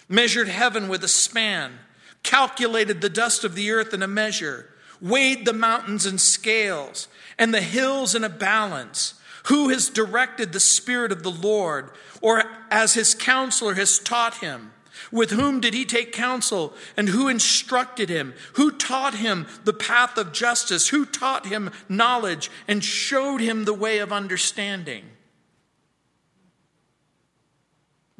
Measured 0.08 0.48
heaven 0.48 0.88
with 0.88 1.04
a 1.04 1.08
span, 1.08 1.80
calculated 2.24 3.02
the 3.02 3.10
dust 3.10 3.44
of 3.44 3.56
the 3.56 3.72
earth 3.72 3.94
in 3.94 4.04
a 4.04 4.08
measure. 4.08 4.70
weighed 5.02 5.46
the 5.46 5.54
mountains 5.54 6.06
in 6.06 6.18
scales 6.18 7.08
and 7.38 7.54
the 7.54 7.62
hills 7.62 8.16
in 8.16 8.24
a 8.24 8.30
balance? 8.30 9.16
Who 9.46 9.70
has 9.70 9.90
directed 9.90 10.52
the 10.54 10.60
Spirit 10.60 11.12
of 11.12 11.22
the 11.22 11.32
Lord, 11.32 11.92
or 12.22 12.44
as 12.72 12.96
his 12.96 13.14
counselor 13.14 13.76
has 13.76 14.00
taught 14.00 14.36
him? 14.38 14.72
With 15.12 15.32
whom 15.32 15.60
did 15.60 15.74
he 15.74 15.86
take 15.86 16.12
counsel? 16.12 16.74
And 16.98 17.10
who 17.10 17.28
instructed 17.28 18.10
him? 18.10 18.34
Who 18.54 18.72
taught 18.72 19.16
him 19.16 19.46
the 19.64 19.74
path 19.74 20.18
of 20.18 20.34
justice? 20.34 20.88
Who 20.90 21.06
taught 21.06 21.46
him 21.46 21.72
knowledge 21.88 22.50
and 22.68 22.84
showed 22.84 23.40
him 23.40 23.66
the 23.66 23.74
way 23.74 24.00
of 24.00 24.12
understanding? 24.12 25.06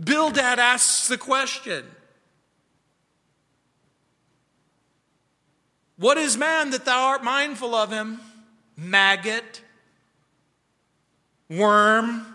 Bildad 0.02 0.60
asks 0.60 1.08
the 1.08 1.18
question 1.18 1.86
What 5.98 6.18
is 6.18 6.38
man 6.38 6.72
that 6.72 6.86
thou 6.86 7.08
art 7.08 7.24
mindful 7.24 7.74
of 7.74 7.92
him? 7.92 8.20
Maggot, 8.76 9.62
worm. 11.50 12.26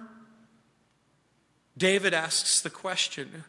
David 1.76 2.14
asks 2.14 2.61
the 2.61 2.70
question 2.70 3.44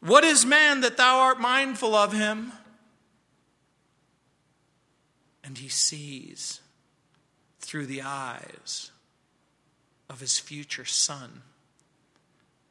What 0.00 0.24
is 0.24 0.44
man 0.44 0.80
that 0.80 0.96
thou 0.96 1.20
art 1.20 1.40
mindful 1.40 1.94
of 1.94 2.12
him? 2.12 2.52
And 5.44 5.58
he 5.58 5.68
sees 5.68 6.60
through 7.60 7.86
the 7.86 8.02
eyes 8.02 8.90
of 10.08 10.20
his 10.20 10.38
future 10.38 10.84
son 10.84 11.42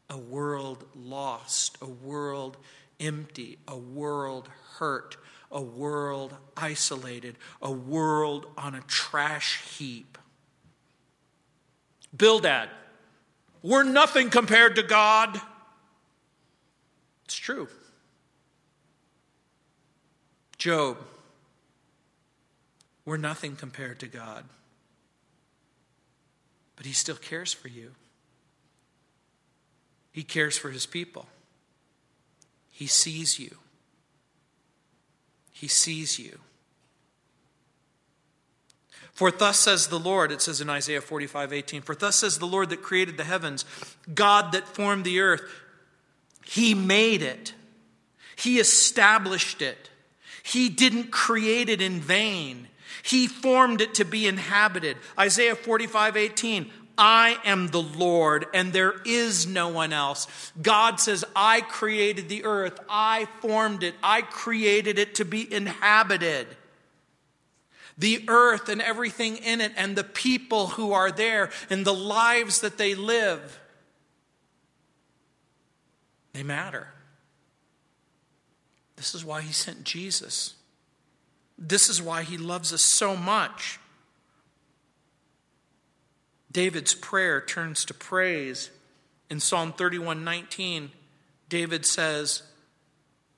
a 0.09 0.17
world 0.17 0.85
lost, 0.95 1.77
a 1.81 1.87
world 1.87 2.57
empty, 2.99 3.57
a 3.67 3.77
world 3.77 4.49
hurt, 4.77 5.17
a 5.51 5.61
world 5.61 6.35
isolated, 6.55 7.35
a 7.61 7.71
world 7.71 8.45
on 8.57 8.75
a 8.75 8.81
trash 8.81 9.61
heap. 9.77 10.17
Bildad, 12.15 12.69
we're 13.61 13.83
nothing 13.83 14.29
compared 14.29 14.75
to 14.75 14.83
God. 14.83 15.39
It's 17.25 17.35
true. 17.35 17.67
Job, 20.57 20.97
we're 23.05 23.17
nothing 23.17 23.55
compared 23.55 23.99
to 23.99 24.07
God. 24.07 24.45
But 26.75 26.85
he 26.85 26.93
still 26.93 27.15
cares 27.15 27.53
for 27.53 27.67
you. 27.67 27.91
He 30.11 30.23
cares 30.23 30.57
for 30.57 30.69
his 30.69 30.85
people. 30.85 31.27
He 32.71 32.87
sees 32.87 33.39
you. 33.39 33.55
He 35.51 35.67
sees 35.67 36.19
you. 36.19 36.39
For 39.15 39.31
thus 39.31 39.59
says 39.59 39.87
the 39.87 39.99
Lord, 39.99 40.33
it 40.33 40.41
says 40.41 40.59
in 40.59 40.69
Isaiah 40.69 40.99
45 40.99 41.53
18, 41.53 41.81
for 41.81 41.95
thus 41.95 42.17
says 42.17 42.37
the 42.37 42.45
Lord 42.45 42.69
that 42.69 42.81
created 42.81 43.15
the 43.15 43.23
heavens, 43.23 43.63
God 44.13 44.51
that 44.51 44.67
formed 44.67 45.05
the 45.05 45.21
earth. 45.21 45.41
He 46.45 46.73
made 46.73 47.21
it, 47.21 47.53
He 48.35 48.59
established 48.59 49.61
it. 49.61 49.89
He 50.43 50.69
didn't 50.69 51.11
create 51.11 51.69
it 51.69 51.81
in 51.81 51.99
vain. 51.99 52.67
He 53.05 53.27
formed 53.27 53.81
it 53.81 53.93
to 53.95 54.03
be 54.03 54.25
inhabited. 54.25 54.97
Isaiah 55.19 55.55
45 55.55 56.17
18, 56.17 56.71
I 56.97 57.37
am 57.45 57.67
the 57.67 57.83
Lord 57.83 58.47
and 58.51 58.73
there 58.73 58.95
is 59.05 59.45
no 59.45 59.67
one 59.67 59.93
else. 59.93 60.51
God 60.59 60.99
says, 60.99 61.23
I 61.35 61.61
created 61.61 62.29
the 62.29 62.45
earth, 62.45 62.79
I 62.89 63.27
formed 63.41 63.83
it, 63.83 63.93
I 64.01 64.23
created 64.23 64.97
it 64.97 65.13
to 65.15 65.25
be 65.25 65.53
inhabited. 65.53 66.47
The 67.95 68.25
earth 68.27 68.69
and 68.69 68.81
everything 68.81 69.37
in 69.37 69.61
it, 69.61 69.71
and 69.77 69.95
the 69.95 70.03
people 70.03 70.67
who 70.67 70.91
are 70.91 71.11
there, 71.11 71.51
and 71.69 71.85
the 71.85 71.93
lives 71.93 72.61
that 72.61 72.79
they 72.79 72.95
live, 72.95 73.59
they 76.33 76.41
matter. 76.41 76.87
This 78.95 79.13
is 79.13 79.23
why 79.23 79.41
he 79.41 79.53
sent 79.53 79.83
Jesus. 79.83 80.55
This 81.57 81.89
is 81.89 82.01
why 82.01 82.23
he 82.23 82.37
loves 82.37 82.73
us 82.73 82.81
so 82.81 83.15
much. 83.15 83.79
David's 86.51 86.93
prayer 86.95 87.41
turns 87.41 87.85
to 87.85 87.93
praise. 87.93 88.69
In 89.29 89.39
Psalm 89.39 89.73
31 89.73 90.23
19, 90.23 90.91
David 91.49 91.85
says, 91.85 92.43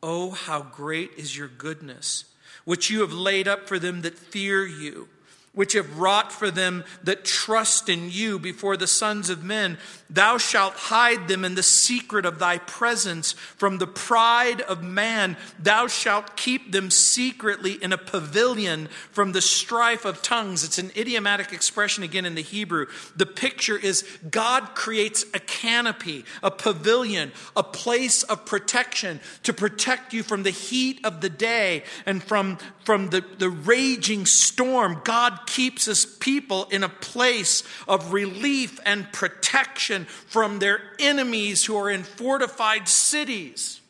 Oh, 0.03 0.31
how 0.31 0.61
great 0.61 1.11
is 1.17 1.37
your 1.37 1.47
goodness, 1.47 2.25
which 2.65 2.89
you 2.89 3.01
have 3.01 3.13
laid 3.13 3.47
up 3.47 3.67
for 3.67 3.79
them 3.79 4.01
that 4.01 4.17
fear 4.17 4.65
you 4.65 5.09
which 5.57 5.73
have 5.73 5.97
wrought 5.97 6.31
for 6.31 6.51
them 6.51 6.83
that 7.03 7.25
trust 7.25 7.89
in 7.89 8.11
you 8.11 8.37
before 8.37 8.77
the 8.77 8.85
sons 8.85 9.27
of 9.27 9.43
men. 9.43 9.75
Thou 10.07 10.37
shalt 10.37 10.75
hide 10.75 11.27
them 11.27 11.43
in 11.43 11.55
the 11.55 11.63
secret 11.63 12.27
of 12.27 12.37
thy 12.37 12.59
presence 12.59 13.31
from 13.31 13.79
the 13.79 13.87
pride 13.87 14.61
of 14.61 14.83
man. 14.83 15.35
Thou 15.57 15.87
shalt 15.87 16.37
keep 16.37 16.71
them 16.71 16.91
secretly 16.91 17.73
in 17.73 17.91
a 17.91 17.97
pavilion 17.97 18.87
from 19.11 19.31
the 19.31 19.41
strife 19.41 20.05
of 20.05 20.21
tongues. 20.21 20.63
It's 20.63 20.77
an 20.77 20.91
idiomatic 20.95 21.51
expression 21.51 22.03
again 22.03 22.25
in 22.25 22.35
the 22.35 22.41
Hebrew. 22.43 22.85
The 23.15 23.25
picture 23.25 23.77
is 23.77 24.07
God 24.29 24.75
creates 24.75 25.25
a 25.33 25.39
canopy, 25.39 26.23
a 26.43 26.51
pavilion, 26.51 27.31
a 27.55 27.63
place 27.63 28.21
of 28.21 28.45
protection 28.45 29.19
to 29.41 29.53
protect 29.53 30.13
you 30.13 30.21
from 30.21 30.43
the 30.43 30.51
heat 30.51 30.99
of 31.03 31.21
the 31.21 31.29
day 31.29 31.83
and 32.05 32.23
from, 32.23 32.59
from 32.87 33.09
the, 33.09 33.21
the 33.37 33.49
raging 33.49 34.25
storm. 34.25 35.01
God 35.03 35.41
keeps 35.45 35.87
his 35.87 36.05
people 36.05 36.63
in 36.71 36.85
a 36.85 36.87
place 36.87 37.61
of 37.85 38.13
relief 38.13 38.79
and 38.85 39.11
protection 39.11 40.05
from 40.05 40.59
their 40.59 40.79
enemies 40.97 41.65
who 41.65 41.75
are 41.75 41.89
in 41.89 42.03
fortified 42.03 42.87
cities. 42.87 43.81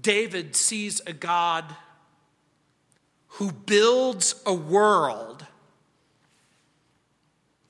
David 0.00 0.54
sees 0.54 1.00
a 1.08 1.12
God 1.12 1.64
who 3.26 3.50
builds 3.50 4.40
a 4.46 4.54
world 4.54 5.44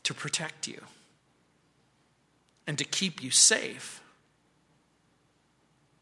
to 0.02 0.12
protect 0.12 0.68
you 0.68 0.82
and 2.66 2.76
to 2.76 2.84
keep 2.84 3.22
you 3.22 3.30
safe 3.30 4.02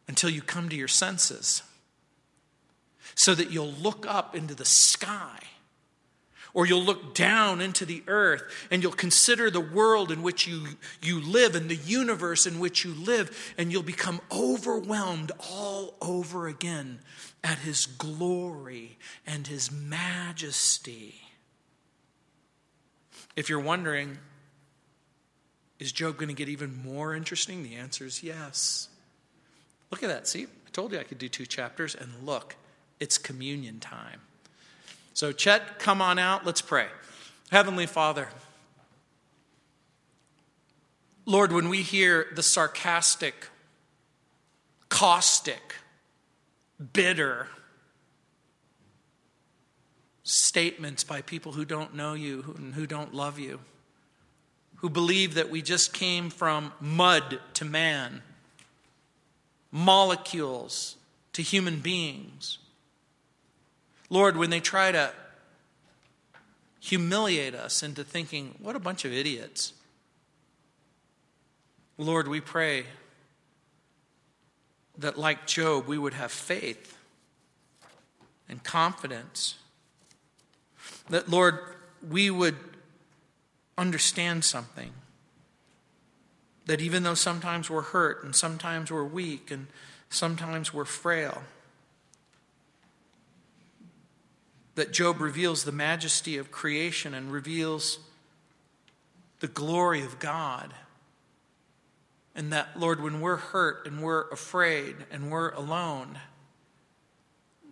until 0.09 0.31
you 0.31 0.43
come 0.43 0.69
to 0.69 0.75
your 0.75 0.89
senses 0.89 1.62
so 3.19 3.35
that 3.35 3.51
you'll 3.51 3.73
look 3.73 4.07
up 4.07 4.37
into 4.37 4.55
the 4.55 4.64
sky 4.64 5.41
or 6.55 6.66
you'll 6.66 6.83
look 6.83 7.14
down 7.14 7.61
into 7.61 7.85
the 7.85 8.03
earth 8.07 8.43
and 8.71 8.81
you'll 8.81 8.93
consider 8.93 9.51
the 9.51 9.61
world 9.61 10.12
in 10.12 10.23
which 10.23 10.47
you, 10.47 10.62
you 11.03 11.21
live 11.21 11.57
and 11.57 11.69
the 11.69 11.75
universe 11.75 12.47
in 12.47 12.61
which 12.61 12.85
you 12.85 12.95
live, 12.95 13.55
and 13.59 13.73
you'll 13.73 13.83
become 13.83 14.21
overwhelmed 14.31 15.33
all 15.51 15.95
over 16.01 16.47
again 16.47 17.01
at 17.43 17.59
His 17.59 17.87
glory 17.87 18.99
and 19.27 19.49
His 19.49 19.73
majesty. 19.73 21.16
If 23.35 23.49
you're 23.49 23.59
wondering, 23.59 24.19
is 25.81 25.91
Job 25.91 26.16
going 26.16 26.29
to 26.29 26.35
get 26.35 26.49
even 26.49 26.83
more 26.85 27.16
interesting? 27.16 27.64
The 27.64 27.75
answer 27.75 28.05
is 28.05 28.23
yes. 28.23 28.89
Look 29.91 30.05
at 30.05 30.09
that. 30.09 30.29
See, 30.29 30.45
I 30.45 30.71
told 30.71 30.93
you 30.93 31.01
I 31.01 31.05
could 31.05 31.19
do 31.19 31.29
two 31.29 31.47
chapters, 31.47 31.97
and 31.97 32.11
look. 32.25 32.55
It's 33.01 33.18
communion 33.18 33.80
time. 33.80 34.20
So, 35.14 35.32
Chet, 35.32 35.78
come 35.78 36.01
on 36.01 36.18
out. 36.18 36.46
Let's 36.46 36.61
pray. 36.61 36.86
Heavenly 37.51 37.86
Father, 37.86 38.28
Lord, 41.26 41.53
when 41.53 41.68
we 41.68 41.82
hear 41.82 42.26
the 42.34 42.42
sarcastic, 42.42 43.49
caustic, 44.88 45.74
bitter 46.92 47.49
statements 50.22 51.05
by 51.05 51.22
people 51.22 51.53
who 51.53 51.64
don't 51.64 51.94
know 51.94 52.14
you 52.14 52.55
and 52.57 52.74
who 52.74 52.86
don't 52.86 53.14
love 53.14 53.38
you, 53.38 53.61
who 54.76 54.88
believe 54.88 55.34
that 55.34 55.51
we 55.51 55.62
just 55.62 55.92
came 55.92 56.30
from 56.30 56.72
mud 56.80 57.40
to 57.55 57.64
man, 57.64 58.22
molecules 59.70 60.96
to 61.32 61.42
human 61.42 61.80
beings, 61.80 62.59
Lord, 64.11 64.37
when 64.37 64.51
they 64.51 64.61
try 64.61 64.93
to 64.93 65.13
humiliate 66.81 67.55
us 67.55 67.83
into 67.83 68.05
thinking, 68.05 68.55
what 68.61 68.77
a 68.77 68.79
bunch 68.79 69.05
of 69.05 69.13
idiots. 69.13 69.73
Lord, 71.99 72.29
we 72.29 72.41
pray 72.41 72.85
that, 74.99 75.19
like 75.19 75.47
Job, 75.47 75.87
we 75.87 75.99
would 75.99 76.15
have 76.15 76.33
faith 76.33 76.97
and 78.49 78.63
confidence. 78.63 79.59
That, 81.11 81.29
Lord, 81.29 81.59
we 82.09 82.31
would 82.31 82.57
understand 83.77 84.45
something. 84.45 84.93
That 86.67 86.81
even 86.81 87.03
though 87.03 87.15
sometimes 87.15 87.69
we're 87.69 87.83
hurt 87.83 88.25
and 88.25 88.35
sometimes 88.35 88.91
we're 88.91 89.05
weak 89.05 89.51
and 89.51 89.67
Sometimes 90.11 90.73
we're 90.73 90.85
frail. 90.85 91.43
That 94.79 94.93
Job 94.93 95.20
reveals 95.20 95.64
the 95.64 95.72
majesty 95.72 96.37
of 96.39 96.53
creation 96.53 97.12
and 97.12 97.33
reveals 97.33 97.99
the 99.41 99.49
glory 99.49 100.05
of 100.05 100.20
God. 100.20 100.72
And 102.37 102.53
that, 102.53 102.79
Lord, 102.79 103.03
when 103.03 103.20
we're 103.20 103.39
hurt 103.39 103.89
and 103.89 104.01
we're 104.01 104.29
afraid 104.29 104.95
and 105.11 105.33
we're 105.33 105.51
alone, 105.51 106.20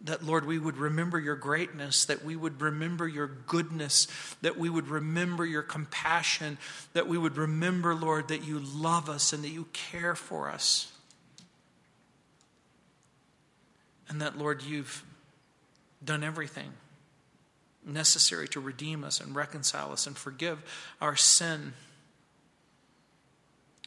that, 0.03 0.25
Lord, 0.25 0.47
we 0.47 0.59
would 0.59 0.79
remember 0.79 1.21
your 1.21 1.37
greatness, 1.37 2.05
that 2.07 2.25
we 2.25 2.35
would 2.35 2.61
remember 2.61 3.07
your 3.07 3.29
goodness, 3.29 4.09
that 4.43 4.59
we 4.59 4.69
would 4.69 4.89
remember 4.89 5.47
your 5.47 5.63
compassion, 5.63 6.59
that 6.93 7.07
we 7.07 7.17
would 7.17 7.37
remember, 7.37 7.95
Lord, 7.95 8.27
that 8.27 8.45
you 8.45 8.59
love 8.59 9.09
us 9.09 9.33
and 9.33 9.45
that 9.45 9.51
you 9.51 9.69
care 9.73 10.17
for 10.17 10.51
us. 10.51 10.91
And 14.09 14.21
that, 14.21 14.37
Lord, 14.37 14.65
you've 14.65 15.05
done 16.05 16.25
everything 16.25 16.73
necessary 17.87 18.49
to 18.49 18.61
redeem 18.61 19.05
us 19.05 19.21
and 19.21 19.35
reconcile 19.35 19.93
us 19.93 20.07
and 20.07 20.17
forgive 20.17 20.63
our 21.01 21.17
sin. 21.17 21.73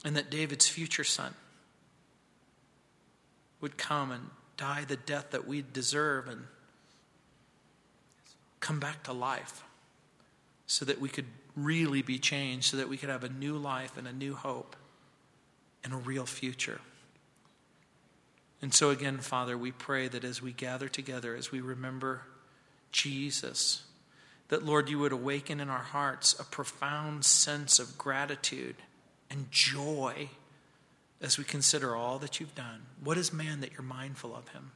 And 0.04 0.16
that 0.16 0.32
David's 0.32 0.68
future 0.68 1.04
son 1.04 1.34
would 3.62 3.78
come 3.78 4.12
and 4.12 4.30
die 4.56 4.86
the 4.88 4.96
death 4.96 5.32
that 5.32 5.48
we 5.48 5.64
deserve 5.74 6.28
and 6.28 6.46
come 8.60 8.80
back 8.80 9.04
to 9.04 9.14
life 9.14 9.64
so 10.68 10.86
that 10.86 11.02
we 11.02 11.10
could 11.10 11.26
really 11.56 12.02
be 12.02 12.18
changed, 12.18 12.68
so 12.68 12.78
that 12.78 12.88
we 12.88 12.98
could 12.98 13.10
have 13.10 13.24
a 13.24 13.30
new 13.30 13.58
life 13.58 13.98
and 13.98 14.08
a 14.08 14.14
new 14.14 14.36
hope 14.36 14.76
and 15.84 15.94
a 15.94 15.98
real 15.98 16.26
future. 16.26 16.80
And 18.62 18.74
so, 18.74 18.90
again, 18.90 19.20
Father, 19.20 19.58
we 19.58 19.72
pray 19.72 20.08
that 20.10 20.24
as 20.24 20.42
we 20.42 20.52
gather 20.52 20.90
together, 20.90 21.36
as 21.36 21.52
we 21.52 21.62
remember 21.62 22.22
Jesus, 22.92 23.84
that, 24.50 24.66
Lord, 24.66 24.90
you 24.90 25.00
would 25.00 25.12
awaken 25.12 25.60
in 25.60 25.70
our 25.70 25.78
hearts 25.78 26.38
a 26.40 26.44
profound 26.44 27.24
sense 27.24 27.80
of 27.80 27.98
gratitude 27.98 28.76
and 29.30 29.50
joy 29.52 30.30
as 31.22 31.38
we 31.38 31.44
consider 31.44 31.96
all 31.96 32.20
that 32.20 32.40
you've 32.40 32.56
done. 32.56 32.82
What 33.04 33.18
is 33.18 33.32
man 33.32 33.62
that 33.62 33.72
you're 33.74 33.82
mindful 33.82 34.36
of 34.36 34.50
him? 34.50 34.72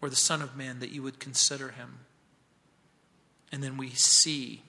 Or 0.00 0.08
the 0.08 0.16
Son 0.16 0.40
of 0.40 0.56
Man 0.56 0.78
that 0.80 0.90
you 0.90 1.02
would 1.02 1.18
consider 1.18 1.70
him? 1.70 1.98
And 3.52 3.62
then 3.62 3.76
we 3.76 3.90
see 3.90 4.62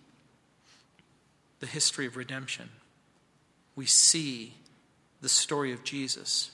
the 1.59 1.67
history 1.67 2.07
of 2.07 2.17
redemption. 2.17 2.69
We 3.75 3.85
see 3.85 4.55
the 5.21 5.29
story 5.29 5.71
of 5.71 5.83
Jesus. 5.83 6.51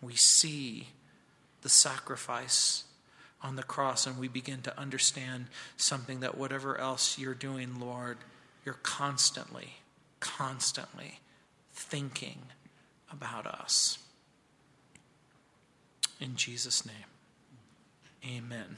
We 0.00 0.14
see 0.14 0.88
the 1.62 1.68
sacrifice 1.68 2.84
on 3.42 3.56
the 3.56 3.62
cross, 3.62 4.06
and 4.06 4.18
we 4.18 4.28
begin 4.28 4.62
to 4.62 4.78
understand 4.78 5.46
something 5.76 6.20
that 6.20 6.36
whatever 6.36 6.78
else 6.78 7.18
you're 7.18 7.34
doing, 7.34 7.80
Lord, 7.80 8.18
you're 8.64 8.78
constantly, 8.82 9.76
constantly 10.20 11.20
thinking 11.72 12.42
about 13.10 13.46
us. 13.46 13.98
In 16.20 16.36
Jesus' 16.36 16.84
name, 16.84 16.94
amen. 18.24 18.76